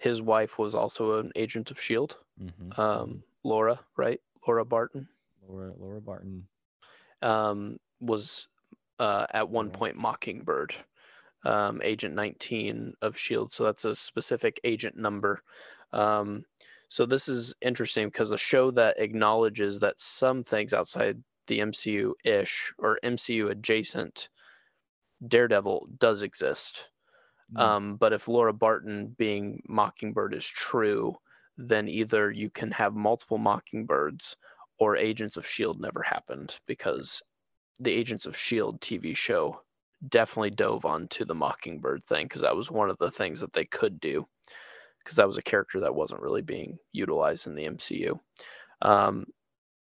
his 0.00 0.22
wife 0.22 0.58
was 0.58 0.74
also 0.74 1.18
an 1.18 1.30
agent 1.36 1.70
of 1.70 1.80
Shield. 1.80 2.16
Mhm. 2.40 2.78
Um, 2.78 3.22
Laura, 3.44 3.78
right? 3.96 4.20
Laura 4.46 4.64
Barton 4.64 5.06
Laura 5.46 5.72
Laura 5.78 6.00
Barton. 6.00 6.46
um, 7.22 7.78
was 8.00 8.48
uh, 8.98 9.26
at 9.32 9.48
one 9.48 9.70
point 9.70 9.96
Mockingbird, 9.96 10.74
um, 11.44 11.80
Agent 11.82 12.14
19 12.14 12.94
of 13.02 13.16
Shield. 13.18 13.52
So 13.52 13.64
that's 13.64 13.84
a 13.84 13.94
specific 13.94 14.58
agent 14.64 14.96
number. 14.96 15.42
Um, 15.92 16.44
so 16.88 17.06
this 17.06 17.28
is 17.28 17.54
interesting 17.60 18.06
because 18.08 18.32
a 18.32 18.38
show 18.38 18.70
that 18.72 18.98
acknowledges 18.98 19.78
that 19.80 20.00
some 20.00 20.42
things 20.44 20.72
outside 20.74 21.22
the 21.50 21.58
MCU 21.58 22.14
ish 22.24 22.72
or 22.78 23.00
MCU 23.04 23.50
adjacent 23.50 24.28
Daredevil 25.26 25.88
does 25.98 26.22
exist. 26.22 26.88
Mm, 27.52 27.60
Um, 27.60 27.96
but 27.96 28.12
if 28.12 28.28
Laura 28.28 28.52
Barton 28.54 29.08
being 29.18 29.62
Mockingbird 29.68 30.32
is 30.32 30.48
true, 30.48 31.16
then 31.58 31.88
either 31.88 32.30
you 32.30 32.50
can 32.50 32.70
have 32.70 32.94
multiple 32.94 33.38
Mockingbirds 33.38 34.36
or 34.78 34.96
Agents 34.96 35.36
of 35.36 35.44
S.H.I.E.L.D. 35.44 35.80
Never 35.80 36.02
happened 36.02 36.56
because 36.66 37.22
the 37.80 37.92
Agents 37.92 38.26
of 38.26 38.34
S.H.I.E.L.D. 38.34 38.78
TV 38.78 39.16
show 39.16 39.60
definitely 40.08 40.50
dove 40.50 40.84
onto 40.86 41.24
the 41.24 41.34
Mockingbird 41.34 42.04
thing 42.04 42.26
because 42.26 42.42
that 42.42 42.56
was 42.56 42.70
one 42.70 42.90
of 42.90 42.96
the 42.98 43.10
things 43.10 43.40
that 43.40 43.52
they 43.52 43.64
could 43.66 44.00
do 44.00 44.26
because 45.02 45.16
that 45.16 45.26
was 45.26 45.36
a 45.38 45.42
character 45.42 45.80
that 45.80 45.94
wasn't 45.94 46.22
really 46.22 46.42
being 46.42 46.78
utilized 46.92 47.48
in 47.48 47.56
the 47.56 47.66
MCU. 47.66 48.18
Um, 48.82 49.26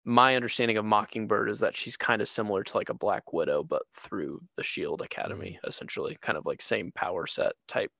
my 0.05 0.36
understanding 0.36 0.76
of 0.76 0.84
Mockingbird 0.84 1.48
is 1.48 1.61
that 1.61 1.76
she's 1.76 1.96
kind 1.96 2.20
of 2.20 2.28
similar 2.28 2.62
to 2.62 2.76
like 2.76 2.90
a 2.90 2.94
Black 2.94 3.32
Widow, 3.32 3.62
but 3.62 3.82
through 3.94 4.40
the 4.57 4.62
Shield 4.62 5.00
Academy, 5.00 5.59
essentially, 5.66 6.18
kind 6.20 6.36
of 6.36 6.44
like 6.44 6.61
same 6.61 6.92
power 6.92 7.26
set 7.26 7.52
type 7.66 7.90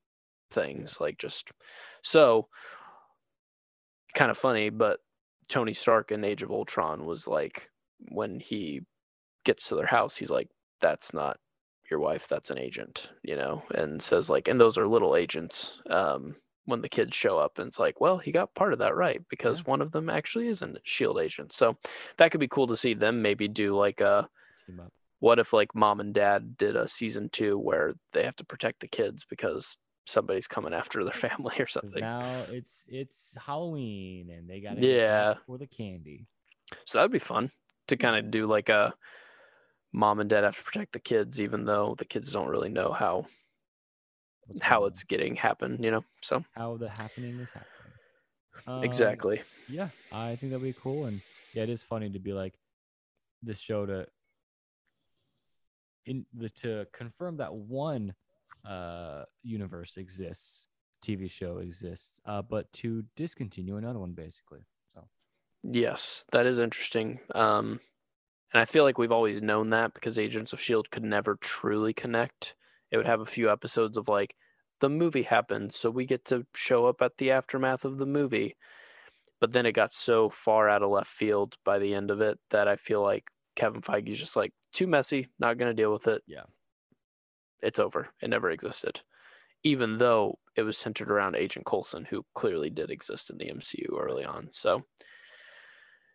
things, 0.51 1.01
like 1.01 1.19
just 1.19 1.51
so 2.03 2.49
kind 4.15 4.31
of 4.31 4.37
funny. 4.37 4.69
But 4.69 5.01
Tony 5.49 5.73
Stark 5.73 6.13
in 6.13 6.25
Age 6.25 6.43
of 6.43 6.51
Ultron 6.51 7.07
was 7.07 7.27
like, 7.27 7.71
when 8.11 8.39
he 8.39 8.83
gets 9.45 9.69
to 9.69 9.77
their 9.77 9.87
house, 9.87 10.15
he's 10.15 10.31
like, 10.31 10.49
"That's 10.81 11.15
not 11.15 11.39
your 11.91 12.01
wife, 12.01 12.29
that's 12.29 12.51
an 12.51 12.59
agent," 12.59 13.11
you 13.23 13.37
know, 13.37 13.63
and 13.75 14.03
says 14.03 14.29
like, 14.29 14.49
and 14.49 14.61
those 14.61 14.77
are 14.77 14.87
little 14.87 15.17
agents. 15.17 15.81
Um, 15.89 16.37
when 16.67 16.81
the 16.81 16.89
kids 16.89 17.15
show 17.15 17.39
up, 17.39 17.59
and 17.59 17.69
it's 17.69 17.79
like, 17.79 18.01
well, 18.01 18.17
he 18.19 18.33
got 18.33 18.55
part 18.55 18.73
of 18.73 18.79
that 18.81 18.97
right 18.97 19.21
because 19.29 19.59
Yeah. 19.59 19.65
one 19.71 19.83
of 19.83 19.93
them 19.93 20.09
actually 20.09 20.49
is 20.49 20.63
a 20.63 20.75
Shield 20.85 21.19
agent. 21.21 21.53
So 21.53 21.77
that 22.17 22.31
could 22.31 22.41
be 22.41 22.49
cool 22.49 22.67
to 22.69 22.77
see 22.77 22.95
them 22.95 23.21
maybe 23.23 23.49
do 23.49 23.77
like 23.77 24.01
a 24.01 24.29
team 24.67 24.81
up. 24.81 24.93
what 25.21 25.39
if 25.39 25.53
like 25.53 25.75
mom 25.75 26.01
and 26.01 26.15
dad 26.15 26.57
did 26.57 26.77
a 26.77 26.89
season 26.89 27.29
two 27.31 27.59
where 27.59 27.93
they 28.13 28.25
have 28.25 28.37
to 28.37 28.45
protect 28.45 28.81
the 28.81 28.89
kids 28.89 29.25
because 29.29 29.77
somebody's 30.07 30.47
coming 30.49 30.73
after 30.75 31.03
their 31.05 31.13
family 31.31 31.55
or 31.59 31.67
something 31.67 32.01
now 32.01 32.45
it's 32.49 32.85
it's 32.89 33.35
Halloween 33.39 34.31
and 34.31 34.49
they 34.49 34.61
got 34.61 34.79
Yeah. 34.79 35.35
for 35.47 35.57
the 35.59 35.67
candy. 35.67 36.27
so 36.87 36.99
that'd 36.99 37.11
be 37.13 37.19
fun 37.19 37.51
to 37.89 37.97
kind 37.97 38.17
of 38.17 38.31
do 38.31 38.47
like 38.47 38.69
a 38.71 38.95
mom 39.93 40.21
and 40.21 40.29
dad 40.31 40.45
have 40.45 40.57
to 40.57 40.63
protect 40.65 40.93
the 40.93 40.99
kids 41.01 41.41
even 41.41 41.65
though 41.65 41.95
the 41.99 42.05
kids 42.05 42.33
don't 42.33 42.49
really 42.49 42.69
know 42.71 42.93
how 42.93 43.27
how 44.61 44.85
it's 44.85 45.03
getting 45.05 45.35
happen 45.35 45.83
you 45.83 45.91
know 45.91 46.05
so 46.23 46.45
how 46.55 46.77
the 46.77 46.89
happening 46.89 47.41
is 47.41 47.51
happening. 47.53 47.93
Um, 48.67 48.85
exactly 48.85 49.43
Yeah, 49.69 49.91
I 50.13 50.37
think 50.37 50.51
that'd 50.53 50.63
be 50.63 50.75
cool, 50.75 51.07
and 51.07 51.23
yeah, 51.53 51.65
it 51.65 51.71
is 51.71 51.83
funny 51.83 52.11
to 52.11 52.19
be 52.19 52.33
like 52.33 52.59
this 53.43 53.59
show 53.59 53.87
to 53.87 54.07
in 56.07 56.27
the 56.35 56.51
to 56.51 56.87
confirm 56.93 57.37
that 57.39 57.55
one 57.55 58.15
uh 58.65 59.25
universe 59.43 59.97
exists, 59.97 60.69
TV 61.03 61.29
show 61.29 61.59
exists, 61.59 62.21
uh, 62.27 62.43
but 62.43 62.73
to 62.75 63.05
discontinue 63.17 63.77
another 63.77 63.99
one 63.99 64.13
basically. 64.13 64.61
So 64.95 65.07
yes 65.63 66.25
that 66.33 66.47
is 66.47 66.59
interesting 66.59 67.19
um 67.35 67.81
and 68.53 68.61
i 68.61 68.65
feel 68.65 68.85
like 68.85 68.99
we've 68.99 69.13
always 69.13 69.41
known 69.41 69.71
that 69.71 69.95
because 69.95 70.19
agents 70.19 70.53
of 70.53 70.61
shield 70.61 70.91
could 70.91 71.03
never 71.03 71.37
truly 71.37 71.93
connect 71.95 72.55
it 72.95 72.97
would 72.97 73.07
have 73.07 73.21
a 73.21 73.27
few 73.27 73.51
episodes 73.51 73.99
of 73.99 74.09
like 74.09 74.35
the 74.81 74.89
movie 74.89 75.23
happened 75.23 75.75
so 75.75 75.91
we 75.91 76.07
get 76.07 76.25
to 76.25 76.47
show 76.55 76.87
up 76.87 77.03
at 77.03 77.17
the 77.19 77.33
aftermath 77.33 77.85
of 77.85 77.99
the 77.99 78.07
movie 78.07 78.57
but 79.41 79.53
then 79.53 79.67
it 79.67 79.73
got 79.73 79.93
so 79.93 80.31
far 80.31 80.69
out 80.69 80.83
of 80.83 80.91
left 80.91 81.11
field 81.11 81.57
by 81.65 81.79
the 81.79 81.95
end 81.95 82.11
of 82.11 82.21
it 82.21 82.39
that 82.51 82.69
i 82.69 82.77
feel 82.77 83.03
like 83.03 83.25
kevin 83.57 83.83
feige's 83.83 84.19
just 84.19 84.37
like 84.37 84.53
too 84.73 84.87
messy 84.87 85.29
not 85.39 85.59
going 85.59 85.75
to 85.75 85.83
deal 85.83 85.93
with 85.93 86.07
it 86.07 86.23
Yeah. 86.27 86.45
It's 87.65 87.79
over. 87.79 88.09
It 88.21 88.29
never 88.29 88.51
existed. 88.51 89.01
Even 89.63 89.97
though 89.97 90.39
it 90.55 90.63
was 90.63 90.77
centered 90.77 91.11
around 91.11 91.35
Agent 91.35 91.65
Coulson, 91.65 92.05
who 92.05 92.25
clearly 92.35 92.69
did 92.69 92.91
exist 92.91 93.31
in 93.31 93.39
the 93.39 93.47
MCU 93.47 93.99
early 93.99 94.25
on. 94.25 94.51
So 94.53 94.85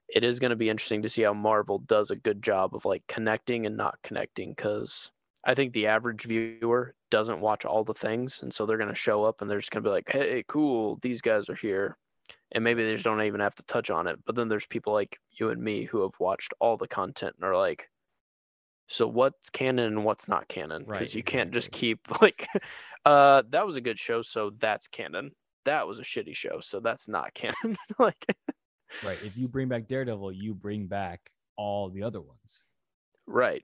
it 0.07 0.23
is 0.23 0.39
going 0.39 0.51
to 0.51 0.55
be 0.55 0.69
interesting 0.69 1.01
to 1.01 1.09
see 1.09 1.23
how 1.23 1.33
Marvel 1.33 1.79
does 1.79 2.11
a 2.11 2.15
good 2.15 2.43
job 2.43 2.75
of 2.75 2.85
like 2.85 3.03
connecting 3.07 3.65
and 3.65 3.75
not 3.75 3.97
connecting 4.03 4.51
because 4.51 5.11
I 5.43 5.55
think 5.55 5.73
the 5.73 5.87
average 5.87 6.23
viewer 6.23 6.95
doesn't 7.11 7.39
watch 7.39 7.65
all 7.65 7.83
the 7.83 7.93
things. 7.93 8.41
And 8.41 8.53
so 8.53 8.65
they're 8.65 8.77
going 8.77 8.89
to 8.89 8.95
show 8.95 9.23
up 9.23 9.41
and 9.41 9.49
they're 9.49 9.59
just 9.59 9.71
going 9.71 9.83
to 9.83 9.89
be 9.89 9.93
like, 9.93 10.09
hey, 10.09 10.43
cool, 10.47 10.99
these 11.01 11.21
guys 11.21 11.49
are 11.49 11.55
here. 11.55 11.97
And 12.51 12.63
maybe 12.63 12.83
they 12.83 12.93
just 12.93 13.03
don't 13.03 13.21
even 13.21 13.41
have 13.41 13.55
to 13.55 13.63
touch 13.63 13.89
on 13.89 14.07
it. 14.07 14.19
But 14.25 14.35
then 14.35 14.47
there's 14.47 14.65
people 14.65 14.93
like 14.93 15.17
you 15.31 15.49
and 15.49 15.61
me 15.61 15.83
who 15.83 16.01
have 16.01 16.19
watched 16.19 16.53
all 16.59 16.77
the 16.77 16.87
content 16.87 17.35
and 17.37 17.45
are 17.45 17.57
like, 17.57 17.89
so 18.87 19.07
what's 19.07 19.49
canon 19.51 19.85
and 19.85 20.03
what's 20.03 20.27
not 20.27 20.47
canon? 20.47 20.83
Because 20.83 21.01
Right, 21.01 21.15
you 21.15 21.23
can't 21.23 21.51
just 21.51 21.71
keep 21.71 21.99
like, 22.21 22.47
uh, 23.05 23.43
that 23.49 23.65
was 23.65 23.77
a 23.77 23.81
good 23.81 23.99
show, 23.99 24.21
so 24.21 24.51
that's 24.57 24.87
canon. 24.87 25.31
That 25.65 25.87
was 25.87 25.99
a 25.99 26.03
shitty 26.03 26.35
show, 26.35 26.59
so 26.59 26.79
that's 26.79 27.07
not 27.07 27.33
canon. 27.35 27.77
like, 27.99 28.25
Right. 29.01 29.19
If 29.21 29.37
you 29.37 29.47
bring 29.47 29.69
back 29.69 29.87
Daredevil, 29.87 30.33
you 30.33 30.53
bring 30.53 30.87
back 30.87 31.31
all 31.55 31.89
the 31.89 32.03
other 32.03 32.21
ones. 32.21 32.63
right. 33.27 33.63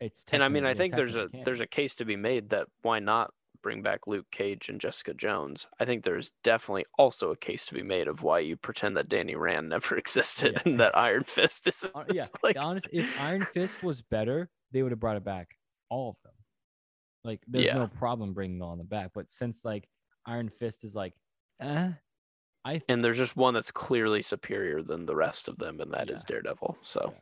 It's 0.00 0.24
And 0.32 0.42
I 0.42 0.48
mean, 0.48 0.64
I 0.66 0.74
think 0.74 0.94
there's 0.94 1.16
a 1.16 1.28
there's 1.44 1.60
a 1.60 1.66
case 1.66 1.94
to 1.96 2.04
be 2.04 2.16
made 2.16 2.50
that 2.50 2.68
why 2.82 2.98
not 2.98 3.32
bring 3.62 3.82
back 3.82 4.06
Luke 4.06 4.26
Cage 4.30 4.68
and 4.68 4.80
Jessica 4.80 5.14
Jones? 5.14 5.66
I 5.80 5.84
think 5.84 6.04
there's 6.04 6.30
definitely 6.44 6.84
also 6.98 7.30
a 7.32 7.36
case 7.36 7.66
to 7.66 7.74
be 7.74 7.82
made 7.82 8.06
of 8.06 8.22
why 8.22 8.38
you 8.40 8.56
pretend 8.56 8.96
that 8.96 9.08
Danny 9.08 9.34
Rand 9.34 9.68
never 9.70 9.96
existed 9.96 10.54
Yeah. 10.54 10.62
and 10.64 10.80
that 10.80 10.96
Iron 10.96 11.24
Fist 11.24 11.66
is. 11.66 11.84
Uh, 11.94 12.04
yeah. 12.12 12.26
like 12.42 12.56
honest, 12.58 12.88
if 12.92 13.20
Iron 13.20 13.42
Fist 13.42 13.82
was 13.82 14.02
better, 14.02 14.50
they 14.72 14.82
would 14.82 14.92
have 14.92 15.00
brought 15.00 15.16
it 15.16 15.24
back, 15.24 15.48
all 15.88 16.10
of 16.10 16.16
them. 16.24 16.34
Like, 17.24 17.42
there's 17.48 17.64
Yeah. 17.64 17.74
no 17.74 17.88
problem 17.88 18.34
bringing 18.34 18.62
all 18.62 18.72
of 18.72 18.78
them 18.78 18.86
back. 18.86 19.10
But 19.14 19.32
since 19.32 19.64
like 19.64 19.88
Iron 20.26 20.48
Fist 20.50 20.84
is 20.84 20.94
like, 20.94 21.14
eh, 21.60 21.92
I 22.64 22.72
th- 22.72 22.84
and 22.88 23.04
there's 23.04 23.18
just 23.18 23.36
one 23.36 23.54
that's 23.54 23.70
clearly 23.70 24.22
superior 24.22 24.82
than 24.82 25.06
the 25.06 25.16
rest 25.16 25.48
of 25.48 25.56
them, 25.58 25.80
and 25.80 25.90
that 25.92 26.10
is 26.10 26.20
Yeah. 26.20 26.26
Daredevil. 26.28 26.78
So 26.82 27.14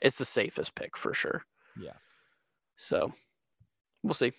it's 0.00 0.18
the 0.18 0.24
safest 0.24 0.74
pick 0.74 0.96
for 0.96 1.14
sure. 1.14 1.42
Yeah, 1.80 1.92
So 2.76 3.12
we'll 4.02 4.14
see. 4.14 4.32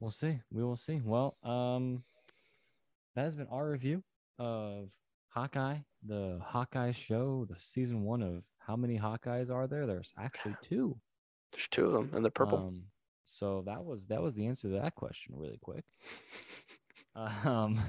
we'll 0.00 0.10
see. 0.10 0.40
We 0.50 0.62
will 0.64 0.76
see. 0.76 1.00
Well, 1.04 1.36
um, 1.42 2.02
that 3.14 3.22
has 3.22 3.36
been 3.36 3.48
our 3.48 3.68
review 3.68 4.02
of 4.38 4.92
Hawkeye, 5.30 5.78
the 6.06 6.40
Hawkeye 6.42 6.92
show, 6.92 7.46
the 7.48 7.58
season 7.58 8.02
one 8.02 8.22
of 8.22 8.42
how 8.58 8.76
many 8.76 8.98
Hawkeyes 8.98 9.50
are 9.50 9.66
there? 9.66 9.86
There's 9.86 10.12
actually 10.18 10.56
two. 10.62 10.96
There's 11.52 11.68
two 11.68 11.86
of 11.86 11.92
them, 11.92 12.10
and 12.14 12.24
they're 12.24 12.30
purple. 12.30 12.58
Um, 12.58 12.82
so 13.24 13.62
that 13.66 13.84
was 13.84 14.06
that 14.06 14.22
was 14.22 14.34
the 14.34 14.46
answer 14.46 14.68
to 14.68 14.80
that 14.80 14.94
question, 14.94 15.34
really 15.36 15.58
quick. 15.62 15.84
Um, 17.44 17.80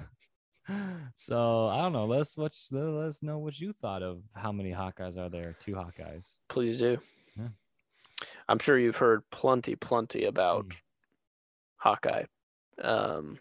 so 1.15 1.67
I 1.67 1.81
don't 1.81 1.93
know. 1.93 2.05
Let's 2.05 2.35
what 2.35 2.55
let 2.71 2.83
us 2.83 3.21
know 3.21 3.37
what 3.37 3.59
you 3.59 3.73
thought 3.73 4.01
of 4.01 4.23
how 4.33 4.51
many 4.51 4.71
Hawkeyes 4.71 5.17
are 5.17 5.29
there? 5.29 5.55
Two 5.59 5.73
Hawkeyes. 5.73 6.35
Please 6.47 6.77
do. 6.77 6.97
Yeah. 7.37 7.49
I'm 8.49 8.59
sure 8.59 8.77
you've 8.79 8.97
heard 8.97 9.21
plenty, 9.29 9.75
plenty 9.75 10.25
about 10.25 10.67
Mm. 10.67 10.81
Hawkeye. 11.77 12.25
Um, 12.81 13.39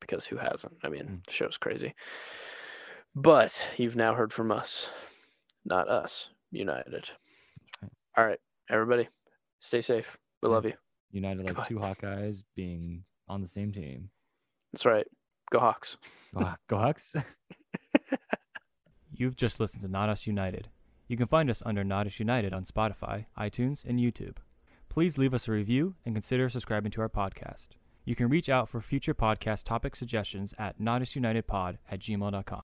because 0.00 0.26
who 0.26 0.36
hasn't? 0.36 0.76
I 0.82 0.88
mean, 0.88 1.04
Mm. 1.06 1.24
the 1.26 1.32
show's 1.32 1.56
crazy. 1.56 1.94
But 3.14 3.58
you've 3.76 3.96
now 3.96 4.14
heard 4.14 4.32
from 4.32 4.50
us, 4.52 4.90
not 5.64 5.88
us, 5.88 6.28
United. 6.50 7.10
right. 7.82 7.90
All 8.16 8.24
right, 8.26 8.40
everybody, 8.68 9.08
stay 9.60 9.80
safe. 9.80 10.18
We 10.42 10.48
Yeah. 10.48 10.54
love 10.54 10.64
you. 10.66 10.74
United 11.10 11.38
like 11.44 11.54
Goodbye. 11.54 11.64
two 11.68 11.78
Hawkeyes 11.78 12.44
being 12.54 13.04
on 13.28 13.40
the 13.40 13.48
same 13.48 13.72
team. 13.72 14.10
That's 14.72 14.84
right. 14.86 15.06
Go 15.50 15.60
Hawks. 15.60 15.96
Go, 16.34 16.52
go 16.66 16.78
Hawks. 16.78 17.14
You've 19.12 19.36
just 19.36 19.58
listened 19.60 19.82
to 19.82 19.88
Not 19.88 20.08
Us 20.10 20.26
United. 20.26 20.68
You 21.08 21.16
can 21.16 21.26
find 21.26 21.48
us 21.48 21.62
under 21.64 21.82
Us 21.82 22.20
United 22.20 22.52
on 22.52 22.64
Spotify, 22.64 23.24
iTunes, 23.38 23.82
and 23.82 23.98
YouTube. 23.98 24.36
Please 24.90 25.16
leave 25.16 25.32
us 25.32 25.48
a 25.48 25.52
review 25.52 25.94
and 26.04 26.14
consider 26.14 26.50
subscribing 26.50 26.92
to 26.92 27.00
our 27.00 27.08
podcast. 27.08 27.68
You 28.04 28.14
can 28.14 28.28
reach 28.28 28.50
out 28.50 28.68
for 28.68 28.82
future 28.82 29.14
podcast 29.14 29.64
topic 29.64 29.96
suggestions 29.96 30.52
at 30.58 30.78
notusunitedpod 30.78 31.78
at 31.90 32.00
gmail.com. 32.00 32.56